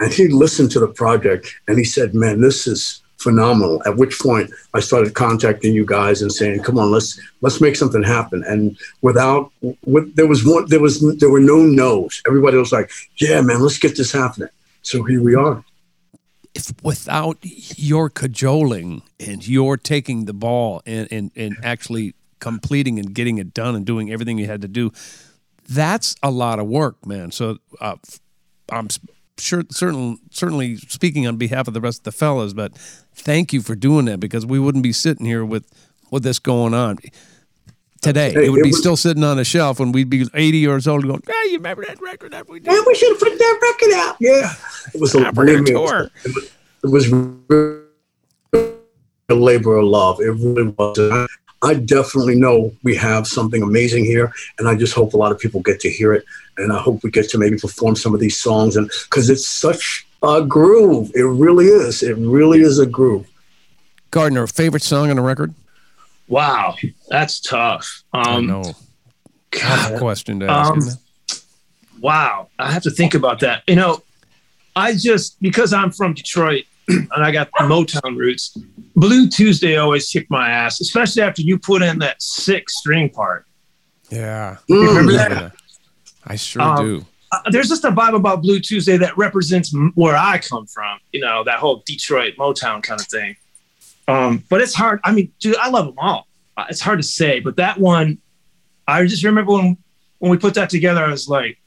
And 0.00 0.12
he 0.12 0.28
listened 0.28 0.70
to 0.72 0.80
the 0.80 0.88
project 0.88 1.54
and 1.68 1.78
he 1.78 1.84
said, 1.84 2.14
Man, 2.14 2.40
this 2.40 2.66
is 2.66 3.02
phenomenal. 3.18 3.82
At 3.86 3.96
which 3.96 4.18
point 4.18 4.50
I 4.72 4.80
started 4.80 5.14
contacting 5.14 5.74
you 5.74 5.84
guys 5.84 6.22
and 6.22 6.32
saying, 6.32 6.62
Come 6.62 6.78
on, 6.78 6.90
let's 6.90 7.20
let's 7.42 7.60
make 7.60 7.76
something 7.76 8.02
happen. 8.02 8.42
And 8.46 8.78
without 9.02 9.52
with, 9.84 10.16
there 10.16 10.26
was 10.26 10.44
one 10.44 10.66
there 10.68 10.80
was 10.80 11.00
there 11.18 11.30
were 11.30 11.40
no 11.40 11.58
no's. 11.58 12.22
Everybody 12.26 12.56
was 12.56 12.72
like, 12.72 12.90
Yeah, 13.20 13.42
man, 13.42 13.60
let's 13.60 13.78
get 13.78 13.96
this 13.96 14.10
happening. 14.10 14.48
So 14.82 15.04
here 15.04 15.22
we 15.22 15.34
are. 15.34 15.62
If 16.54 16.72
without 16.82 17.38
your 17.42 18.08
cajoling 18.08 19.02
and 19.20 19.46
your 19.46 19.76
taking 19.76 20.24
the 20.24 20.32
ball 20.32 20.82
and, 20.84 21.06
and, 21.12 21.30
and 21.36 21.56
actually 21.62 22.14
completing 22.40 22.98
and 22.98 23.14
getting 23.14 23.38
it 23.38 23.54
done 23.54 23.76
and 23.76 23.84
doing 23.84 24.10
everything 24.10 24.38
you 24.38 24.46
had 24.46 24.62
to 24.62 24.68
do, 24.68 24.90
that's 25.68 26.16
a 26.22 26.30
lot 26.30 26.58
of 26.58 26.66
work, 26.66 27.06
man. 27.06 27.30
So 27.30 27.58
uh, 27.80 27.96
I'm 28.68 28.88
sure, 29.40 29.64
certainly, 29.70 30.18
certainly 30.30 30.76
speaking 30.76 31.26
on 31.26 31.36
behalf 31.36 31.68
of 31.68 31.74
the 31.74 31.80
rest 31.80 32.00
of 32.00 32.04
the 32.04 32.12
fellas, 32.12 32.52
but 32.52 32.76
thank 33.14 33.52
you 33.52 33.60
for 33.60 33.74
doing 33.74 34.06
that 34.06 34.20
because 34.20 34.46
we 34.46 34.58
wouldn't 34.58 34.84
be 34.84 34.92
sitting 34.92 35.26
here 35.26 35.44
with 35.44 35.66
with 36.10 36.22
this 36.22 36.38
going 36.38 36.74
on 36.74 36.98
today. 38.00 38.32
Hey, 38.32 38.46
it 38.46 38.50
would 38.50 38.60
it 38.60 38.64
be 38.64 38.70
was, 38.70 38.78
still 38.78 38.96
sitting 38.96 39.24
on 39.24 39.38
a 39.38 39.44
shelf 39.44 39.78
when 39.78 39.92
we'd 39.92 40.10
be 40.10 40.26
80 40.34 40.58
years 40.58 40.88
old 40.88 41.06
going, 41.06 41.22
hey, 41.26 41.50
you 41.50 41.58
remember 41.58 41.84
that 41.86 42.00
record 42.00 42.32
that 42.32 42.48
we 42.48 42.60
did? 42.60 42.72
Yeah, 42.72 42.82
we 42.86 42.94
should 42.94 43.10
have 43.10 43.20
put 43.20 43.38
that 43.38 43.58
record 43.62 43.94
out. 43.94 44.16
Yeah. 44.20 44.52
It 44.94 45.00
was 45.00 45.14
a, 45.14 45.32
tour. 45.64 46.10
It 46.24 46.34
was, 46.34 47.06
it 47.06 47.14
was 47.48 47.82
a 49.28 49.34
labor 49.34 49.76
of 49.76 49.84
love. 49.84 50.20
It 50.20 50.30
really 50.30 50.74
was. 50.76 51.28
I 51.62 51.74
definitely 51.74 52.36
know 52.36 52.72
we 52.82 52.96
have 52.96 53.26
something 53.26 53.62
amazing 53.62 54.04
here, 54.04 54.32
and 54.58 54.66
I 54.66 54.74
just 54.76 54.94
hope 54.94 55.12
a 55.12 55.16
lot 55.16 55.30
of 55.30 55.38
people 55.38 55.60
get 55.60 55.80
to 55.80 55.90
hear 55.90 56.14
it, 56.14 56.24
and 56.56 56.72
I 56.72 56.78
hope 56.78 57.02
we 57.02 57.10
get 57.10 57.28
to 57.30 57.38
maybe 57.38 57.58
perform 57.58 57.96
some 57.96 58.14
of 58.14 58.20
these 58.20 58.38
songs, 58.38 58.76
and 58.76 58.90
because 59.04 59.28
it's 59.28 59.46
such 59.46 60.06
a 60.22 60.42
groove, 60.42 61.10
it 61.14 61.24
really 61.24 61.66
is. 61.66 62.02
It 62.02 62.16
really 62.16 62.60
is 62.60 62.78
a 62.78 62.86
groove. 62.86 63.26
Gardner, 64.10 64.46
favorite 64.46 64.82
song 64.82 65.10
on 65.10 65.16
the 65.16 65.22
record? 65.22 65.54
Wow, 66.28 66.76
that's 67.08 67.40
tough. 67.40 68.04
Um, 68.12 68.24
I 68.26 68.40
know. 68.40 68.74
God, 69.50 69.98
question 69.98 70.40
to 70.40 70.46
ask. 70.46 70.72
Um, 70.72 71.40
wow, 72.00 72.48
I 72.58 72.70
have 72.70 72.84
to 72.84 72.90
think 72.90 73.14
about 73.14 73.40
that. 73.40 73.64
You 73.66 73.76
know, 73.76 74.02
I 74.76 74.94
just 74.94 75.40
because 75.42 75.72
I'm 75.72 75.90
from 75.90 76.14
Detroit 76.14 76.64
and 76.90 77.24
I 77.24 77.30
got 77.30 77.50
Motown 77.52 78.16
roots. 78.16 78.56
Blue 78.96 79.28
Tuesday 79.28 79.76
always 79.76 80.08
kicked 80.08 80.30
my 80.30 80.50
ass, 80.50 80.80
especially 80.80 81.22
after 81.22 81.42
you 81.42 81.58
put 81.58 81.82
in 81.82 81.98
that 82.00 82.20
six 82.20 82.78
string 82.78 83.08
part. 83.08 83.46
Yeah. 84.10 84.56
Mm. 84.68 84.88
Remember 84.88 85.12
that? 85.12 85.52
I 86.24 86.36
sure 86.36 86.62
um, 86.62 86.76
do. 86.76 87.06
Uh, 87.32 87.38
there's 87.50 87.68
just 87.68 87.84
a 87.84 87.90
vibe 87.90 88.14
about 88.14 88.42
Blue 88.42 88.60
Tuesday 88.60 88.96
that 88.96 89.16
represents 89.16 89.74
where 89.94 90.16
I 90.16 90.38
come 90.38 90.66
from, 90.66 90.98
you 91.12 91.20
know, 91.20 91.44
that 91.44 91.58
whole 91.58 91.82
Detroit 91.86 92.34
Motown 92.36 92.82
kind 92.82 93.00
of 93.00 93.06
thing. 93.06 93.36
Um, 94.08 94.42
but 94.48 94.60
it's 94.60 94.74
hard. 94.74 95.00
I 95.04 95.12
mean, 95.12 95.32
dude, 95.38 95.56
I 95.56 95.70
love 95.70 95.86
them 95.86 95.94
all. 95.98 96.26
Uh, 96.56 96.66
it's 96.68 96.80
hard 96.80 96.98
to 96.98 97.06
say, 97.06 97.38
but 97.38 97.56
that 97.56 97.78
one, 97.78 98.18
I 98.88 99.04
just 99.06 99.22
remember 99.22 99.52
when 99.52 99.76
when 100.18 100.30
we 100.30 100.36
put 100.36 100.54
that 100.54 100.68
together, 100.68 101.04
I 101.04 101.10
was 101.10 101.28
like, 101.28 101.58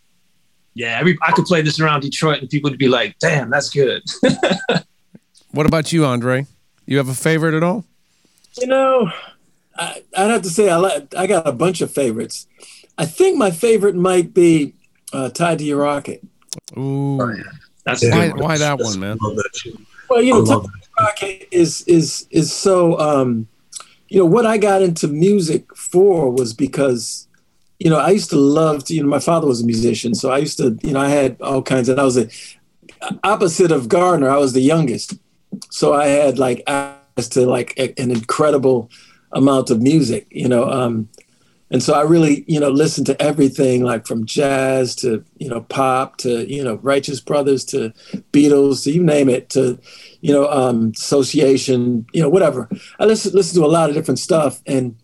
yeah, 0.74 0.98
every 1.00 1.18
I 1.22 1.32
could 1.32 1.46
play 1.46 1.62
this 1.62 1.80
around 1.80 2.02
Detroit 2.02 2.42
and 2.42 2.50
people 2.50 2.70
would 2.70 2.80
be 2.80 2.90
like, 2.90 3.18
"Damn, 3.20 3.50
that's 3.50 3.70
good." 3.70 4.04
What 5.54 5.68
about 5.68 5.94
you, 5.94 6.04
Andre? 6.04 6.48
You 6.88 6.98
have 6.98 7.10
a 7.10 7.14
favorite 7.14 7.54
at 7.54 7.62
all? 7.62 7.86
You 8.60 8.66
know, 8.68 9.12
I, 9.78 10.02
I'd 10.18 10.32
have 10.32 10.42
to 10.42 10.50
say 10.50 10.70
I 10.70 10.78
like, 10.78 11.14
I 11.16 11.28
got 11.28 11.48
a 11.48 11.52
bunch 11.52 11.82
of 11.82 11.92
favorites. 11.92 12.48
I 12.98 13.06
think 13.06 13.38
my 13.38 13.52
favorite 13.52 13.96
might 13.96 14.34
be 14.34 14.74
uh, 15.14 15.30
"Tied 15.30 15.60
to 15.60 15.64
Your 15.64 15.78
Rocket." 15.82 16.24
Ooh, 16.78 17.20
That's 17.86 18.04
Yeah. 18.04 18.16
why, 18.16 18.32
good. 18.32 18.42
why 18.42 18.58
that 18.58 18.80
one, 18.80 19.00
man? 19.00 19.18
Love 19.22 19.36
that 19.38 19.50
too. 19.54 19.78
Well, 20.10 20.24
you 20.24 20.34
know, 20.34 20.40
love 20.40 20.64
Tied 20.64 20.72
to 20.82 20.88
Your 20.98 21.06
Rocket 21.08 21.48
is 21.52 21.82
is 21.88 22.28
is 22.32 22.52
so. 22.52 23.00
Um, 23.00 23.48
you 24.10 24.20
know, 24.20 24.26
what 24.26 24.46
I 24.46 24.58
got 24.58 24.82
into 24.84 25.08
music 25.08 25.76
for 25.76 26.30
was 26.32 26.54
because, 26.54 27.28
you 27.80 27.90
know, 27.90 27.98
I 27.98 28.10
used 28.10 28.30
to 28.32 28.36
love 28.38 28.84
to. 28.86 28.96
You 28.96 29.04
know, 29.04 29.10
my 29.10 29.20
father 29.20 29.48
was 29.48 29.62
a 29.62 29.66
musician, 29.66 30.14
so 30.16 30.32
I 30.32 30.38
used 30.40 30.58
to. 30.58 30.78
You 30.84 30.94
know, 30.94 31.00
I 31.00 31.10
had 31.10 31.40
all 31.42 31.62
kinds, 31.64 31.90
and 31.90 32.00
I 32.00 32.04
was 32.04 32.16
the 32.16 32.32
opposite 33.24 33.72
of 33.72 33.88
Gardner. 33.90 34.30
I 34.30 34.38
was 34.38 34.54
the 34.54 34.62
youngest, 34.62 35.16
so 35.70 35.94
I 35.94 36.08
had 36.08 36.40
like 36.40 36.64
access 36.68 37.28
to 37.30 37.46
like 37.46 37.74
a- 37.78 38.00
an 38.02 38.12
incredible 38.12 38.90
amount 39.32 39.70
of 39.70 39.82
music. 39.82 40.28
You 40.32 40.48
know, 40.48 40.70
um, 40.70 41.10
and 41.74 41.82
so 41.82 41.96
I 41.96 42.04
really, 42.04 42.46
you 42.48 42.60
know, 42.60 42.70
listened 42.70 43.08
to 43.08 43.20
everything 43.20 43.84
like 43.84 44.06
from 44.06 44.28
jazz 44.28 44.96
to, 44.98 45.26
you 45.40 45.50
know, 45.50 45.62
pop 45.62 46.18
to, 46.18 46.46
you 46.48 46.64
know, 46.64 46.76
Righteous 46.76 47.20
Brothers 47.20 47.66
to 47.66 47.92
Beatles 48.32 48.84
to 48.84 48.92
you 48.92 49.02
name 49.02 49.28
it 49.28 49.50
to, 49.50 49.80
you 50.22 50.32
know, 50.32 50.48
um, 50.52 50.92
association, 50.96 52.06
you 52.14 52.22
know, 52.22 52.30
whatever. 52.30 52.70
I 53.00 53.06
listen, 53.06 53.34
listen 53.34 53.60
to 53.60 53.66
a 53.66 53.68
lot 53.68 53.90
of 53.90 53.96
different 53.96 54.20
stuff. 54.20 54.62
And, 54.68 54.96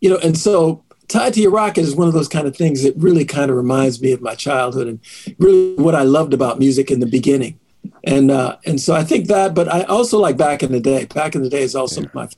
you 0.00 0.10
know, 0.10 0.18
and 0.18 0.36
so 0.36 0.82
Tied 1.06 1.34
to 1.34 1.40
Your 1.40 1.52
Rocket 1.52 1.82
is 1.82 1.94
one 1.94 2.08
of 2.08 2.14
those 2.14 2.26
kind 2.26 2.48
of 2.48 2.56
things 2.56 2.82
that 2.82 2.96
really 2.96 3.24
kind 3.24 3.48
of 3.48 3.56
reminds 3.56 4.02
me 4.02 4.10
of 4.10 4.20
my 4.20 4.34
childhood 4.34 4.88
and 4.88 4.98
really 5.38 5.76
what 5.76 5.94
I 5.94 6.02
loved 6.02 6.34
about 6.34 6.58
music 6.58 6.90
in 6.90 6.98
the 6.98 7.06
beginning. 7.06 7.60
And, 8.04 8.30
uh, 8.30 8.56
and 8.64 8.80
so 8.80 8.94
I 8.94 9.04
think 9.04 9.28
that, 9.28 9.54
but 9.54 9.72
I 9.72 9.82
also 9.82 10.18
like 10.18 10.36
Back 10.36 10.62
in 10.62 10.72
the 10.72 10.80
Day. 10.80 11.06
Back 11.06 11.34
in 11.34 11.42
the 11.42 11.50
Day 11.50 11.62
is 11.62 11.74
also 11.74 12.04
my, 12.14 12.28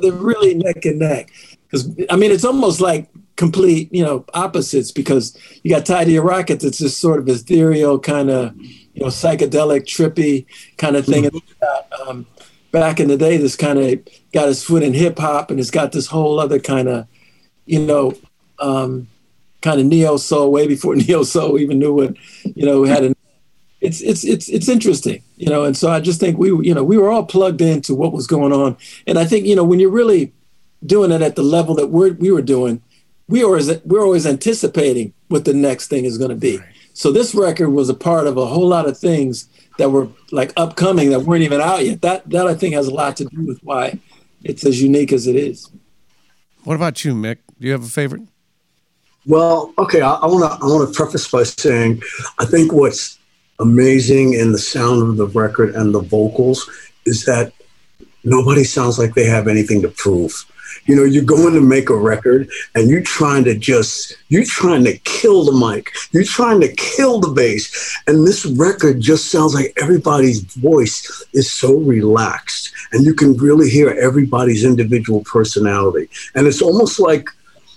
they're 0.00 0.12
really 0.12 0.54
neck 0.54 0.84
and 0.84 0.98
neck. 0.98 1.30
Because 1.68 1.90
I 2.08 2.16
mean 2.16 2.30
it's 2.30 2.44
almost 2.44 2.80
like 2.80 3.08
complete 3.36 3.88
you 3.92 4.04
know 4.04 4.24
opposites 4.34 4.90
because 4.90 5.36
you 5.62 5.70
got 5.70 5.86
tied 5.86 6.06
to 6.06 6.10
your 6.10 6.24
rocket 6.24 6.58
that's 6.58 6.78
this 6.78 6.96
sort 6.96 7.20
of 7.20 7.28
ethereal 7.28 7.96
kind 7.98 8.30
of 8.30 8.56
you 8.56 9.02
know 9.02 9.06
psychedelic 9.06 9.82
trippy 9.84 10.46
kind 10.76 10.96
of 10.96 11.04
thing. 11.04 11.26
And 11.26 11.34
then 11.34 11.42
you 11.46 11.54
got, 11.60 12.08
um, 12.08 12.26
back 12.70 13.00
in 13.00 13.08
the 13.08 13.16
day 13.16 13.36
this 13.36 13.56
kind 13.56 13.78
of 13.78 14.00
got 14.32 14.48
his 14.48 14.62
foot 14.62 14.82
in 14.82 14.92
hip 14.94 15.18
hop 15.18 15.50
and 15.50 15.60
it's 15.60 15.70
got 15.70 15.92
this 15.92 16.06
whole 16.06 16.38
other 16.38 16.58
kind 16.58 16.88
of 16.88 17.06
you 17.66 17.84
know 17.84 18.14
um, 18.58 19.06
kind 19.62 19.80
of 19.80 19.86
neo 19.86 20.16
soul 20.16 20.50
way 20.50 20.66
before 20.66 20.96
neo 20.96 21.22
soul 21.22 21.58
even 21.58 21.78
knew 21.78 21.94
what 21.94 22.16
you 22.56 22.64
know 22.64 22.84
had 22.84 23.04
an 23.04 23.14
it's 23.80 24.00
it's 24.00 24.24
it's 24.24 24.48
it's 24.48 24.68
interesting, 24.68 25.22
you 25.36 25.48
know. 25.48 25.64
And 25.64 25.76
so 25.76 25.90
I 25.90 26.00
just 26.00 26.20
think 26.20 26.38
we, 26.38 26.48
you 26.48 26.74
know, 26.74 26.82
we 26.82 26.98
were 26.98 27.10
all 27.10 27.24
plugged 27.24 27.60
into 27.60 27.94
what 27.94 28.12
was 28.12 28.26
going 28.26 28.52
on. 28.52 28.76
And 29.06 29.18
I 29.18 29.24
think, 29.24 29.46
you 29.46 29.54
know, 29.54 29.64
when 29.64 29.78
you're 29.78 29.90
really 29.90 30.32
doing 30.84 31.12
it 31.12 31.22
at 31.22 31.36
the 31.36 31.42
level 31.42 31.74
that 31.76 31.88
we're 31.88 32.12
we 32.14 32.30
were 32.30 32.42
doing, 32.42 32.82
we 33.28 33.44
always 33.44 33.70
we're 33.84 34.02
always 34.02 34.26
anticipating 34.26 35.12
what 35.28 35.44
the 35.44 35.54
next 35.54 35.88
thing 35.88 36.04
is 36.04 36.18
going 36.18 36.30
to 36.30 36.36
be. 36.36 36.58
So 36.94 37.12
this 37.12 37.34
record 37.34 37.70
was 37.70 37.88
a 37.88 37.94
part 37.94 38.26
of 38.26 38.36
a 38.36 38.46
whole 38.46 38.66
lot 38.66 38.88
of 38.88 38.98
things 38.98 39.48
that 39.78 39.90
were 39.90 40.08
like 40.32 40.52
upcoming 40.56 41.10
that 41.10 41.20
weren't 41.20 41.44
even 41.44 41.60
out 41.60 41.84
yet. 41.84 42.02
That 42.02 42.28
that 42.30 42.48
I 42.48 42.54
think 42.54 42.74
has 42.74 42.88
a 42.88 42.94
lot 42.94 43.16
to 43.18 43.24
do 43.26 43.46
with 43.46 43.60
why 43.62 43.98
it's 44.42 44.66
as 44.66 44.82
unique 44.82 45.12
as 45.12 45.26
it 45.26 45.36
is. 45.36 45.70
What 46.64 46.74
about 46.74 47.04
you, 47.04 47.14
Mick? 47.14 47.38
Do 47.60 47.66
you 47.66 47.72
have 47.72 47.84
a 47.84 47.88
favorite? 47.88 48.22
Well, 49.26 49.72
okay, 49.78 50.00
I 50.00 50.26
want 50.26 50.44
to 50.44 50.64
I 50.64 50.68
want 50.68 50.88
to 50.88 50.94
preface 50.94 51.30
by 51.30 51.44
saying 51.44 52.02
I 52.38 52.44
think 52.44 52.72
what's 52.72 53.17
amazing 53.58 54.34
in 54.34 54.52
the 54.52 54.58
sound 54.58 55.02
of 55.02 55.16
the 55.16 55.26
record 55.28 55.74
and 55.74 55.94
the 55.94 56.00
vocals 56.00 56.68
is 57.04 57.24
that 57.24 57.52
nobody 58.24 58.64
sounds 58.64 58.98
like 58.98 59.14
they 59.14 59.24
have 59.24 59.48
anything 59.48 59.82
to 59.82 59.88
prove. 59.88 60.44
You 60.84 60.96
know, 60.96 61.04
you're 61.04 61.24
going 61.24 61.54
to 61.54 61.60
make 61.60 61.90
a 61.90 61.96
record 61.96 62.48
and 62.74 62.88
you're 62.88 63.02
trying 63.02 63.44
to 63.44 63.54
just, 63.56 64.16
you're 64.28 64.44
trying 64.44 64.84
to 64.84 64.96
kill 64.98 65.44
the 65.44 65.52
mic. 65.52 65.92
You're 66.12 66.24
trying 66.24 66.60
to 66.60 66.72
kill 66.74 67.20
the 67.20 67.28
bass. 67.30 67.96
And 68.06 68.26
this 68.26 68.46
record 68.46 69.00
just 69.00 69.30
sounds 69.30 69.54
like 69.54 69.72
everybody's 69.80 70.40
voice 70.54 71.24
is 71.32 71.50
so 71.50 71.74
relaxed 71.74 72.72
and 72.92 73.04
you 73.04 73.14
can 73.14 73.36
really 73.36 73.68
hear 73.68 73.90
everybody's 73.90 74.64
individual 74.64 75.22
personality. 75.24 76.08
And 76.34 76.46
it's 76.46 76.62
almost 76.62 77.00
like, 77.00 77.28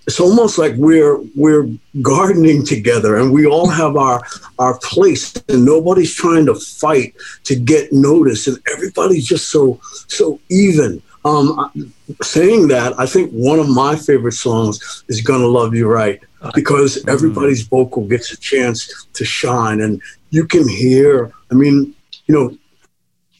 it's 0.07 0.19
almost 0.19 0.57
like 0.57 0.73
we're 0.75 1.19
we're 1.35 1.69
gardening 2.01 2.65
together 2.65 3.17
and 3.17 3.31
we 3.31 3.45
all 3.45 3.67
have 3.67 3.95
our 3.95 4.21
our 4.57 4.77
place 4.79 5.35
and 5.47 5.63
nobody's 5.63 6.13
trying 6.13 6.45
to 6.45 6.55
fight 6.55 7.13
to 7.43 7.55
get 7.55 7.93
noticed 7.93 8.47
and 8.47 8.57
everybody's 8.73 9.25
just 9.25 9.49
so 9.49 9.79
so 10.07 10.39
even. 10.49 11.01
Um 11.23 11.71
saying 12.23 12.67
that 12.69 12.99
i 12.99 13.05
think 13.05 13.31
one 13.31 13.59
of 13.59 13.69
my 13.69 13.95
favorite 13.95 14.33
songs 14.33 15.03
is 15.07 15.21
gonna 15.21 15.45
love 15.45 15.75
you 15.75 15.87
right 15.87 16.19
because 16.55 17.05
everybody's 17.07 17.61
vocal 17.61 18.07
gets 18.07 18.33
a 18.33 18.37
chance 18.37 19.05
to 19.13 19.23
shine 19.23 19.81
and 19.81 20.01
you 20.31 20.47
can 20.47 20.67
hear 20.67 21.31
i 21.51 21.53
mean 21.53 21.93
you 22.25 22.33
know 22.35 22.57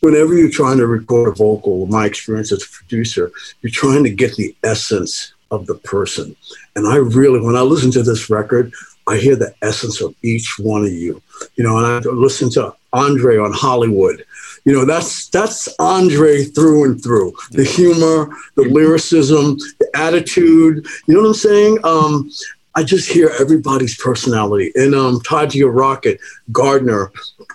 whenever 0.01 0.35
you're 0.35 0.51
trying 0.51 0.77
to 0.77 0.85
record 0.85 1.29
a 1.29 1.31
vocal 1.31 1.87
my 1.87 2.05
experience 2.05 2.51
as 2.51 2.63
a 2.63 2.69
producer 2.69 3.31
you're 3.61 3.71
trying 3.71 4.03
to 4.03 4.11
get 4.11 4.35
the 4.35 4.55
essence 4.63 5.33
of 5.51 5.67
the 5.67 5.75
person. 5.75 6.35
And 6.75 6.87
I 6.87 6.95
really, 6.95 7.41
when 7.41 7.55
I 7.55 7.61
listen 7.61 7.91
to 7.91 8.03
this 8.03 8.29
record, 8.29 8.73
I 9.07 9.17
hear 9.17 9.35
the 9.35 9.53
essence 9.61 10.01
of 10.01 10.15
each 10.23 10.57
one 10.57 10.83
of 10.83 10.91
you. 10.91 11.21
You 11.55 11.63
know, 11.63 11.77
and 11.77 11.85
I 11.85 12.09
listen 12.09 12.49
to 12.51 12.73
Andre 12.93 13.37
on 13.37 13.51
Hollywood. 13.53 14.25
You 14.65 14.73
know, 14.73 14.85
that's 14.85 15.27
that's 15.29 15.67
Andre 15.79 16.43
through 16.43 16.85
and 16.85 17.03
through. 17.03 17.33
The 17.51 17.63
humor, 17.63 18.29
the 18.55 18.63
lyricism, 18.63 19.57
the 19.79 19.89
attitude. 19.95 20.85
You 21.07 21.15
know 21.15 21.21
what 21.21 21.27
I'm 21.29 21.33
saying? 21.33 21.77
Um, 21.83 22.31
I 22.75 22.83
just 22.83 23.11
hear 23.11 23.31
everybody's 23.39 23.97
personality. 23.97 24.71
And 24.75 24.95
um, 24.95 25.19
Tied 25.21 25.49
to 25.51 25.57
Your 25.57 25.71
Rocket, 25.71 26.19
Gardner 26.51 27.11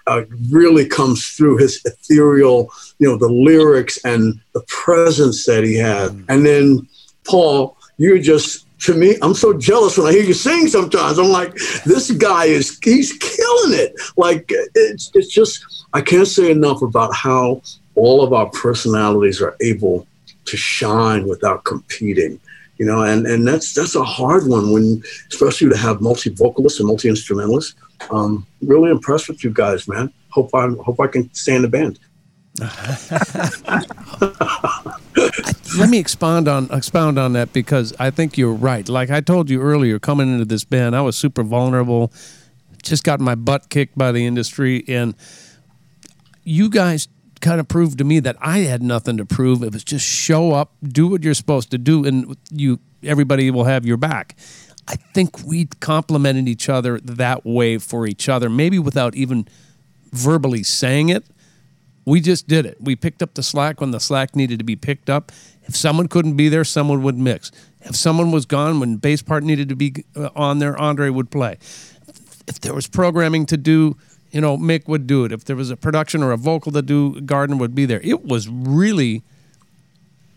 uh, 0.07 0.23
really 0.51 0.87
comes 0.87 1.29
through 1.29 1.57
his 1.59 1.81
ethereal, 1.87 2.71
you 2.99 3.09
know, 3.09 3.17
the 3.17 3.29
lyrics 3.29 3.99
and 4.05 4.39
the 4.53 4.63
presence 4.69 5.47
that 5.47 5.65
he 5.65 5.77
had. 5.77 6.23
And 6.29 6.45
then 6.45 6.87
Paul, 7.25 7.76
you're 7.97 8.19
just 8.19 8.67
to 8.79 8.95
me, 8.95 9.17
I'm 9.23 9.35
so 9.35 9.55
jealous 9.55 9.97
when 9.97 10.07
I 10.07 10.13
hear 10.13 10.23
you 10.23 10.35
sing 10.35 10.69
sometimes. 10.69 11.19
I'm 11.19 11.29
like, 11.29 11.55
this 11.87 12.11
guy 12.11 12.45
is 12.45 12.79
he's 12.83 13.13
killing 13.15 13.79
it. 13.79 13.95
Like 14.17 14.45
it's 14.75 15.11
it's 15.15 15.29
just 15.29 15.65
I 15.93 16.03
can't 16.03 16.29
say 16.29 16.51
enough 16.51 16.83
about 16.83 17.15
how 17.15 17.63
all 17.95 18.23
of 18.23 18.33
our 18.33 18.51
personalities 18.51 19.41
are 19.41 19.57
able 19.61 20.07
to 20.45 20.57
shine 20.57 21.27
without 21.27 21.65
competing. 21.65 22.39
You 22.79 22.85
know, 22.85 23.03
and, 23.03 23.27
and 23.27 23.49
that's 23.49 23.73
that's 23.73 23.95
a 23.95 24.05
hard 24.05 24.47
one 24.47 24.71
when 24.73 25.03
especially 25.31 25.71
to 25.71 25.77
have 25.77 26.03
multi 26.03 26.29
vocalists 26.31 26.79
and 26.79 26.87
multi 26.87 27.09
instrumentalists. 27.09 27.75
Um, 28.11 28.47
really 28.61 28.91
impressed 28.91 29.29
with 29.29 29.43
you 29.43 29.51
guys, 29.51 29.89
man. 29.89 30.13
Hope 30.29 30.55
I 30.55 30.69
hope 30.85 31.01
I 31.01 31.07
can 31.07 31.33
stay 31.33 31.57
in 31.57 31.63
the 31.63 31.69
band. 31.69 31.99
Let 35.79 35.91
me 35.91 35.99
expound 35.99 36.49
on 36.49 36.69
expound 36.71 37.19
on 37.19 37.33
that 37.35 37.53
because 37.53 37.95
I 37.99 38.11
think 38.11 38.39
you're 38.39 38.53
right. 38.53 38.89
Like 38.89 39.11
I 39.11 39.21
told 39.21 39.51
you 39.51 39.61
earlier, 39.61 39.99
coming 39.99 40.33
into 40.33 40.45
this 40.45 40.65
band, 40.65 40.97
I 40.97 41.01
was 41.03 41.17
super 41.17 41.43
vulnerable. 41.43 42.13
Just 42.83 43.05
got 43.05 43.21
my 43.21 43.35
butt 43.35 43.69
kicked 43.69 43.99
by 43.99 44.13
the 44.13 44.27
industry, 44.27 44.85
and 44.89 45.15
you 46.45 46.71
guys 46.71 47.09
kind 47.41 47.61
of 47.61 47.69
proved 47.69 47.99
to 47.99 48.05
me 48.05 48.21
that 48.21 48.37
I 48.41 48.61
had 48.61 48.83
nothing 48.83 49.17
to 49.19 49.27
prove. 49.27 49.63
It 49.63 49.73
was 49.73 49.85
just 49.85 50.07
show 50.07 50.53
up, 50.53 50.73
do 50.83 51.09
what 51.09 51.23
you're 51.23 51.35
supposed 51.35 51.71
to 51.73 51.79
do, 51.79 52.05
and 52.05 52.37
you 52.51 52.79
everybody 53.03 53.51
will 53.51 53.65
have 53.65 53.85
your 53.85 53.97
back. 53.97 54.37
I 54.89 54.97
think 54.97 55.45
we 55.45 55.67
complimented 55.81 56.49
each 56.49 56.69
other 56.69 57.01
that 57.01 57.45
way 57.45 57.79
for 57.79 58.07
each 58.07 58.29
other, 58.29 58.49
maybe 58.49 58.79
without 58.79 59.17
even 59.17 59.49
verbally 60.13 60.63
saying 60.63 61.09
it 61.09 61.25
we 62.07 62.21
just 62.21 62.47
did 62.47 62.65
it. 62.65 62.79
We 62.81 62.97
picked 62.97 63.21
up 63.21 63.35
the 63.35 63.43
slack 63.43 63.81
when 63.81 63.91
the 63.91 64.01
slack 64.01 64.35
needed 64.35 64.61
to 64.61 64.65
be 64.65 64.77
picked 64.77 65.11
up. 65.11 65.33
If 65.65 65.75
someone 65.77 66.07
couldn't 66.07 66.37
be 66.37 66.49
there, 66.49 66.65
someone 66.65 67.03
would 67.03 67.19
mix. 67.19 67.51
If 67.83 67.97
someone 67.97 68.31
was 68.31 68.47
gone 68.47 68.81
when 68.81 68.97
bass 68.97 69.23
part 69.23 69.43
needed 69.43 69.69
to 69.69 69.77
be 69.77 70.05
uh, 70.15 70.31
on 70.37 70.61
there, 70.61 70.79
Andre 70.81 71.11
would 71.11 71.31
play. 71.31 71.59
If 72.47 72.61
there 72.61 72.73
was 72.73 72.87
programming 72.87 73.45
to 73.47 73.57
do, 73.57 73.97
you 74.31 74.41
know, 74.41 74.57
Mick 74.57 74.87
would 74.87 75.09
do 75.09 75.25
it. 75.25 75.33
If 75.33 75.45
there 75.45 75.57
was 75.57 75.71
a 75.71 75.77
production 75.77 76.23
or 76.23 76.31
a 76.31 76.37
vocal 76.37 76.71
to 76.73 76.83
do, 76.83 77.21
Gardner 77.21 77.57
would 77.57 77.75
be 77.75 77.87
there. 77.87 78.01
It 78.03 78.25
was 78.25 78.49
really 78.49 79.25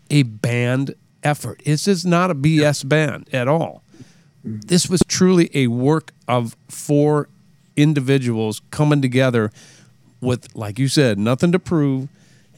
a 0.09 0.23
band 0.23 0.95
effort. 1.21 1.61
This 1.65 1.87
is 1.87 2.03
not 2.03 2.31
a 2.31 2.35
BS 2.35 2.87
band 2.89 3.29
at 3.31 3.47
all. 3.47 3.83
This 4.43 4.89
was 4.89 5.03
truly 5.07 5.51
a 5.53 5.67
work 5.67 6.13
of 6.27 6.55
four 6.67 7.29
individuals 7.75 8.61
coming 8.71 9.01
together 9.01 9.51
with, 10.21 10.55
like 10.55 10.79
you 10.79 10.87
said, 10.87 11.17
nothing 11.17 11.51
to 11.51 11.59
prove 11.59 12.07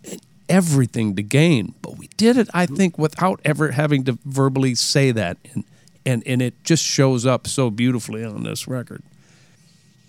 and 0.03 0.19
everything 0.49 1.15
to 1.15 1.23
gain. 1.23 1.73
But 1.81 1.97
we 1.97 2.07
did 2.17 2.37
it, 2.37 2.49
I 2.53 2.65
think, 2.65 2.97
without 2.97 3.39
ever 3.45 3.71
having 3.71 4.03
to 4.05 4.17
verbally 4.25 4.75
say 4.75 5.11
that. 5.11 5.37
And, 5.53 5.63
and, 6.05 6.23
and 6.25 6.41
it 6.41 6.55
just 6.63 6.83
shows 6.83 7.25
up 7.25 7.47
so 7.47 7.69
beautifully 7.69 8.23
on 8.23 8.43
this 8.43 8.67
record. 8.67 9.03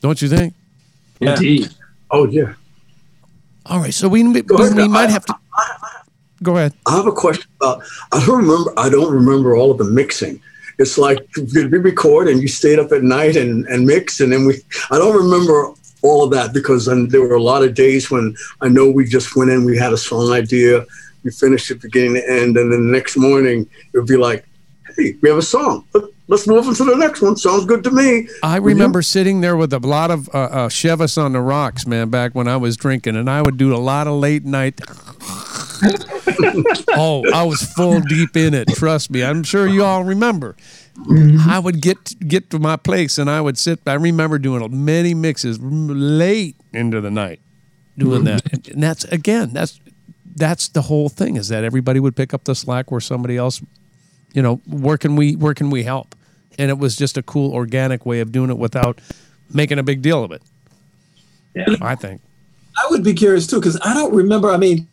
Don't 0.01 0.21
you 0.21 0.29
think? 0.29 0.55
Yeah. 1.21 1.35
Indeed. 1.35 1.69
Oh 2.11 2.27
yeah. 2.27 2.55
All 3.67 3.79
right, 3.79 3.95
so 3.95 4.09
we 4.09 4.25
we, 4.25 4.41
ahead. 4.41 4.77
we 4.77 4.89
might 4.89 5.09
I- 5.09 5.13
have 5.13 5.25
to 5.27 5.35
go 6.43 6.57
ahead. 6.57 6.73
I 6.87 6.97
have 6.97 7.07
a 7.07 7.13
question 7.13 7.49
about. 7.61 7.83
I 8.11 8.25
don't 8.27 8.39
remember. 8.39 8.73
I 8.77 8.89
don't 8.89 9.13
remember 9.13 9.55
all 9.55 9.71
of 9.71 9.79
the 9.79 9.85
mixing. 9.85 10.41
It's 10.79 10.99
like 10.99 11.19
did 11.35 11.71
we 11.71 11.79
record 11.79 12.27
and 12.29 12.43
you 12.43 12.49
stayed 12.49 12.81
up 12.81 12.91
at 12.91 13.03
night 13.03 13.37
and 13.37 13.65
and 13.67 13.87
mix 13.87 14.19
and 14.21 14.33
then 14.33 14.47
we. 14.47 14.61
I 14.91 14.99
don't 14.99 15.15
remember 15.17 15.73
all 16.03 16.25
of 16.25 16.31
that 16.33 16.53
because 16.53 16.87
then 16.87 17.09
there 17.09 17.21
were 17.23 17.35
a 17.35 17.43
lot 17.43 17.63
of 17.63 17.75
days 17.75 18.11
when 18.11 18.35
I 18.61 18.69
know 18.69 18.91
we 18.91 19.05
just 19.07 19.37
went 19.37 19.51
in. 19.51 19.65
We 19.65 19.77
had 19.79 19.93
a 19.93 19.97
song 19.97 20.33
idea. 20.33 20.85
We 21.25 21.31
finished 21.31 21.71
it 21.71 21.81
beginning 21.81 22.15
to 22.15 22.29
end, 22.31 22.57
and 22.57 22.73
then 22.73 22.87
the 22.87 22.93
next 22.93 23.17
morning 23.17 23.69
it 23.93 23.99
would 23.99 24.09
be 24.09 24.17
like, 24.17 24.45
"Hey, 24.97 25.15
we 25.23 25.29
have 25.29 25.39
a 25.39 25.43
song. 25.43 25.85
Let- 25.95 26.05
Let's 26.29 26.47
move 26.47 26.67
on 26.67 26.75
to 26.77 26.85
the 26.85 26.95
next 26.97 27.21
one. 27.21 27.37
Sounds 27.37 27.67
good 27.67 27.85
to 27.85 27.91
me." 27.91 28.27
I 28.43 28.57
remember 28.57 29.03
sitting 29.03 29.43
there 29.43 29.57
with 29.57 29.73
a 29.75 29.79
lot 29.81 30.11
of 30.11 30.29
uh, 30.31 30.39
uh, 30.39 30.69
Chivas 30.71 31.19
on 31.23 31.33
the 31.33 31.41
rocks, 31.41 31.87
man, 31.87 32.09
back 32.09 32.35
when 32.35 32.49
I 32.49 32.57
was 32.57 32.77
drinking, 32.77 33.17
and 33.17 33.29
I 33.29 33.43
would 33.43 33.59
do 33.59 33.75
a 33.75 33.77
lot 33.77 34.07
of 34.07 34.15
late 34.19 34.45
night. 34.47 34.81
oh, 36.91 37.24
I 37.33 37.43
was 37.45 37.62
full 37.62 38.01
deep 38.01 38.37
in 38.37 38.55
it. 38.55 38.68
Trust 38.74 39.11
me. 39.11 39.22
I'm 39.22 39.43
sure 39.43 39.66
you 39.66 39.85
all 39.85 40.05
remember. 40.05 40.57
Mm-hmm. 40.97 41.49
I 41.49 41.59
would 41.59 41.80
get 41.80 42.14
get 42.26 42.51
to 42.51 42.59
my 42.59 42.76
place, 42.76 43.18
and 43.18 43.28
I 43.30 43.41
would 43.41 43.59
sit. 43.59 43.80
I 43.87 43.95
remember 43.95 44.39
doing 44.39 44.85
many 44.85 45.14
mixes 45.14 45.59
late 45.61 46.57
into 46.72 47.01
the 47.01 47.11
night, 47.11 47.41
doing 47.97 48.24
mm-hmm. 48.24 48.37
that. 48.53 48.68
And 48.68 48.83
that's 48.83 49.05
again, 49.05 49.53
that's 49.53 49.80
that's 50.37 50.68
the 50.68 50.83
whole 50.83 51.09
thing. 51.09 51.37
Is 51.37 51.49
that 51.49 51.64
everybody 51.64 52.01
would 52.01 52.14
pick 52.14 52.33
up 52.35 52.45
the 52.45 52.55
slack 52.55 52.91
where 52.91 53.01
somebody 53.01 53.37
else 53.37 53.61
you 54.33 54.43
know, 54.43 54.57
where 54.66 54.99
can 54.99 55.16
we 55.16 55.37
where 55.37 55.55
can 55.55 55.70
we 55.70 55.83
help? 55.83 56.14
And 56.59 56.70
it 56.70 56.78
was 56.78 56.97
just 56.97 57.16
a 57.16 57.22
cool 57.22 57.53
organic 57.53 58.05
way 58.05 58.20
of 58.20 58.33
doing 58.33 58.51
it 58.51 58.59
without 58.59 59.01
making 59.53 59.78
a 59.78 59.83
big 59.83 60.03
deal 60.03 60.22
of 60.24 60.33
it. 60.33 60.43
Yeah. 61.55 61.76
I 61.80 61.95
think. 61.95 62.20
I 62.76 62.87
would 62.91 63.05
be 63.05 63.12
curious 63.12 63.47
too, 63.47 63.57
because 63.61 63.78
I 63.83 63.93
don't 63.93 64.14
remember. 64.14 64.51
I 64.51 64.57
mean, 64.57 64.89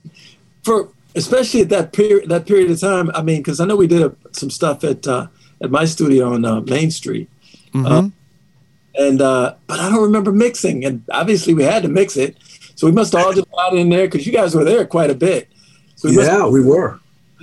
for 0.64 0.90
especially 1.16 1.62
at 1.62 1.70
that 1.70 1.92
period 1.94 2.30
that 2.30 2.46
period 2.46 2.70
of 2.72 2.80
time. 2.80 3.10
I 3.14 3.22
mean, 3.22 3.38
because 3.38 3.60
I 3.60 3.66
know 3.66 3.76
we 3.76 3.88
did 3.88 4.02
a, 4.02 4.16
some 4.32 4.50
stuff 4.50 4.84
at 4.84 5.08
uh, 5.08 5.28
at 5.62 5.72
my 5.72 5.86
studio 5.86 6.34
on 6.34 6.46
uh, 6.46 6.62
Main 6.62 6.92
Street, 6.92 7.30
Mhm. 7.74 8.12
and 8.96 9.22
uh, 9.22 9.56
but 9.68 9.80
I 9.80 9.90
don't 9.90 10.04
remember 10.04 10.32
mixing. 10.32 10.86
And 10.86 11.04
obviously, 11.12 11.54
we 11.54 11.64
had 11.64 11.84
to 11.84 11.90
mix 11.90 12.18
it, 12.18 12.38
so 12.76 12.88
we 12.88 12.94
must 12.94 13.14
have 13.14 13.26
all 13.26 13.34
just 13.34 13.50
got 13.52 13.74
in 13.76 13.90
there 13.90 14.08
because 14.08 14.26
you 14.26 14.34
guys 14.34 14.56
were 14.56 14.64
there 14.64 14.86
quite 14.86 15.10
a 15.10 15.16
bit. 15.16 15.48
So 15.96 16.10
we 16.10 16.16
must- 16.16 16.28
Yeah, 16.32 16.48
we 16.48 16.62
were. 16.62 17.00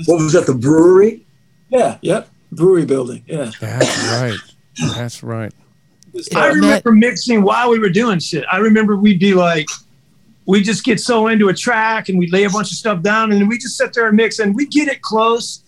What 0.06 0.16
was 0.22 0.32
that? 0.32 0.46
The 0.46 0.54
brewery? 0.54 1.22
yeah, 1.70 1.98
yep, 2.02 2.28
brewery 2.52 2.84
building. 2.86 3.22
Yeah, 3.26 3.50
That's 3.60 3.98
right. 4.12 4.38
That's 4.94 5.22
right. 5.22 5.52
I 6.34 6.46
remember 6.48 6.92
mixing 6.92 7.42
while 7.42 7.68
we 7.70 7.78
were 7.78 7.90
doing 7.90 8.18
shit. 8.20 8.44
I 8.50 8.58
remember 8.58 8.96
we'd 8.96 9.18
be 9.20 9.34
like, 9.34 9.66
we 10.46 10.62
just 10.62 10.84
get 10.84 11.00
so 11.00 11.26
into 11.26 11.48
a 11.48 11.54
track 11.54 12.08
and 12.08 12.18
we'd 12.18 12.32
lay 12.32 12.44
a 12.44 12.50
bunch 12.50 12.70
of 12.70 12.78
stuff 12.78 13.02
down 13.02 13.32
and 13.32 13.48
we 13.48 13.58
just 13.58 13.76
sit 13.76 13.92
there 13.92 14.06
and 14.06 14.16
mix 14.16 14.38
and 14.38 14.54
we 14.54 14.66
get 14.66 14.88
it 14.88 15.02
close. 15.02 15.64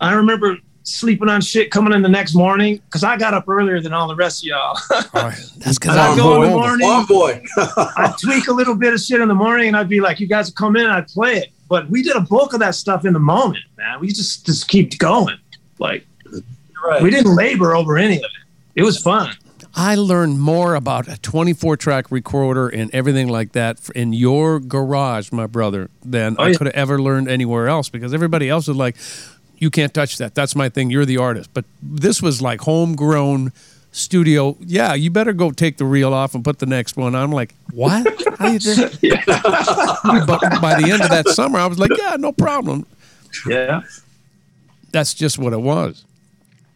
I 0.00 0.14
remember 0.14 0.56
sleeping 0.84 1.28
on 1.28 1.40
shit 1.40 1.70
coming 1.70 1.92
in 1.92 2.02
the 2.02 2.08
next 2.08 2.34
morning 2.34 2.76
because 2.86 3.04
I 3.04 3.16
got 3.16 3.34
up 3.34 3.48
earlier 3.48 3.80
than 3.80 3.92
all 3.92 4.08
the 4.08 4.14
rest 4.14 4.42
of 4.42 4.48
y'all. 4.48 4.78
Oh, 5.12 5.32
that's 5.58 5.78
because 5.78 5.96
I'd 5.96 6.10
I'm 6.10 6.16
go 6.16 6.42
in 6.42 6.50
the 6.50 6.56
morning. 6.56 6.86
Oh 6.88 7.04
boy. 7.06 7.42
I'd 7.96 8.14
tweak 8.20 8.46
a 8.46 8.52
little 8.52 8.76
bit 8.76 8.94
of 8.94 9.00
shit 9.00 9.20
in 9.20 9.28
the 9.28 9.34
morning 9.34 9.68
and 9.68 9.76
I'd 9.76 9.88
be 9.88 10.00
like, 10.00 10.20
you 10.20 10.28
guys 10.28 10.46
would 10.46 10.56
come 10.56 10.76
in 10.76 10.84
and 10.84 10.92
I'd 10.92 11.08
play 11.08 11.36
it. 11.36 11.50
But 11.68 11.90
we 11.90 12.02
did 12.02 12.16
a 12.16 12.20
bulk 12.20 12.52
of 12.52 12.60
that 12.60 12.76
stuff 12.76 13.04
in 13.04 13.12
the 13.12 13.18
moment, 13.18 13.64
man. 13.76 13.98
We 14.00 14.08
just 14.08 14.46
just 14.46 14.68
keep 14.68 14.98
going. 14.98 15.36
Like 15.78 16.06
right. 16.84 17.02
we 17.02 17.10
didn't 17.10 17.34
labor 17.34 17.74
over 17.74 17.98
any 17.98 18.18
of 18.18 18.24
it. 18.24 18.30
It 18.76 18.82
was 18.84 19.02
fun. 19.02 19.34
I 19.74 19.94
learned 19.94 20.40
more 20.40 20.74
about 20.74 21.08
a 21.08 21.16
24 21.18 21.76
track 21.76 22.10
recorder 22.10 22.68
and 22.68 22.92
everything 22.94 23.28
like 23.28 23.52
that 23.52 23.78
in 23.94 24.12
your 24.12 24.58
garage, 24.58 25.30
my 25.32 25.46
brother, 25.46 25.90
than 26.04 26.36
Oh, 26.38 26.44
I 26.44 26.54
could 26.54 26.66
have 26.66 26.74
ever 26.74 27.00
learned 27.00 27.28
anywhere 27.28 27.68
else 27.68 27.88
because 27.88 28.12
everybody 28.12 28.48
else 28.48 28.66
was 28.68 28.76
like, 28.76 28.96
you 29.58 29.70
can't 29.70 29.94
touch 29.94 30.18
that. 30.18 30.34
That's 30.34 30.56
my 30.56 30.68
thing. 30.68 30.90
You're 30.90 31.04
the 31.04 31.18
artist. 31.18 31.50
But 31.54 31.64
this 31.82 32.20
was 32.20 32.42
like 32.42 32.62
homegrown 32.62 33.52
studio. 33.92 34.56
Yeah, 34.60 34.94
you 34.94 35.10
better 35.10 35.32
go 35.32 35.50
take 35.50 35.76
the 35.76 35.84
reel 35.84 36.12
off 36.14 36.34
and 36.34 36.44
put 36.44 36.58
the 36.58 36.66
next 36.66 36.96
one 36.96 37.14
on. 37.14 37.22
I'm 37.22 37.32
like, 37.32 37.54
what? 37.72 38.06
How 38.38 38.48
you 38.48 38.58
do? 38.58 38.74
but 38.82 40.60
by 40.60 40.80
the 40.80 40.88
end 40.90 41.02
of 41.02 41.10
that 41.10 41.28
summer, 41.28 41.58
I 41.58 41.66
was 41.66 41.78
like, 41.78 41.90
yeah, 41.96 42.16
no 42.18 42.32
problem. 42.32 42.86
Yeah. 43.46 43.82
That's 44.92 45.14
just 45.14 45.38
what 45.38 45.52
it 45.52 45.60
was. 45.60 46.04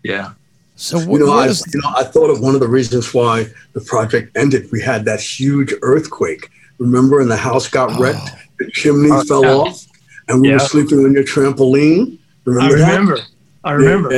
Yeah. 0.03 0.33
So 0.77 0.99
You 0.99 1.19
know, 1.19 1.27
what 1.27 1.47
I, 1.47 1.51
is 1.51 1.65
you 1.73 1.81
know, 1.81 1.91
I 1.97 2.03
thought 2.05 2.31
of 2.31 2.41
one 2.41 2.55
of 2.55 2.61
the 2.61 2.69
reasons 2.69 3.15
why 3.15 3.47
the 3.75 3.81
project 3.81 4.37
ended. 4.37 4.69
We 4.73 4.81
had 4.81 5.05
that 5.05 5.21
huge 5.21 5.73
earthquake. 5.83 6.51
Remember, 6.79 7.21
and 7.21 7.31
the 7.31 7.37
house 7.37 7.69
got 7.69 7.99
wrecked. 8.01 8.31
The 8.59 8.71
chimney 8.73 9.11
Oh, 9.13 9.23
fell 9.25 9.43
yeah. 9.45 9.53
off, 9.53 9.87
and 10.29 10.41
we 10.41 10.49
Yeah. 10.49 10.55
were 10.55 10.59
sleeping 10.61 11.05
on 11.05 11.13
your 11.13 11.23
trampoline. 11.25 12.19
I 12.47 12.51
Remember, 12.51 12.77
that? 12.79 12.89
remember. 12.91 13.19
I 13.65 13.73
remember. 13.73 14.13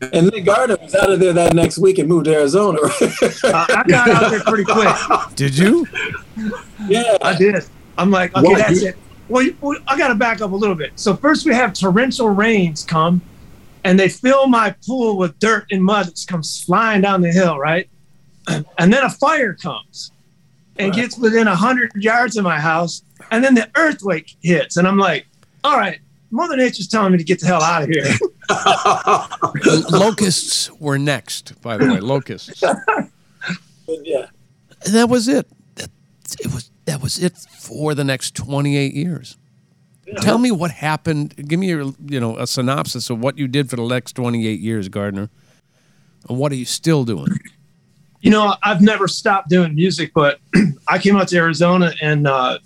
Yeah. 0.00 0.08
And 0.12 0.30
Nick 0.30 0.44
Gardner 0.44 0.76
was 0.80 0.94
out 0.94 1.10
of 1.10 1.18
there 1.20 1.32
that 1.32 1.54
next 1.54 1.76
week 1.78 1.98
and 1.98 2.08
moved 2.08 2.26
to 2.26 2.34
Arizona. 2.34 2.78
Uh, 2.82 2.88
I 3.68 3.84
got 3.88 4.08
out 4.08 4.30
there 4.30 4.40
pretty 4.40 4.64
quick. 4.64 4.94
did 5.34 5.58
you? 5.58 5.86
yeah, 6.86 7.16
I 7.20 7.36
did. 7.36 7.64
I'm 7.98 8.10
like, 8.10 8.34
okay, 8.36 8.46
Why? 8.48 8.58
that's 8.58 8.82
it. 8.82 8.96
Well, 9.28 9.44
I 9.88 9.98
got 9.98 10.08
to 10.08 10.14
back 10.14 10.40
up 10.40 10.52
a 10.52 10.56
little 10.56 10.76
bit. 10.76 10.92
So 10.94 11.14
first 11.16 11.44
we 11.44 11.52
have 11.52 11.72
torrential 11.74 12.28
rains 12.28 12.84
come, 12.84 13.20
and 13.84 13.98
they 13.98 14.08
fill 14.08 14.46
my 14.46 14.74
pool 14.86 15.16
with 15.16 15.38
dirt 15.38 15.66
and 15.70 15.82
mud 15.82 16.06
that 16.06 16.24
comes 16.26 16.62
flying 16.62 17.00
down 17.02 17.20
the 17.20 17.32
hill, 17.32 17.58
right? 17.58 17.88
And 18.78 18.92
then 18.92 19.04
a 19.04 19.10
fire 19.10 19.52
comes, 19.52 20.10
and 20.78 20.94
gets 20.94 21.18
within 21.18 21.46
hundred 21.46 21.92
yards 21.94 22.36
of 22.36 22.44
my 22.44 22.58
house, 22.58 23.02
and 23.30 23.44
then 23.44 23.54
the 23.54 23.68
earthquake 23.76 24.36
hits, 24.42 24.78
and 24.78 24.88
I'm 24.88 24.96
like, 24.96 25.26
all 25.64 25.76
right, 25.76 26.00
Mother 26.30 26.56
Nature's 26.56 26.88
telling 26.88 27.12
me 27.12 27.18
to 27.18 27.24
get 27.24 27.40
the 27.40 27.46
hell 27.46 27.62
out 27.62 27.82
of 27.82 27.88
here. 27.90 28.04
Locusts 29.90 30.70
were 30.72 30.98
next, 30.98 31.60
by 31.60 31.76
the 31.76 31.86
way. 31.86 32.00
Locusts. 32.00 32.62
yeah. 33.88 34.26
And 34.84 34.94
that 34.94 35.08
was 35.08 35.28
it. 35.28 35.46
That, 35.76 35.90
it 36.40 36.46
was 36.46 36.70
that 36.84 37.02
was 37.02 37.22
it 37.22 37.36
for 37.36 37.94
the 37.94 38.04
next 38.04 38.34
28 38.34 38.94
years. 38.94 39.36
Tell 40.20 40.38
me 40.38 40.50
what 40.50 40.70
happened. 40.70 41.34
Give 41.48 41.58
me 41.60 41.68
your, 41.68 41.92
you 42.06 42.18
know, 42.20 42.36
a 42.38 42.46
synopsis 42.46 43.10
of 43.10 43.18
what 43.20 43.36
you 43.38 43.46
did 43.48 43.68
for 43.68 43.76
the 43.76 43.86
next 43.86 44.12
28 44.14 44.60
years, 44.60 44.88
Gardner. 44.88 45.28
And 46.28 46.38
what 46.38 46.50
are 46.52 46.56
you 46.56 46.64
still 46.64 47.04
doing? 47.04 47.38
you 48.20 48.30
know, 48.32 48.54
I've 48.64 48.80
never 48.80 49.06
stopped 49.06 49.48
doing 49.48 49.74
music, 49.76 50.12
but 50.14 50.40
I 50.88 50.98
came 50.98 51.14
out 51.16 51.28
to 51.28 51.36
Arizona 51.36 51.92
and 52.02 52.26
uh, 52.26 52.58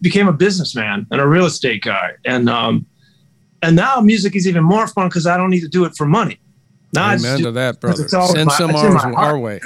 became 0.00 0.28
a 0.28 0.32
businessman 0.32 1.06
and 1.10 1.20
a 1.20 1.26
real 1.26 1.44
estate 1.44 1.82
guy, 1.82 2.12
and 2.24 2.48
um, 2.48 2.86
and 3.60 3.76
now 3.76 4.00
music 4.00 4.34
is 4.34 4.48
even 4.48 4.62
more 4.64 4.86
fun 4.86 5.08
because 5.08 5.26
I 5.26 5.36
don't 5.36 5.50
need 5.50 5.60
to 5.60 5.68
do 5.68 5.84
it 5.84 5.94
for 5.96 6.06
money. 6.06 6.38
Now 6.94 7.06
I 7.06 7.14
just 7.16 7.26
Amen 7.26 7.38
do- 7.38 7.44
to 7.44 7.52
that, 7.52 7.80
brother. 7.80 8.02
it's 8.04 8.14
all 8.14 8.28
Send 8.28 8.46
my- 8.46 8.56
some 8.56 8.74
ours 8.74 9.02
our 9.16 9.38
way. 9.38 9.60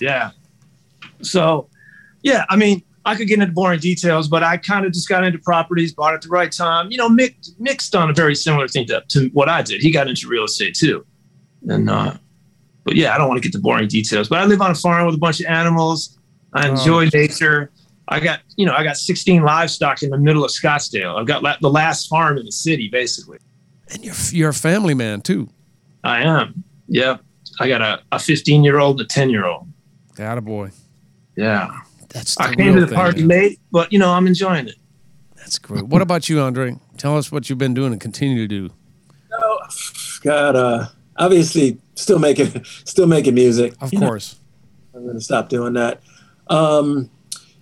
yeah. 0.00 0.30
So, 1.22 1.68
yeah, 2.22 2.44
I 2.50 2.56
mean, 2.56 2.82
I 3.06 3.14
could 3.14 3.28
get 3.28 3.38
into 3.40 3.52
boring 3.52 3.80
details, 3.80 4.28
but 4.28 4.42
I 4.42 4.56
kind 4.56 4.84
of 4.84 4.92
just 4.92 5.08
got 5.08 5.24
into 5.24 5.38
properties, 5.38 5.94
bought 5.94 6.12
at 6.14 6.22
the 6.22 6.28
right 6.28 6.50
time. 6.52 6.90
You 6.90 6.98
know, 6.98 7.08
Mick 7.08 7.36
Mick's 7.58 7.88
done 7.88 8.10
a 8.10 8.12
very 8.12 8.34
similar 8.34 8.66
thing 8.68 8.86
to, 8.88 9.02
to 9.08 9.28
what 9.32 9.48
I 9.48 9.62
did. 9.62 9.80
He 9.80 9.90
got 9.90 10.08
into 10.08 10.28
real 10.28 10.44
estate 10.44 10.74
too, 10.74 11.06
and 11.68 11.88
uh, 11.88 12.14
but 12.84 12.96
yeah, 12.96 13.14
I 13.14 13.18
don't 13.18 13.28
want 13.28 13.40
to 13.42 13.48
get 13.48 13.52
to 13.56 13.60
boring 13.60 13.88
details. 13.88 14.28
But 14.28 14.40
I 14.40 14.44
live 14.44 14.60
on 14.60 14.70
a 14.70 14.74
farm 14.74 15.06
with 15.06 15.14
a 15.14 15.18
bunch 15.18 15.40
of 15.40 15.46
animals. 15.46 16.18
I 16.52 16.68
Oh. 16.68 16.72
enjoy 16.72 17.08
nature. 17.14 17.70
I 18.08 18.20
got 18.20 18.40
you 18.56 18.66
know 18.66 18.74
I 18.74 18.82
got 18.84 18.96
16 18.96 19.42
livestock 19.42 20.02
in 20.02 20.10
the 20.10 20.18
middle 20.18 20.44
of 20.44 20.50
Scottsdale. 20.50 21.18
I've 21.18 21.26
got 21.26 21.42
la- 21.42 21.56
the 21.60 21.70
last 21.70 22.08
farm 22.08 22.38
in 22.38 22.44
the 22.44 22.52
city, 22.52 22.88
basically. 22.88 23.38
And 23.92 24.04
you're 24.04 24.14
you're 24.32 24.50
a 24.50 24.54
family 24.54 24.94
man 24.94 25.20
too. 25.22 25.48
I 26.04 26.22
am. 26.22 26.64
Yeah, 26.88 27.18
I 27.60 27.68
got 27.68 27.82
a, 27.82 28.00
a 28.12 28.18
15 28.18 28.62
year 28.64 28.78
old 28.78 29.00
and 29.00 29.06
a 29.06 29.08
10 29.08 29.30
year 29.30 29.44
old. 29.44 29.68
Got 30.14 30.38
a 30.38 30.40
boy. 30.40 30.70
Yeah, 31.36 31.70
That's 32.16 32.34
the 32.34 32.44
I 32.44 32.54
came 32.54 32.74
to 32.74 32.80
the 32.80 32.86
thing, 32.86 32.96
party 32.96 33.24
man. 33.24 33.28
late, 33.28 33.60
but 33.70 33.92
you 33.92 33.98
know 33.98 34.10
I'm 34.10 34.26
enjoying 34.26 34.68
it. 34.68 34.76
That's 35.36 35.58
great. 35.58 35.86
What 35.86 36.00
about 36.00 36.28
you, 36.30 36.40
Andre? 36.40 36.76
Tell 36.96 37.16
us 37.18 37.30
what 37.30 37.48
you've 37.50 37.58
been 37.58 37.74
doing 37.74 37.92
and 37.92 38.00
continue 38.00 38.38
to 38.38 38.48
do. 38.48 38.70
God, 40.22 40.56
uh, 40.56 40.86
obviously 41.18 41.78
still 41.94 42.18
making 42.18 42.64
still 42.84 43.06
making 43.06 43.34
music. 43.34 43.74
Of 43.82 43.92
You 43.92 44.00
know, 44.00 44.06
course. 44.08 44.36
I'm 44.94 45.02
going 45.02 45.14
to 45.16 45.20
stop 45.20 45.50
doing 45.50 45.74
that. 45.74 46.00
Um, 46.48 47.10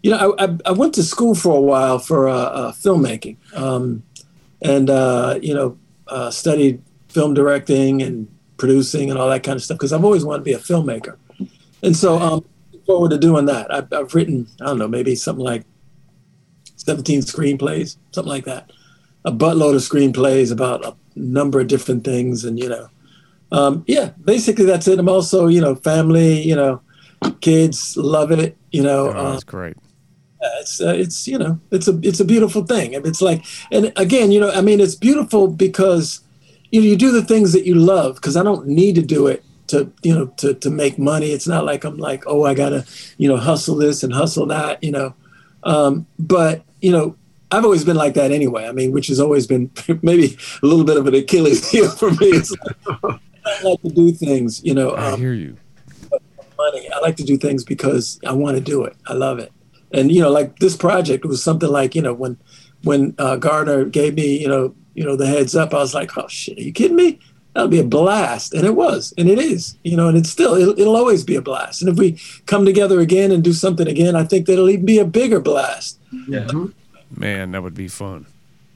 you 0.04 0.10
know, 0.12 0.34
I, 0.38 0.44
I, 0.44 0.58
I 0.66 0.72
went 0.72 0.94
to 0.94 1.02
school 1.02 1.34
for 1.34 1.56
a 1.56 1.60
while 1.60 1.98
for 1.98 2.28
uh, 2.28 2.34
uh, 2.34 2.72
filmmaking, 2.72 3.36
um, 3.56 4.04
and 4.62 4.88
uh, 4.88 5.38
you 5.42 5.52
know, 5.52 5.76
uh, 6.06 6.30
studied 6.30 6.80
film 7.08 7.34
directing 7.34 8.02
and 8.02 8.28
producing 8.56 9.10
and 9.10 9.18
all 9.18 9.28
that 9.30 9.42
kind 9.42 9.56
of 9.56 9.64
stuff 9.64 9.78
because 9.78 9.92
I've 9.92 10.04
always 10.04 10.24
wanted 10.24 10.38
to 10.38 10.44
be 10.44 10.52
a 10.52 10.58
filmmaker, 10.58 11.16
and 11.82 11.96
so 11.96 12.18
um, 12.18 12.34
look 12.34 12.46
forward 12.86 13.10
to 13.10 13.18
doing 13.18 13.46
that. 13.46 13.72
I've, 13.72 13.92
I've 13.92 14.14
written, 14.14 14.46
I 14.60 14.66
don't 14.66 14.78
know, 14.78 14.88
maybe 14.88 15.14
something 15.14 15.44
like 15.44 15.64
17 16.76 17.20
screenplays, 17.20 17.96
something 18.12 18.30
like 18.30 18.44
that, 18.44 18.70
a 19.24 19.32
buttload 19.32 19.74
of 19.74 19.80
screenplays 19.82 20.52
about 20.52 20.84
a 20.84 20.94
number 21.16 21.60
of 21.60 21.66
different 21.68 22.04
things, 22.04 22.44
and 22.44 22.58
you 22.58 22.68
know, 22.68 22.88
um, 23.52 23.84
yeah, 23.86 24.10
basically 24.24 24.64
that's 24.64 24.88
it. 24.88 24.98
I'm 24.98 25.08
also, 25.08 25.46
you 25.46 25.60
know, 25.60 25.74
family, 25.76 26.42
you 26.42 26.56
know, 26.56 26.82
kids 27.40 27.96
love 27.96 28.30
it. 28.32 28.56
You 28.72 28.82
know, 28.82 29.06
Oh, 29.08 29.10
uh, 29.10 29.30
that's 29.32 29.44
great. 29.44 29.76
it's 30.60 30.80
uh, 30.80 30.88
it's 30.94 31.26
you 31.28 31.38
know 31.38 31.58
it's 31.70 31.88
a 31.88 31.98
it's 32.02 32.20
a 32.20 32.24
beautiful 32.24 32.64
thing. 32.64 32.94
And 32.94 33.06
It's 33.06 33.22
like 33.22 33.44
and 33.70 33.92
again, 33.96 34.32
you 34.32 34.40
know, 34.40 34.50
I 34.50 34.60
mean, 34.60 34.80
it's 34.80 34.94
beautiful 34.96 35.48
because 35.48 36.20
you 36.70 36.80
know 36.80 36.86
you 36.86 36.96
do 36.96 37.12
the 37.12 37.22
things 37.22 37.52
that 37.52 37.64
you 37.64 37.76
love. 37.76 38.16
Because 38.16 38.36
I 38.36 38.42
don't 38.42 38.66
need 38.66 38.96
to 38.96 39.02
do 39.02 39.26
it 39.28 39.44
to 39.68 39.90
you 40.02 40.14
know 40.14 40.26
to 40.38 40.54
to 40.54 40.70
make 40.70 40.98
money. 40.98 41.30
It's 41.32 41.46
not 41.46 41.64
like 41.64 41.84
I'm 41.84 41.96
like 41.98 42.24
oh 42.26 42.44
I 42.44 42.54
gotta 42.54 42.84
you 43.18 43.28
know 43.28 43.36
hustle 43.36 43.76
this 43.76 44.02
and 44.02 44.12
hustle 44.12 44.46
that. 44.46 44.82
You 44.82 44.92
know, 44.92 45.14
um, 45.64 46.06
but 46.18 46.64
you 46.80 46.92
know. 46.92 47.16
I've 47.50 47.62
always 47.64 47.84
been 47.84 47.94
like 47.94 48.14
that 48.14 48.32
anyway. 48.32 48.66
I 48.66 48.72
mean, 48.72 48.90
which 48.90 49.06
has 49.06 49.20
always 49.20 49.46
been 49.46 49.70
maybe 50.02 50.36
a 50.60 50.66
little 50.66 50.84
bit 50.84 50.96
of 50.96 51.06
an 51.06 51.14
Achilles 51.14 51.70
heel 51.70 51.88
for 51.88 52.10
me. 52.10 52.16
It's 52.32 52.50
like, 52.50 52.96
I 53.46 53.62
like 53.62 53.80
to 53.82 53.90
do 53.90 54.10
things, 54.10 54.64
you 54.64 54.74
know. 54.74 54.90
I 54.90 55.12
Um, 55.12 55.20
hear 55.20 55.34
you. 55.34 55.56
money. 56.58 56.88
I 56.92 56.98
like 56.98 57.14
to 57.16 57.22
do 57.22 57.36
things 57.36 57.62
because 57.62 58.18
I 58.26 58.32
want 58.32 58.56
to 58.56 58.60
do 58.62 58.82
it. 58.84 58.96
I 59.06 59.12
love 59.12 59.38
it. 59.38 59.52
And 59.92 60.10
you 60.10 60.20
know, 60.20 60.30
like 60.30 60.58
this 60.58 60.76
project 60.76 61.24
was 61.24 61.44
something 61.44 61.68
like 61.68 61.94
you 61.94 62.02
know 62.02 62.14
when 62.14 62.38
when 62.82 63.14
uh, 63.18 63.36
Gardner 63.36 63.84
gave 63.84 64.14
me 64.14 64.40
you 64.40 64.48
know 64.48 64.74
you 64.94 65.04
know 65.04 65.14
the 65.14 65.26
heads 65.26 65.54
up, 65.54 65.72
I 65.74 65.78
was 65.78 65.94
like, 65.94 66.16
oh 66.18 66.26
shit, 66.26 66.58
are 66.58 66.62
you 66.62 66.72
kidding 66.72 66.96
me? 66.96 67.20
That'll 67.54 67.68
be 67.68 67.78
a 67.78 67.84
blast, 67.84 68.52
and 68.52 68.66
it 68.66 68.74
was, 68.74 69.14
and 69.16 69.28
it 69.30 69.38
is, 69.38 69.76
you 69.84 69.96
know, 69.96 70.08
and 70.08 70.18
it's 70.18 70.28
still 70.28 70.54
it'll, 70.54 70.78
it'll 70.78 70.96
always 70.96 71.22
be 71.22 71.36
a 71.36 71.40
blast. 71.40 71.82
And 71.82 71.88
if 71.88 71.96
we 71.96 72.18
come 72.46 72.64
together 72.64 72.98
again 73.00 73.30
and 73.30 73.44
do 73.44 73.52
something 73.52 73.86
again, 73.86 74.16
I 74.16 74.24
think 74.24 74.46
that'll 74.46 74.68
even 74.68 74.84
be 74.84 74.98
a 74.98 75.04
bigger 75.04 75.38
blast. 75.38 76.00
Yeah. 76.28 76.46
Mm-hmm. 76.46 77.20
Man, 77.20 77.52
that 77.52 77.62
would 77.62 77.74
be 77.74 77.86
fun. 77.86 78.26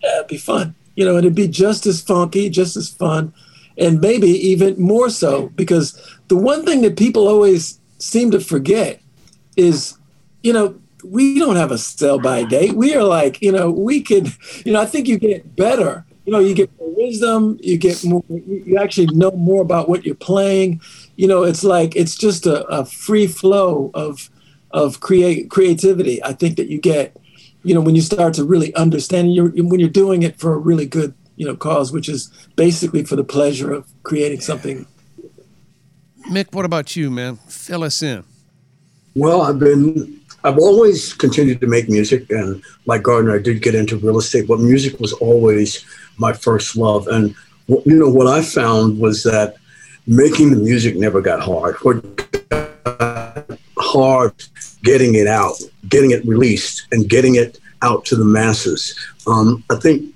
Yeah, 0.02 0.18
it'd 0.18 0.28
be 0.28 0.38
fun, 0.38 0.76
you 0.94 1.04
know, 1.04 1.16
and 1.16 1.26
it'd 1.26 1.34
be 1.34 1.48
just 1.48 1.86
as 1.86 2.00
funky, 2.00 2.48
just 2.48 2.76
as 2.76 2.88
fun, 2.88 3.34
and 3.76 4.00
maybe 4.00 4.28
even 4.28 4.80
more 4.80 5.10
so 5.10 5.48
because 5.56 6.00
the 6.28 6.36
one 6.36 6.64
thing 6.64 6.82
that 6.82 6.96
people 6.96 7.26
always 7.26 7.80
seem 7.98 8.30
to 8.30 8.38
forget 8.38 9.00
is, 9.56 9.98
you 10.44 10.52
know, 10.52 10.78
we 11.04 11.38
don't 11.38 11.56
have 11.56 11.72
a 11.72 11.78
sell 11.78 12.18
by 12.18 12.44
date. 12.44 12.74
We 12.74 12.94
are 12.94 13.02
like, 13.02 13.42
you 13.42 13.50
know, 13.50 13.70
we 13.70 14.02
could, 14.02 14.32
you 14.64 14.72
know, 14.72 14.80
I 14.80 14.86
think 14.86 15.08
you 15.08 15.18
get 15.18 15.56
better. 15.56 16.04
You 16.28 16.32
know, 16.32 16.40
you 16.40 16.54
get 16.54 16.70
more 16.78 16.94
wisdom. 16.94 17.58
You 17.62 17.78
get 17.78 18.04
more. 18.04 18.22
You 18.28 18.62
you 18.66 18.78
actually 18.78 19.06
know 19.14 19.30
more 19.30 19.62
about 19.62 19.88
what 19.88 20.04
you're 20.04 20.14
playing. 20.14 20.82
You 21.16 21.26
know, 21.26 21.42
it's 21.42 21.64
like 21.64 21.96
it's 21.96 22.16
just 22.16 22.44
a, 22.44 22.66
a 22.66 22.84
free 22.84 23.26
flow 23.26 23.90
of 23.94 24.28
of 24.70 25.00
create 25.00 25.48
creativity. 25.48 26.22
I 26.22 26.34
think 26.34 26.58
that 26.58 26.68
you 26.68 26.78
get, 26.78 27.16
you 27.62 27.72
know, 27.72 27.80
when 27.80 27.94
you 27.94 28.02
start 28.02 28.34
to 28.34 28.44
really 28.44 28.74
understand. 28.74 29.34
You're 29.34 29.48
when 29.48 29.80
you're 29.80 29.88
doing 29.88 30.22
it 30.22 30.38
for 30.38 30.52
a 30.52 30.58
really 30.58 30.84
good, 30.84 31.14
you 31.36 31.46
know, 31.46 31.56
cause, 31.56 31.92
which 31.92 32.10
is 32.10 32.30
basically 32.56 33.04
for 33.04 33.16
the 33.16 33.24
pleasure 33.24 33.72
of 33.72 33.86
creating 34.02 34.42
something 34.42 34.86
Mick, 36.28 36.52
what 36.52 36.66
about 36.66 36.94
you, 36.94 37.10
man? 37.10 37.36
Fill 37.48 37.84
us 37.84 38.02
in. 38.02 38.22
Well, 39.14 39.40
I've 39.40 39.58
been, 39.58 40.20
I've 40.44 40.58
always 40.58 41.14
continued 41.14 41.60
to 41.62 41.66
make 41.66 41.88
music, 41.88 42.30
and 42.30 42.62
like 42.84 43.02
Gardner, 43.02 43.34
I 43.34 43.38
did 43.38 43.62
get 43.62 43.74
into 43.74 43.96
real 43.96 44.18
estate, 44.18 44.46
but 44.46 44.60
music 44.60 45.00
was 45.00 45.14
always 45.14 45.86
my 46.18 46.32
first 46.32 46.76
love. 46.76 47.06
And 47.08 47.34
you 47.66 47.98
know 47.98 48.10
what 48.10 48.26
I 48.26 48.42
found 48.42 48.98
was 48.98 49.22
that 49.22 49.56
making 50.06 50.50
the 50.50 50.56
music 50.56 50.96
never 50.96 51.20
got 51.20 51.40
hard. 51.40 51.76
What 51.82 52.48
got 52.48 53.58
hard 53.78 54.34
getting 54.82 55.14
it 55.14 55.26
out, 55.26 55.54
getting 55.88 56.10
it 56.10 56.24
released, 56.26 56.86
and 56.92 57.08
getting 57.08 57.36
it 57.36 57.58
out 57.82 58.04
to 58.06 58.16
the 58.16 58.24
masses. 58.24 58.98
Um, 59.26 59.64
I 59.70 59.76
think 59.76 60.14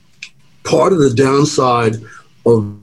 part 0.65 0.93
of 0.93 0.99
the 0.99 1.13
downside 1.13 1.97
of 2.47 2.75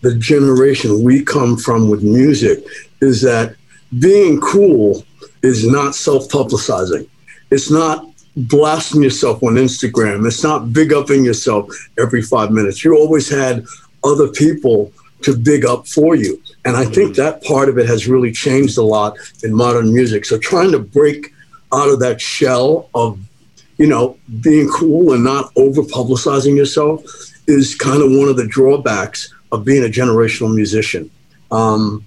the 0.00 0.14
generation 0.16 1.02
we 1.02 1.22
come 1.22 1.56
from 1.56 1.88
with 1.88 2.02
music 2.02 2.64
is 3.00 3.22
that 3.22 3.56
being 3.98 4.40
cool 4.40 5.04
is 5.42 5.66
not 5.66 5.94
self-publicizing. 5.94 7.08
It's 7.50 7.70
not 7.70 8.06
blasting 8.36 9.02
yourself 9.02 9.42
on 9.42 9.54
Instagram. 9.54 10.26
It's 10.26 10.42
not 10.42 10.72
big 10.72 10.92
upping 10.92 11.24
yourself 11.24 11.68
every 11.98 12.22
five 12.22 12.50
minutes. 12.50 12.84
You 12.84 12.96
always 12.96 13.28
had 13.28 13.64
other 14.02 14.28
people 14.28 14.92
to 15.22 15.36
big 15.36 15.64
up 15.64 15.86
for 15.86 16.14
you. 16.14 16.40
And 16.64 16.76
I 16.76 16.84
think 16.84 17.16
that 17.16 17.42
part 17.44 17.68
of 17.68 17.78
it 17.78 17.86
has 17.86 18.06
really 18.06 18.32
changed 18.32 18.76
a 18.76 18.82
lot 18.82 19.16
in 19.42 19.54
modern 19.54 19.92
music. 19.92 20.24
So 20.24 20.38
trying 20.38 20.72
to 20.72 20.78
break 20.78 21.32
out 21.72 21.88
of 21.88 22.00
that 22.00 22.20
shell 22.20 22.90
of, 22.94 23.18
you 23.78 23.86
know, 23.86 24.18
being 24.40 24.68
cool 24.68 25.12
and 25.12 25.24
not 25.24 25.50
over 25.56 25.82
publicizing 25.82 26.56
yourself 26.56 27.02
is 27.46 27.74
kind 27.74 28.02
of 28.02 28.10
one 28.10 28.28
of 28.28 28.36
the 28.36 28.46
drawbacks 28.46 29.32
of 29.52 29.64
being 29.64 29.84
a 29.84 29.88
generational 29.88 30.54
musician. 30.54 31.10
Um, 31.50 32.04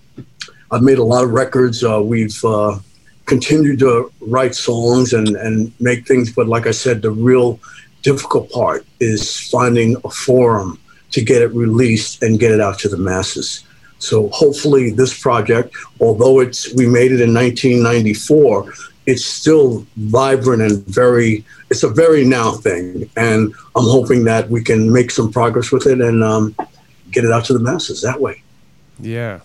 I've 0.72 0.84
made 0.84 0.98
a 0.98 1.04
lot 1.04 1.24
of 1.24 1.32
records. 1.32 1.84
Uh, 1.84 2.02
we've 2.04 2.44
uh, 2.44 2.80
continued 3.28 3.80
to 3.80 4.12
write 4.22 4.56
songs 4.56 5.14
and, 5.14 5.36
and 5.36 5.72
make 5.80 6.08
things. 6.08 6.34
But 6.34 6.48
like 6.48 6.66
I 6.66 6.72
said, 6.72 7.02
the 7.02 7.12
real 7.12 7.60
difficult 8.02 8.50
part 8.52 8.86
is 9.00 9.50
finding 9.50 9.96
a 10.04 10.10
forum 10.10 10.80
to 11.12 11.24
get 11.24 11.42
it 11.42 11.54
released 11.54 12.24
and 12.24 12.40
get 12.40 12.52
it 12.52 12.60
out 12.60 12.80
to 12.80 12.90
the 12.90 12.98
masses. 12.98 13.64
So 14.00 14.30
hopefully 14.30 14.92
this 14.92 15.20
project, 15.20 15.76
although 16.00 16.40
it's 16.40 16.74
we 16.74 16.88
made 16.88 17.12
it 17.12 17.22
in 17.22 17.34
1994, 17.34 18.74
it's 19.06 19.26
still 19.26 19.86
vibrant 19.98 20.62
and 20.62 20.86
very 20.88 21.44
it's 21.70 21.84
a 21.84 21.90
very 21.90 22.24
now 22.24 22.52
thing. 22.52 23.10
And 23.18 23.54
I'm 23.76 23.86
hoping 23.86 24.24
that 24.26 24.50
we 24.50 24.64
can 24.64 24.92
make 24.92 25.12
some 25.12 25.32
progress 25.32 25.72
with 25.72 25.88
it 25.88 26.00
and 26.00 26.24
um, 26.24 26.56
get 27.12 27.26
it 27.26 27.32
out 27.32 27.46
to 27.46 27.54
the 27.54 27.60
masses 27.60 28.02
that 28.02 28.22
way. 28.22 28.44
Yeah. 29.00 29.40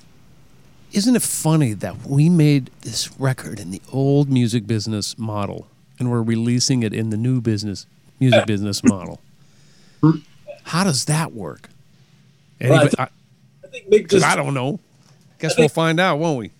Isn't 0.93 1.17
it 1.17 1.23
funny 1.23 1.73
that 1.75 2.05
we 2.07 2.29
made 2.29 2.71
this 2.83 3.11
record 3.19 3.59
in 3.59 3.71
the 3.71 3.81
old 3.93 4.29
music 4.31 4.67
business 4.67 5.17
model 5.19 5.67
and 5.99 6.11
we're 6.11 6.23
releasing 6.23 6.83
it 6.83 6.93
in 6.93 7.11
the 7.11 7.17
new 7.17 7.41
business 7.41 7.87
music 8.21 8.47
business 8.47 8.85
model? 8.85 9.21
How 10.65 10.85
does 10.85 11.07
that 11.07 11.33
work? 11.33 11.71
Well, 12.61 12.73
I 12.73 12.77
Anybody, 12.77 12.89
think- 12.91 13.01
I, 13.01 13.09
I 13.65 13.69
think 13.69 13.89
Mick 13.91 14.11
just 14.11 14.27
I 14.27 14.37
don't 14.37 14.53
know. 14.55 14.81
Guess 15.39 15.57
I 15.59 15.63
we'll 15.63 15.69
find 15.71 15.99
out, 15.99 16.19
won't 16.19 16.39
we? 16.39 16.51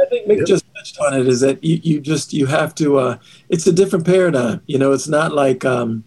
I 0.00 0.06
think 0.08 0.26
Mick 0.28 0.46
just 0.46 0.64
touched 0.74 0.98
on 0.98 1.20
it 1.20 1.28
is 1.28 1.40
that 1.40 1.62
you, 1.62 1.78
you 1.82 2.00
just 2.00 2.32
you 2.32 2.46
have 2.46 2.74
to 2.76 2.96
uh 2.98 3.18
it's 3.50 3.66
a 3.66 3.72
different 3.72 4.06
paradigm. 4.06 4.62
You 4.66 4.78
know, 4.78 4.92
it's 4.92 5.08
not 5.08 5.32
like 5.34 5.64
um 5.64 6.04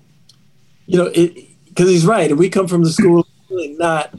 you 0.87 0.97
know, 0.97 1.11
it 1.13 1.35
because 1.67 1.89
he's 1.89 2.05
right. 2.07 2.35
We 2.35 2.49
come 2.49 2.67
from 2.67 2.83
the 2.83 2.89
school 2.89 3.27
really 3.51 3.73
not, 3.73 4.13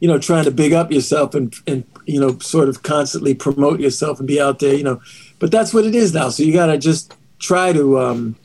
you 0.00 0.08
know, 0.08 0.18
trying 0.18 0.44
to 0.44 0.50
big 0.50 0.72
up 0.72 0.92
yourself 0.92 1.34
and 1.34 1.54
and 1.66 1.84
you 2.06 2.20
know, 2.20 2.38
sort 2.38 2.68
of 2.68 2.82
constantly 2.82 3.34
promote 3.34 3.80
yourself 3.80 4.18
and 4.18 4.28
be 4.28 4.40
out 4.40 4.58
there, 4.58 4.74
you 4.74 4.84
know. 4.84 5.00
But 5.38 5.50
that's 5.50 5.72
what 5.72 5.84
it 5.84 5.94
is 5.94 6.14
now. 6.14 6.30
So 6.30 6.42
you 6.42 6.52
gotta 6.52 6.78
just 6.78 7.14
try 7.38 7.72
to 7.72 7.98
um, 7.98 8.36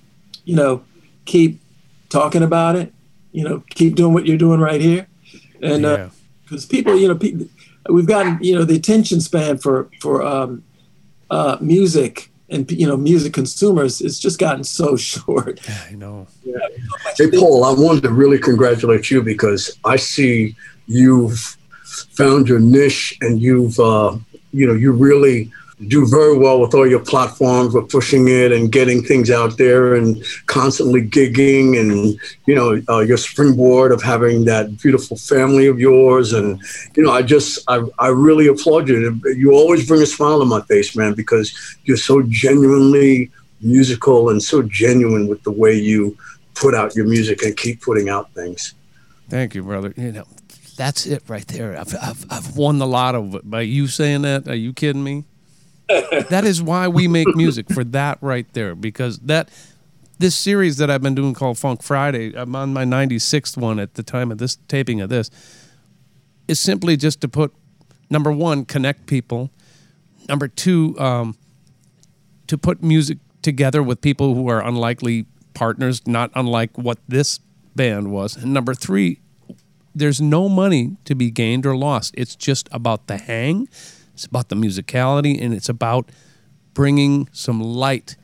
you 0.45 0.55
know, 0.55 0.83
keep 1.25 1.61
talking 2.09 2.43
about 2.43 2.75
it, 2.75 2.93
you 3.31 3.43
know, 3.43 3.63
keep 3.69 3.95
doing 3.95 4.13
what 4.13 4.25
you're 4.25 4.37
doing 4.37 4.59
right 4.59 4.81
here. 4.81 5.07
And 5.61 5.85
uh, 5.85 5.97
yeah. 5.97 6.09
because 6.43 6.65
people, 6.65 6.97
you 6.97 7.07
know, 7.07 7.15
people, 7.15 7.47
we've 7.89 8.05
gotten, 8.05 8.37
you 8.41 8.55
know, 8.55 8.65
the 8.65 8.75
attention 8.75 9.21
span 9.21 9.57
for 9.57 9.89
for 9.99 10.21
um, 10.23 10.63
uh, 11.29 11.57
music 11.61 12.29
and 12.49 12.69
you 12.71 12.85
know 12.85 12.95
music 12.95 13.33
consumers 13.33 14.01
it's 14.01 14.19
just 14.19 14.39
gotten 14.39 14.63
so 14.63 14.95
short. 15.11 15.59
I 15.89 15.95
know. 15.95 16.27
Hey, 17.17 17.31
Paul, 17.31 17.63
I 17.63 17.73
wanted 17.73 18.03
to 18.03 18.11
really 18.11 18.37
congratulate 18.37 19.09
you 19.09 19.21
because 19.21 19.77
I 19.85 19.95
see 19.95 20.55
you've 20.87 21.57
found 22.11 22.47
your 22.47 22.59
niche 22.59 23.17
and 23.21 23.41
you've, 23.41 23.79
uh, 23.79 24.15
you 24.51 24.67
know, 24.67 24.73
you 24.73 24.91
really 24.91 25.51
do 25.87 26.05
very 26.07 26.37
well 26.37 26.61
with 26.61 26.73
all 26.73 26.87
your 26.87 26.99
platforms 26.99 27.73
with 27.73 27.89
pushing 27.89 28.27
it 28.27 28.51
and 28.51 28.71
getting 28.71 29.03
things 29.03 29.29
out 29.29 29.57
there 29.57 29.95
and 29.95 30.23
constantly 30.45 31.01
gigging 31.01 31.79
and, 31.79 32.17
you 32.45 32.55
know, 32.55 32.81
uh, 32.89 32.99
your 32.99 33.17
springboard 33.17 33.91
of 33.91 34.01
having 34.01 34.45
that 34.45 34.77
beautiful 34.79 35.17
family 35.17 35.67
of 35.67 35.79
yours. 35.79 36.31
And, 36.33 36.61
you 36.95 37.03
know, 37.03 37.11
I 37.11 37.21
just, 37.21 37.59
I, 37.67 37.83
I 37.99 38.07
really 38.09 38.47
applaud 38.47 38.87
you. 38.87 39.19
You 39.35 39.51
always 39.51 39.87
bring 39.87 40.01
a 40.01 40.05
smile 40.05 40.41
on 40.41 40.47
my 40.47 40.61
face, 40.61 40.95
man, 40.95 41.13
because 41.13 41.53
you're 41.83 41.97
so 41.97 42.21
genuinely 42.29 43.31
musical 43.61 44.29
and 44.29 44.41
so 44.41 44.61
genuine 44.61 45.27
with 45.27 45.41
the 45.43 45.51
way 45.51 45.73
you 45.73 46.17
put 46.53 46.75
out 46.75 46.95
your 46.95 47.07
music 47.07 47.41
and 47.41 47.57
keep 47.57 47.81
putting 47.81 48.09
out 48.09 48.31
things. 48.33 48.73
Thank 49.29 49.55
you, 49.55 49.63
brother. 49.63 49.93
You 49.97 50.11
know, 50.11 50.25
that's 50.75 51.05
it 51.05 51.23
right 51.27 51.47
there. 51.47 51.77
I've, 51.77 51.95
I've, 52.01 52.25
I've 52.29 52.57
won 52.57 52.79
the 52.79 52.87
lotto 52.87 53.41
by 53.43 53.61
you 53.61 53.87
saying 53.87 54.23
that. 54.23 54.47
Are 54.47 54.55
you 54.55 54.73
kidding 54.73 55.03
me? 55.03 55.25
that 56.29 56.45
is 56.45 56.61
why 56.61 56.87
we 56.87 57.07
make 57.07 57.35
music 57.35 57.71
for 57.71 57.83
that 57.83 58.17
right 58.21 58.51
there 58.53 58.73
because 58.73 59.19
that 59.19 59.49
this 60.19 60.35
series 60.35 60.77
that 60.77 60.89
I've 60.89 61.01
been 61.01 61.15
doing 61.15 61.33
called 61.33 61.57
Funk 61.57 61.83
Friday, 61.83 62.33
I'm 62.35 62.55
on 62.55 62.73
my 62.73 62.85
96th 62.85 63.57
one 63.57 63.79
at 63.79 63.95
the 63.95 64.03
time 64.03 64.31
of 64.31 64.37
this 64.37 64.57
taping 64.67 65.01
of 65.01 65.09
this, 65.09 65.29
is 66.47 66.59
simply 66.59 66.95
just 66.95 67.19
to 67.21 67.27
put 67.27 67.53
number 68.09 68.31
one, 68.31 68.65
connect 68.65 69.05
people. 69.05 69.49
Number 70.29 70.47
two, 70.47 70.97
um, 70.99 71.35
to 72.47 72.57
put 72.57 72.81
music 72.81 73.17
together 73.41 73.83
with 73.83 74.01
people 74.01 74.35
who 74.35 74.47
are 74.49 74.65
unlikely 74.65 75.25
partners, 75.53 76.05
not 76.07 76.31
unlike 76.35 76.77
what 76.77 76.99
this 77.07 77.39
band 77.75 78.11
was. 78.11 78.35
And 78.35 78.53
number 78.53 78.73
three, 78.73 79.19
there's 79.95 80.21
no 80.21 80.49
money 80.49 80.97
to 81.05 81.15
be 81.15 81.29
gained 81.29 81.65
or 81.65 81.75
lost. 81.75 82.13
It's 82.17 82.35
just 82.35 82.67
about 82.71 83.07
the 83.07 83.17
hang, 83.17 83.67
it's 84.13 84.25
about 84.25 84.49
the 84.49 84.55
musicality, 84.55 85.41
and 85.41 85.53
it's 85.53 85.69
about 85.69 86.09
bringing 86.73 87.29
some 87.31 87.61
light 87.61 88.15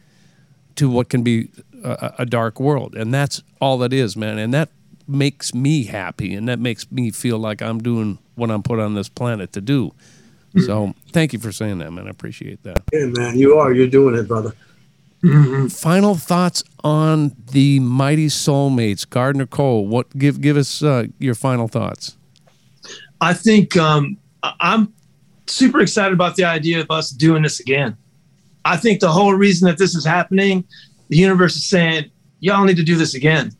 to 0.76 0.90
what 0.90 1.10
can 1.10 1.24
be 1.24 1.50
a, 1.84 2.14
a 2.20 2.26
dark 2.26 2.60
world, 2.60 2.96
and 2.96 3.14
that's 3.14 3.44
all 3.62 3.78
that 3.80 3.94
is, 3.94 4.16
man. 4.16 4.38
And 4.38 4.54
that 4.54 4.70
makes 5.08 5.54
me 5.54 5.86
happy, 5.86 6.34
and 6.34 6.48
that 6.48 6.60
makes 6.60 6.92
me 6.92 7.12
feel 7.12 7.38
like 7.38 7.62
I'm 7.62 7.80
doing 7.80 8.20
what 8.36 8.52
I'm 8.52 8.64
put 8.64 8.80
on 8.80 8.94
this 8.94 9.10
planet 9.10 9.54
to 9.54 9.62
do. 9.62 9.94
So, 10.66 10.96
thank 11.12 11.32
you 11.32 11.38
for 11.38 11.52
saying 11.52 11.78
that, 11.78 11.92
man. 11.92 12.08
I 12.08 12.10
appreciate 12.10 12.64
that. 12.64 12.82
Yeah, 12.92 13.06
man, 13.06 13.38
you 13.38 13.60
are. 13.60 13.72
You're 13.72 13.88
doing 13.88 14.16
it, 14.16 14.28
brother. 14.28 14.54
Final 15.22 16.16
thoughts 16.16 16.64
on 16.84 17.36
the 17.52 17.80
mighty 17.82 18.28
soulmates, 18.28 19.10
Gardner 19.10 19.46
Cole. 19.46 19.86
What 19.86 20.18
give 20.18 20.40
give 20.40 20.56
us 20.56 20.82
uh, 20.82 21.08
your 21.18 21.36
final 21.36 21.68
thoughts? 21.68 22.16
I 23.20 23.34
think 23.34 23.76
um, 23.76 24.18
I'm 24.44 24.94
super 25.48 25.82
excited 25.82 26.14
about 26.14 26.38
the 26.38 26.46
idea 26.46 26.80
of 26.80 26.90
us 26.90 27.10
doing 27.10 27.44
this 27.44 27.60
again. 27.60 27.98
I 28.64 28.78
think 28.78 29.02
the 29.02 29.12
whole 29.12 29.34
reason 29.34 29.68
that 29.68 29.78
this 29.78 29.94
is 29.94 30.06
happening, 30.06 30.64
the 31.10 31.18
universe 31.18 31.56
is 31.58 31.66
saying, 31.66 32.10
y'all 32.40 32.64
need 32.64 32.78
to 32.78 32.84
do 32.84 32.96
this 32.96 33.14
again. 33.14 33.52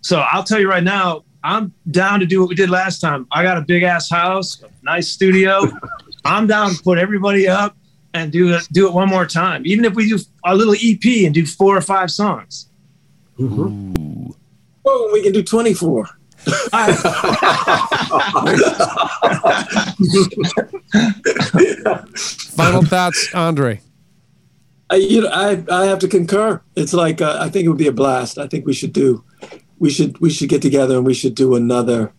So 0.00 0.24
I'll 0.32 0.44
tell 0.44 0.60
you 0.60 0.68
right 0.68 0.82
now, 0.82 1.24
I'm 1.42 1.72
down 1.90 2.20
to 2.20 2.26
do 2.26 2.40
what 2.40 2.48
we 2.48 2.54
did 2.54 2.70
last 2.70 3.00
time. 3.00 3.26
I 3.32 3.42
got 3.42 3.58
a 3.58 3.62
big 3.62 3.82
ass 3.82 4.08
house, 4.08 4.62
a 4.62 4.68
nice 4.82 5.08
studio. 5.08 5.62
I'm 6.24 6.46
down 6.46 6.70
to 6.70 6.82
put 6.82 6.98
everybody 6.98 7.48
up 7.48 7.76
and 8.14 8.32
do 8.32 8.54
it 8.54 8.66
do 8.72 8.86
it 8.88 8.92
one 8.92 9.08
more 9.08 9.26
time. 9.26 9.62
Even 9.66 9.84
if 9.84 9.94
we 9.94 10.08
do 10.08 10.18
a 10.44 10.54
little 10.54 10.74
EP 10.74 11.24
and 11.24 11.34
do 11.34 11.46
four 11.46 11.76
or 11.76 11.82
five 11.82 12.10
songs. 12.10 12.68
Well, 13.38 15.12
we 15.12 15.22
can 15.22 15.32
do 15.32 15.42
24. 15.42 16.08
Final 22.56 22.82
thoughts, 22.82 23.34
Andre. 23.34 23.80
I, 24.88 24.96
you 24.96 25.20
know, 25.20 25.28
I, 25.28 25.62
I 25.70 25.84
have 25.84 25.98
to 26.00 26.08
concur. 26.08 26.60
It's 26.76 26.94
like 26.94 27.20
uh, 27.20 27.38
I 27.40 27.50
think 27.50 27.66
it 27.66 27.68
would 27.68 27.78
be 27.78 27.86
a 27.86 27.92
blast. 27.92 28.38
I 28.38 28.46
think 28.46 28.66
we 28.66 28.72
should 28.72 28.92
do, 28.92 29.22
we 29.78 29.90
should 29.90 30.18
we 30.18 30.30
should 30.30 30.48
get 30.48 30.62
together 30.62 30.96
and 30.96 31.06
we 31.06 31.14
should 31.14 31.34
do 31.34 31.54
another 31.54 32.12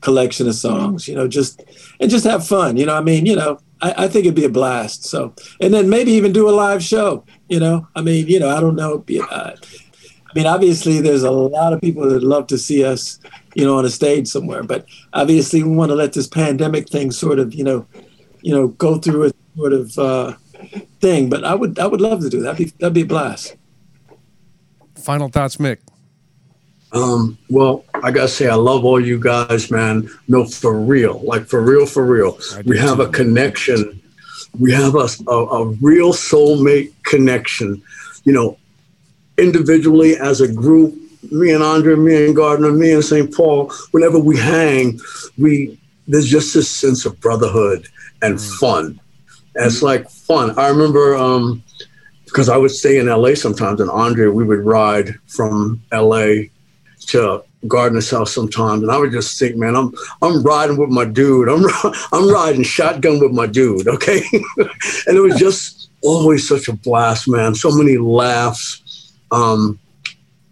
collection 0.00 0.46
of 0.46 0.54
songs. 0.54 1.08
You 1.08 1.14
know, 1.14 1.26
just 1.26 1.62
and 2.00 2.10
just 2.10 2.24
have 2.24 2.46
fun. 2.46 2.76
You 2.76 2.86
know, 2.86 2.94
I 2.94 3.00
mean, 3.00 3.24
you 3.26 3.34
know, 3.34 3.58
I, 3.84 4.04
I 4.04 4.08
think 4.08 4.24
it'd 4.24 4.34
be 4.34 4.46
a 4.46 4.48
blast. 4.48 5.04
So, 5.04 5.34
and 5.60 5.74
then 5.74 5.90
maybe 5.90 6.12
even 6.12 6.32
do 6.32 6.48
a 6.48 6.52
live 6.52 6.82
show. 6.82 7.24
You 7.48 7.60
know, 7.60 7.86
I 7.94 8.00
mean, 8.00 8.26
you 8.26 8.40
know, 8.40 8.48
I 8.48 8.58
don't 8.58 8.76
know. 8.76 8.98
Be, 8.98 9.20
uh, 9.20 9.24
I 9.30 10.32
mean, 10.34 10.46
obviously, 10.46 11.02
there's 11.02 11.22
a 11.22 11.30
lot 11.30 11.74
of 11.74 11.82
people 11.82 12.08
that 12.08 12.22
love 12.22 12.46
to 12.46 12.56
see 12.56 12.82
us, 12.82 13.20
you 13.54 13.64
know, 13.64 13.76
on 13.76 13.84
a 13.84 13.90
stage 13.90 14.26
somewhere. 14.26 14.62
But 14.62 14.86
obviously, 15.12 15.62
we 15.62 15.76
want 15.76 15.90
to 15.90 15.96
let 15.96 16.14
this 16.14 16.26
pandemic 16.26 16.88
thing 16.88 17.10
sort 17.10 17.38
of, 17.38 17.54
you 17.54 17.62
know, 17.62 17.86
you 18.40 18.54
know, 18.54 18.68
go 18.68 18.96
through 18.96 19.24
a 19.26 19.32
sort 19.54 19.74
of 19.74 19.98
uh, 19.98 20.32
thing. 21.00 21.28
But 21.28 21.44
I 21.44 21.54
would, 21.54 21.78
I 21.78 21.86
would 21.86 22.00
love 22.00 22.20
to 22.22 22.30
do 22.30 22.40
that. 22.40 22.56
That'd 22.56 22.66
be, 22.66 22.72
that'd 22.78 22.94
be 22.94 23.02
a 23.02 23.06
blast. 23.06 23.54
Final 24.96 25.28
thoughts, 25.28 25.58
Mick. 25.58 25.78
Um, 26.92 27.36
well, 27.50 27.84
I 28.04 28.10
gotta 28.10 28.28
say, 28.28 28.48
I 28.48 28.54
love 28.54 28.84
all 28.84 29.00
you 29.00 29.18
guys, 29.18 29.70
man. 29.70 30.10
No, 30.28 30.44
for 30.44 30.78
real, 30.78 31.20
like 31.20 31.46
for 31.46 31.62
real, 31.62 31.86
for 31.86 32.04
real. 32.04 32.38
We 32.66 32.78
have 32.78 33.00
a 33.00 33.08
connection. 33.08 33.98
We 34.60 34.72
have 34.72 34.94
a, 34.94 35.08
a, 35.26 35.32
a 35.32 35.66
real 35.80 36.12
soulmate 36.12 36.92
connection. 37.04 37.82
You 38.24 38.34
know, 38.34 38.58
individually 39.38 40.18
as 40.18 40.42
a 40.42 40.52
group, 40.52 40.94
me 41.32 41.52
and 41.52 41.62
Andre, 41.62 41.94
me 41.94 42.26
and 42.26 42.36
Gardner, 42.36 42.72
me 42.72 42.92
and 42.92 43.02
St. 43.02 43.34
Paul. 43.34 43.72
Whenever 43.92 44.18
we 44.18 44.36
hang, 44.36 45.00
we 45.38 45.80
there's 46.06 46.28
just 46.28 46.52
this 46.52 46.70
sense 46.70 47.06
of 47.06 47.18
brotherhood 47.20 47.88
and 48.20 48.38
fun. 48.38 49.00
And 49.54 49.64
it's 49.64 49.80
like 49.80 50.10
fun. 50.10 50.58
I 50.58 50.68
remember 50.68 51.16
um, 51.16 51.62
because 52.26 52.50
I 52.50 52.58
would 52.58 52.70
stay 52.70 52.98
in 52.98 53.06
LA 53.06 53.34
sometimes, 53.34 53.80
and 53.80 53.90
Andre, 53.90 54.26
we 54.26 54.44
would 54.44 54.60
ride 54.60 55.14
from 55.26 55.80
LA 55.90 56.48
to 57.06 57.42
Gardner's 57.68 58.10
house 58.10 58.32
sometimes, 58.34 58.82
and 58.82 58.90
I 58.90 58.98
would 58.98 59.12
just 59.12 59.38
think, 59.38 59.56
man, 59.56 59.74
I'm 59.74 59.92
I'm 60.22 60.42
riding 60.42 60.76
with 60.76 60.90
my 60.90 61.04
dude. 61.04 61.48
I'm 61.48 61.64
I'm 62.12 62.30
riding 62.30 62.62
shotgun 62.62 63.20
with 63.20 63.32
my 63.32 63.46
dude. 63.46 63.88
Okay, 63.88 64.22
and 65.06 65.16
it 65.16 65.20
was 65.20 65.36
just 65.36 65.90
always 66.02 66.46
such 66.46 66.68
a 66.68 66.72
blast, 66.72 67.28
man. 67.28 67.54
So 67.54 67.70
many 67.70 67.96
laughs. 67.96 69.12
Um, 69.30 69.78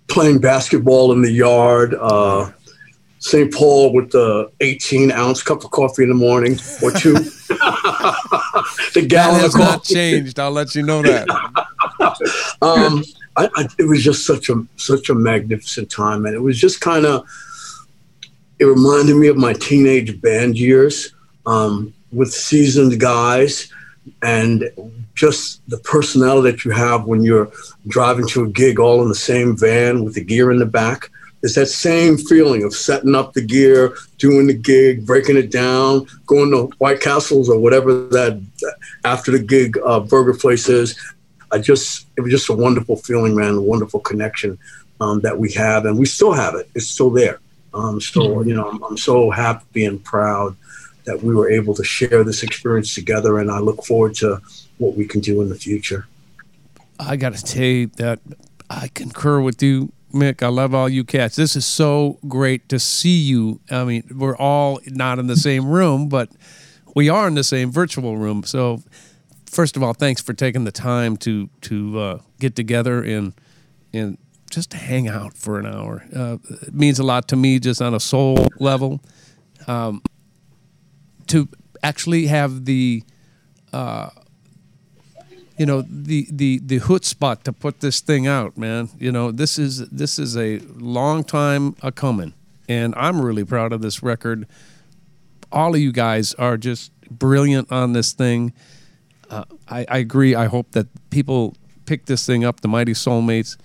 playing 0.08 0.40
basketball 0.40 1.12
in 1.12 1.22
the 1.22 1.30
yard. 1.30 1.94
Uh, 1.94 2.50
St. 3.22 3.54
Paul 3.54 3.92
with 3.92 4.10
the 4.10 4.50
18 4.60 5.12
ounce 5.12 5.44
cup 5.44 5.64
of 5.64 5.70
coffee 5.70 6.02
in 6.02 6.08
the 6.08 6.14
morning 6.14 6.58
or 6.82 6.90
two. 6.90 7.12
the 7.48 8.90
That 8.94 9.06
gallon 9.08 9.40
has 9.40 9.54
of 9.54 9.60
not 9.60 9.84
changed. 9.84 10.40
I'll 10.40 10.50
let 10.50 10.74
you 10.74 10.82
know 10.82 11.02
that. 11.02 11.28
um, 12.60 13.04
I, 13.36 13.48
I, 13.56 13.68
it 13.78 13.84
was 13.84 14.02
just 14.02 14.26
such 14.26 14.48
a 14.48 14.66
such 14.76 15.08
a 15.08 15.14
magnificent 15.14 15.90
time, 15.90 16.26
and 16.26 16.34
it 16.34 16.40
was 16.40 16.58
just 16.58 16.80
kind 16.80 17.06
of. 17.06 17.26
It 18.58 18.66
reminded 18.66 19.16
me 19.16 19.26
of 19.26 19.36
my 19.36 19.54
teenage 19.54 20.20
band 20.20 20.56
years 20.56 21.12
um, 21.46 21.92
with 22.12 22.32
seasoned 22.32 23.00
guys, 23.00 23.72
and 24.22 24.64
just 25.14 25.68
the 25.68 25.78
personnel 25.78 26.42
that 26.42 26.64
you 26.64 26.70
have 26.70 27.06
when 27.06 27.22
you're 27.22 27.50
driving 27.88 28.26
to 28.28 28.44
a 28.44 28.48
gig, 28.48 28.78
all 28.78 29.02
in 29.02 29.08
the 29.08 29.14
same 29.14 29.56
van 29.56 30.04
with 30.04 30.14
the 30.14 30.24
gear 30.24 30.50
in 30.50 30.58
the 30.58 30.66
back. 30.66 31.10
It's 31.42 31.56
that 31.56 31.66
same 31.66 32.16
feeling 32.16 32.62
of 32.62 32.72
setting 32.72 33.16
up 33.16 33.32
the 33.32 33.42
gear, 33.42 33.96
doing 34.18 34.46
the 34.46 34.54
gig, 34.54 35.04
breaking 35.04 35.36
it 35.36 35.50
down, 35.50 36.06
going 36.26 36.52
to 36.52 36.72
White 36.78 37.00
Castles 37.00 37.48
or 37.48 37.58
whatever 37.58 38.06
that 38.08 38.40
after 39.04 39.32
the 39.32 39.40
gig 39.40 39.76
uh, 39.84 40.00
burger 40.00 40.34
place 40.34 40.68
is. 40.68 40.96
I 41.52 41.58
just 41.58 42.06
it 42.16 42.22
was 42.22 42.30
just 42.30 42.48
a 42.48 42.54
wonderful 42.54 42.96
feeling, 42.96 43.36
man, 43.36 43.54
a 43.54 43.62
wonderful 43.62 44.00
connection 44.00 44.58
um, 45.00 45.20
that 45.20 45.38
we 45.38 45.52
have, 45.52 45.84
and 45.84 45.98
we 45.98 46.06
still 46.06 46.32
have 46.32 46.54
it. 46.54 46.68
It's 46.74 46.88
still 46.88 47.10
there. 47.10 47.40
Um, 47.74 48.00
so 48.00 48.42
you 48.42 48.54
know, 48.54 48.68
I'm, 48.68 48.82
I'm 48.82 48.96
so 48.96 49.30
happy 49.30 49.84
and 49.84 50.02
proud 50.02 50.56
that 51.04 51.22
we 51.22 51.34
were 51.34 51.50
able 51.50 51.74
to 51.74 51.84
share 51.84 52.24
this 52.24 52.42
experience 52.42 52.94
together, 52.94 53.38
and 53.38 53.50
I 53.50 53.58
look 53.58 53.84
forward 53.84 54.14
to 54.16 54.40
what 54.78 54.96
we 54.96 55.06
can 55.06 55.20
do 55.20 55.42
in 55.42 55.48
the 55.48 55.54
future. 55.54 56.06
I 56.98 57.16
got 57.16 57.32
to 57.32 57.38
say 57.38 57.86
that 57.86 58.20
I 58.70 58.88
concur 58.88 59.40
with 59.40 59.62
you, 59.62 59.92
Mick. 60.14 60.42
I 60.42 60.48
love 60.48 60.74
all 60.74 60.88
you 60.88 61.04
cats. 61.04 61.36
This 61.36 61.56
is 61.56 61.66
so 61.66 62.18
great 62.28 62.68
to 62.68 62.78
see 62.78 63.18
you. 63.18 63.60
I 63.70 63.84
mean, 63.84 64.04
we're 64.14 64.36
all 64.36 64.80
not 64.86 65.18
in 65.18 65.26
the 65.26 65.36
same 65.36 65.66
room, 65.68 66.08
but 66.08 66.30
we 66.94 67.08
are 67.08 67.26
in 67.26 67.34
the 67.34 67.44
same 67.44 67.72
virtual 67.72 68.16
room. 68.16 68.44
So, 68.44 68.82
first 69.52 69.76
of 69.76 69.82
all, 69.82 69.94
thanks 69.94 70.22
for 70.22 70.32
taking 70.34 70.64
the 70.64 70.72
time 70.72 71.16
to 71.18 71.48
to 71.62 72.00
uh, 72.00 72.18
get 72.40 72.56
together 72.56 73.02
and 73.02 73.34
and 73.94 74.18
just 74.50 74.72
hang 74.72 75.08
out 75.08 75.36
for 75.36 75.58
an 75.58 75.66
hour. 75.66 76.04
Uh, 76.14 76.38
it 76.62 76.74
means 76.74 76.98
a 76.98 77.04
lot 77.04 77.28
to 77.28 77.36
me, 77.36 77.58
just 77.60 77.80
on 77.82 77.94
a 77.94 78.00
soul 78.00 78.46
level. 78.58 79.00
Um, 79.66 80.02
to 81.28 81.48
actually 81.82 82.26
have 82.26 82.64
the 82.64 83.04
you 85.58 85.66
know 85.66 85.82
the 85.82 86.26
the 86.30 86.60
the 86.64 86.78
hoot 86.78 87.04
spot 87.04 87.44
to 87.44 87.52
put 87.52 87.80
this 87.80 88.00
thing 88.00 88.26
out 88.26 88.56
man 88.58 88.88
you 88.98 89.12
know 89.12 89.30
this 89.30 89.58
is 89.58 89.88
this 89.90 90.18
is 90.18 90.36
a 90.36 90.58
long 90.76 91.24
time 91.24 91.76
a 91.82 91.92
coming 91.92 92.34
and 92.68 92.94
i'm 92.96 93.20
really 93.20 93.44
proud 93.44 93.72
of 93.72 93.82
this 93.82 94.02
record 94.02 94.46
all 95.52 95.74
of 95.74 95.80
you 95.80 95.92
guys 95.92 96.34
are 96.34 96.56
just 96.56 96.90
brilliant 97.10 97.70
on 97.70 97.92
this 97.92 98.12
thing 98.12 98.52
uh, 99.32 99.44
I, 99.68 99.86
I 99.88 99.98
agree 99.98 100.34
i 100.34 100.46
hope 100.46 100.72
that 100.72 100.86
people 101.10 101.54
pick 101.86 102.06
this 102.06 102.24
thing 102.24 102.44
up 102.44 102.60
the 102.60 102.68
mighty 102.68 102.92
soulmates 102.92 103.56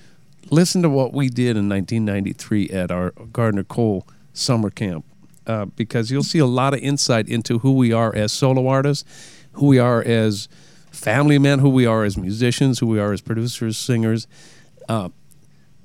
listen 0.50 0.82
to 0.82 0.90
what 0.90 1.14
we 1.14 1.30
did 1.30 1.56
in 1.58 1.70
1993 1.70 2.70
at 2.70 2.92
our 2.92 3.12
gardner 3.32 3.64
cole 3.64 4.08
summer 4.34 4.70
camp 4.70 5.06
uh, 5.46 5.66
because 5.66 6.10
you'll 6.12 6.24
see 6.24 6.40
a 6.40 6.46
lot 6.46 6.74
of 6.74 6.80
insight 6.80 7.30
into 7.30 7.60
who 7.60 7.74
we 7.74 7.94
are 7.94 8.16
as 8.16 8.32
solo 8.32 8.68
artists 8.68 9.04
who 9.58 9.68
we 9.68 9.80
are 9.80 10.02
as 10.04 10.48
family 10.92 11.38
men, 11.38 11.60
who 11.60 11.70
we 11.70 11.86
are 11.86 12.04
as 12.04 12.18
musicians, 12.18 12.80
who 12.80 12.88
we 12.88 13.00
are 13.00 13.14
as 13.14 13.22
producers, 13.22 13.78
singers. 13.78 14.28
Uh, 14.90 15.10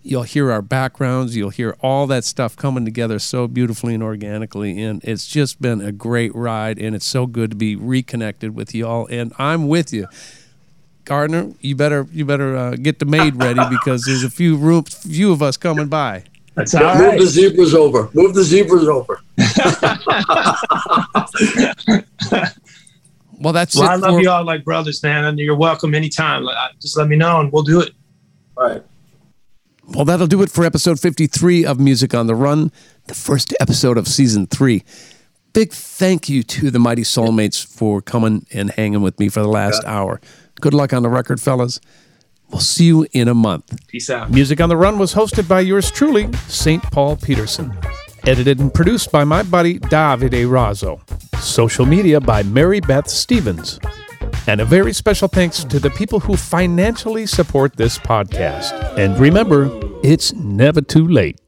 you'll 0.02 0.22
hear 0.24 0.50
our 0.50 0.62
backgrounds. 0.62 1.36
You'll 1.36 1.50
hear 1.50 1.76
all 1.80 2.06
that 2.08 2.24
stuff 2.24 2.56
coming 2.56 2.84
together 2.84 3.18
so 3.18 3.46
beautifully 3.48 3.94
and 3.94 4.02
organically. 4.02 4.80
And 4.82 5.02
it's 5.04 5.26
just 5.26 5.62
been 5.62 5.80
a 5.80 5.92
great 5.92 6.34
ride. 6.34 6.78
And 6.78 6.94
it's 6.96 7.06
so 7.06 7.26
good 7.26 7.50
to 7.50 7.56
be 7.56 7.76
reconnected 7.76 8.54
with 8.54 8.74
y'all. 8.74 9.06
And 9.08 9.32
I'm 9.38 9.68
with 9.68 9.92
you. 9.92 10.08
Gardner, 11.04 11.52
you 11.60 11.74
better 11.74 12.06
you 12.12 12.24
better 12.24 12.56
uh, 12.56 12.76
get 12.76 13.00
the 13.00 13.04
maid 13.06 13.34
ready 13.36 13.60
because 13.68 14.04
there's 14.04 14.22
a 14.22 14.30
few 14.30 14.56
rooms, 14.56 14.94
few 14.94 15.32
of 15.32 15.42
us 15.42 15.56
coming 15.56 15.88
by. 15.88 16.22
That's 16.54 16.74
all 16.74 16.94
Move 16.94 17.00
right. 17.00 17.18
the 17.18 17.26
zebras 17.26 17.74
over. 17.74 18.08
Move 18.14 18.34
the 18.34 18.44
zebras 18.44 18.86
over. 18.86 19.20
Well, 23.38 23.52
that's 23.52 23.74
Well, 23.76 23.88
it 23.90 23.92
I 23.92 23.96
love 23.96 24.14
for- 24.14 24.20
you 24.20 24.30
all 24.30 24.44
like 24.44 24.64
brothers, 24.64 25.02
man, 25.02 25.24
and 25.24 25.36
you're 25.38 25.56
welcome 25.56 25.94
anytime. 25.96 26.46
Just 26.80 26.96
let 26.96 27.08
me 27.08 27.16
know, 27.16 27.40
and 27.40 27.52
we'll 27.52 27.64
do 27.64 27.80
it. 27.80 27.90
All 28.56 28.68
right. 28.68 28.82
Well, 29.94 30.06
that'll 30.06 30.26
do 30.26 30.42
it 30.42 30.50
for 30.50 30.64
episode 30.64 30.98
53 30.98 31.66
of 31.66 31.78
Music 31.78 32.14
on 32.14 32.26
the 32.26 32.34
Run, 32.34 32.72
the 33.08 33.14
first 33.14 33.54
episode 33.60 33.98
of 33.98 34.08
season 34.08 34.46
three. 34.46 34.84
Big 35.52 35.70
thank 35.70 36.30
you 36.30 36.42
to 36.44 36.70
the 36.70 36.78
Mighty 36.78 37.02
Soulmates 37.02 37.62
for 37.62 38.00
coming 38.00 38.46
and 38.54 38.70
hanging 38.70 39.02
with 39.02 39.20
me 39.20 39.28
for 39.28 39.40
the 39.40 39.48
last 39.48 39.84
hour. 39.84 40.18
Good 40.62 40.72
luck 40.72 40.94
on 40.94 41.02
the 41.02 41.10
record, 41.10 41.42
fellas. 41.42 41.78
We'll 42.50 42.60
see 42.60 42.86
you 42.86 43.06
in 43.12 43.28
a 43.28 43.34
month. 43.34 43.86
Peace 43.88 44.08
out. 44.08 44.30
Music 44.30 44.62
on 44.62 44.70
the 44.70 44.78
Run 44.78 44.98
was 44.98 45.14
hosted 45.14 45.46
by 45.46 45.60
yours 45.60 45.90
truly, 45.90 46.32
St. 46.48 46.82
Paul 46.84 47.16
Peterson. 47.16 47.76
Edited 48.26 48.60
and 48.60 48.72
produced 48.72 49.12
by 49.12 49.24
my 49.24 49.42
buddy 49.42 49.78
Davide 49.78 50.46
Razzo. 50.46 51.00
Social 51.38 51.84
media 51.84 52.18
by 52.18 52.42
Mary 52.44 52.80
Beth 52.80 53.10
Stevens. 53.10 53.78
And 54.46 54.60
a 54.60 54.64
very 54.64 54.92
special 54.92 55.28
thanks 55.28 55.64
to 55.64 55.78
the 55.78 55.90
people 55.90 56.20
who 56.20 56.36
financially 56.36 57.26
support 57.26 57.76
this 57.76 57.98
podcast. 57.98 58.72
And 58.98 59.18
remember, 59.18 59.68
it's 60.02 60.32
never 60.34 60.80
too 60.80 61.06
late. 61.06 61.41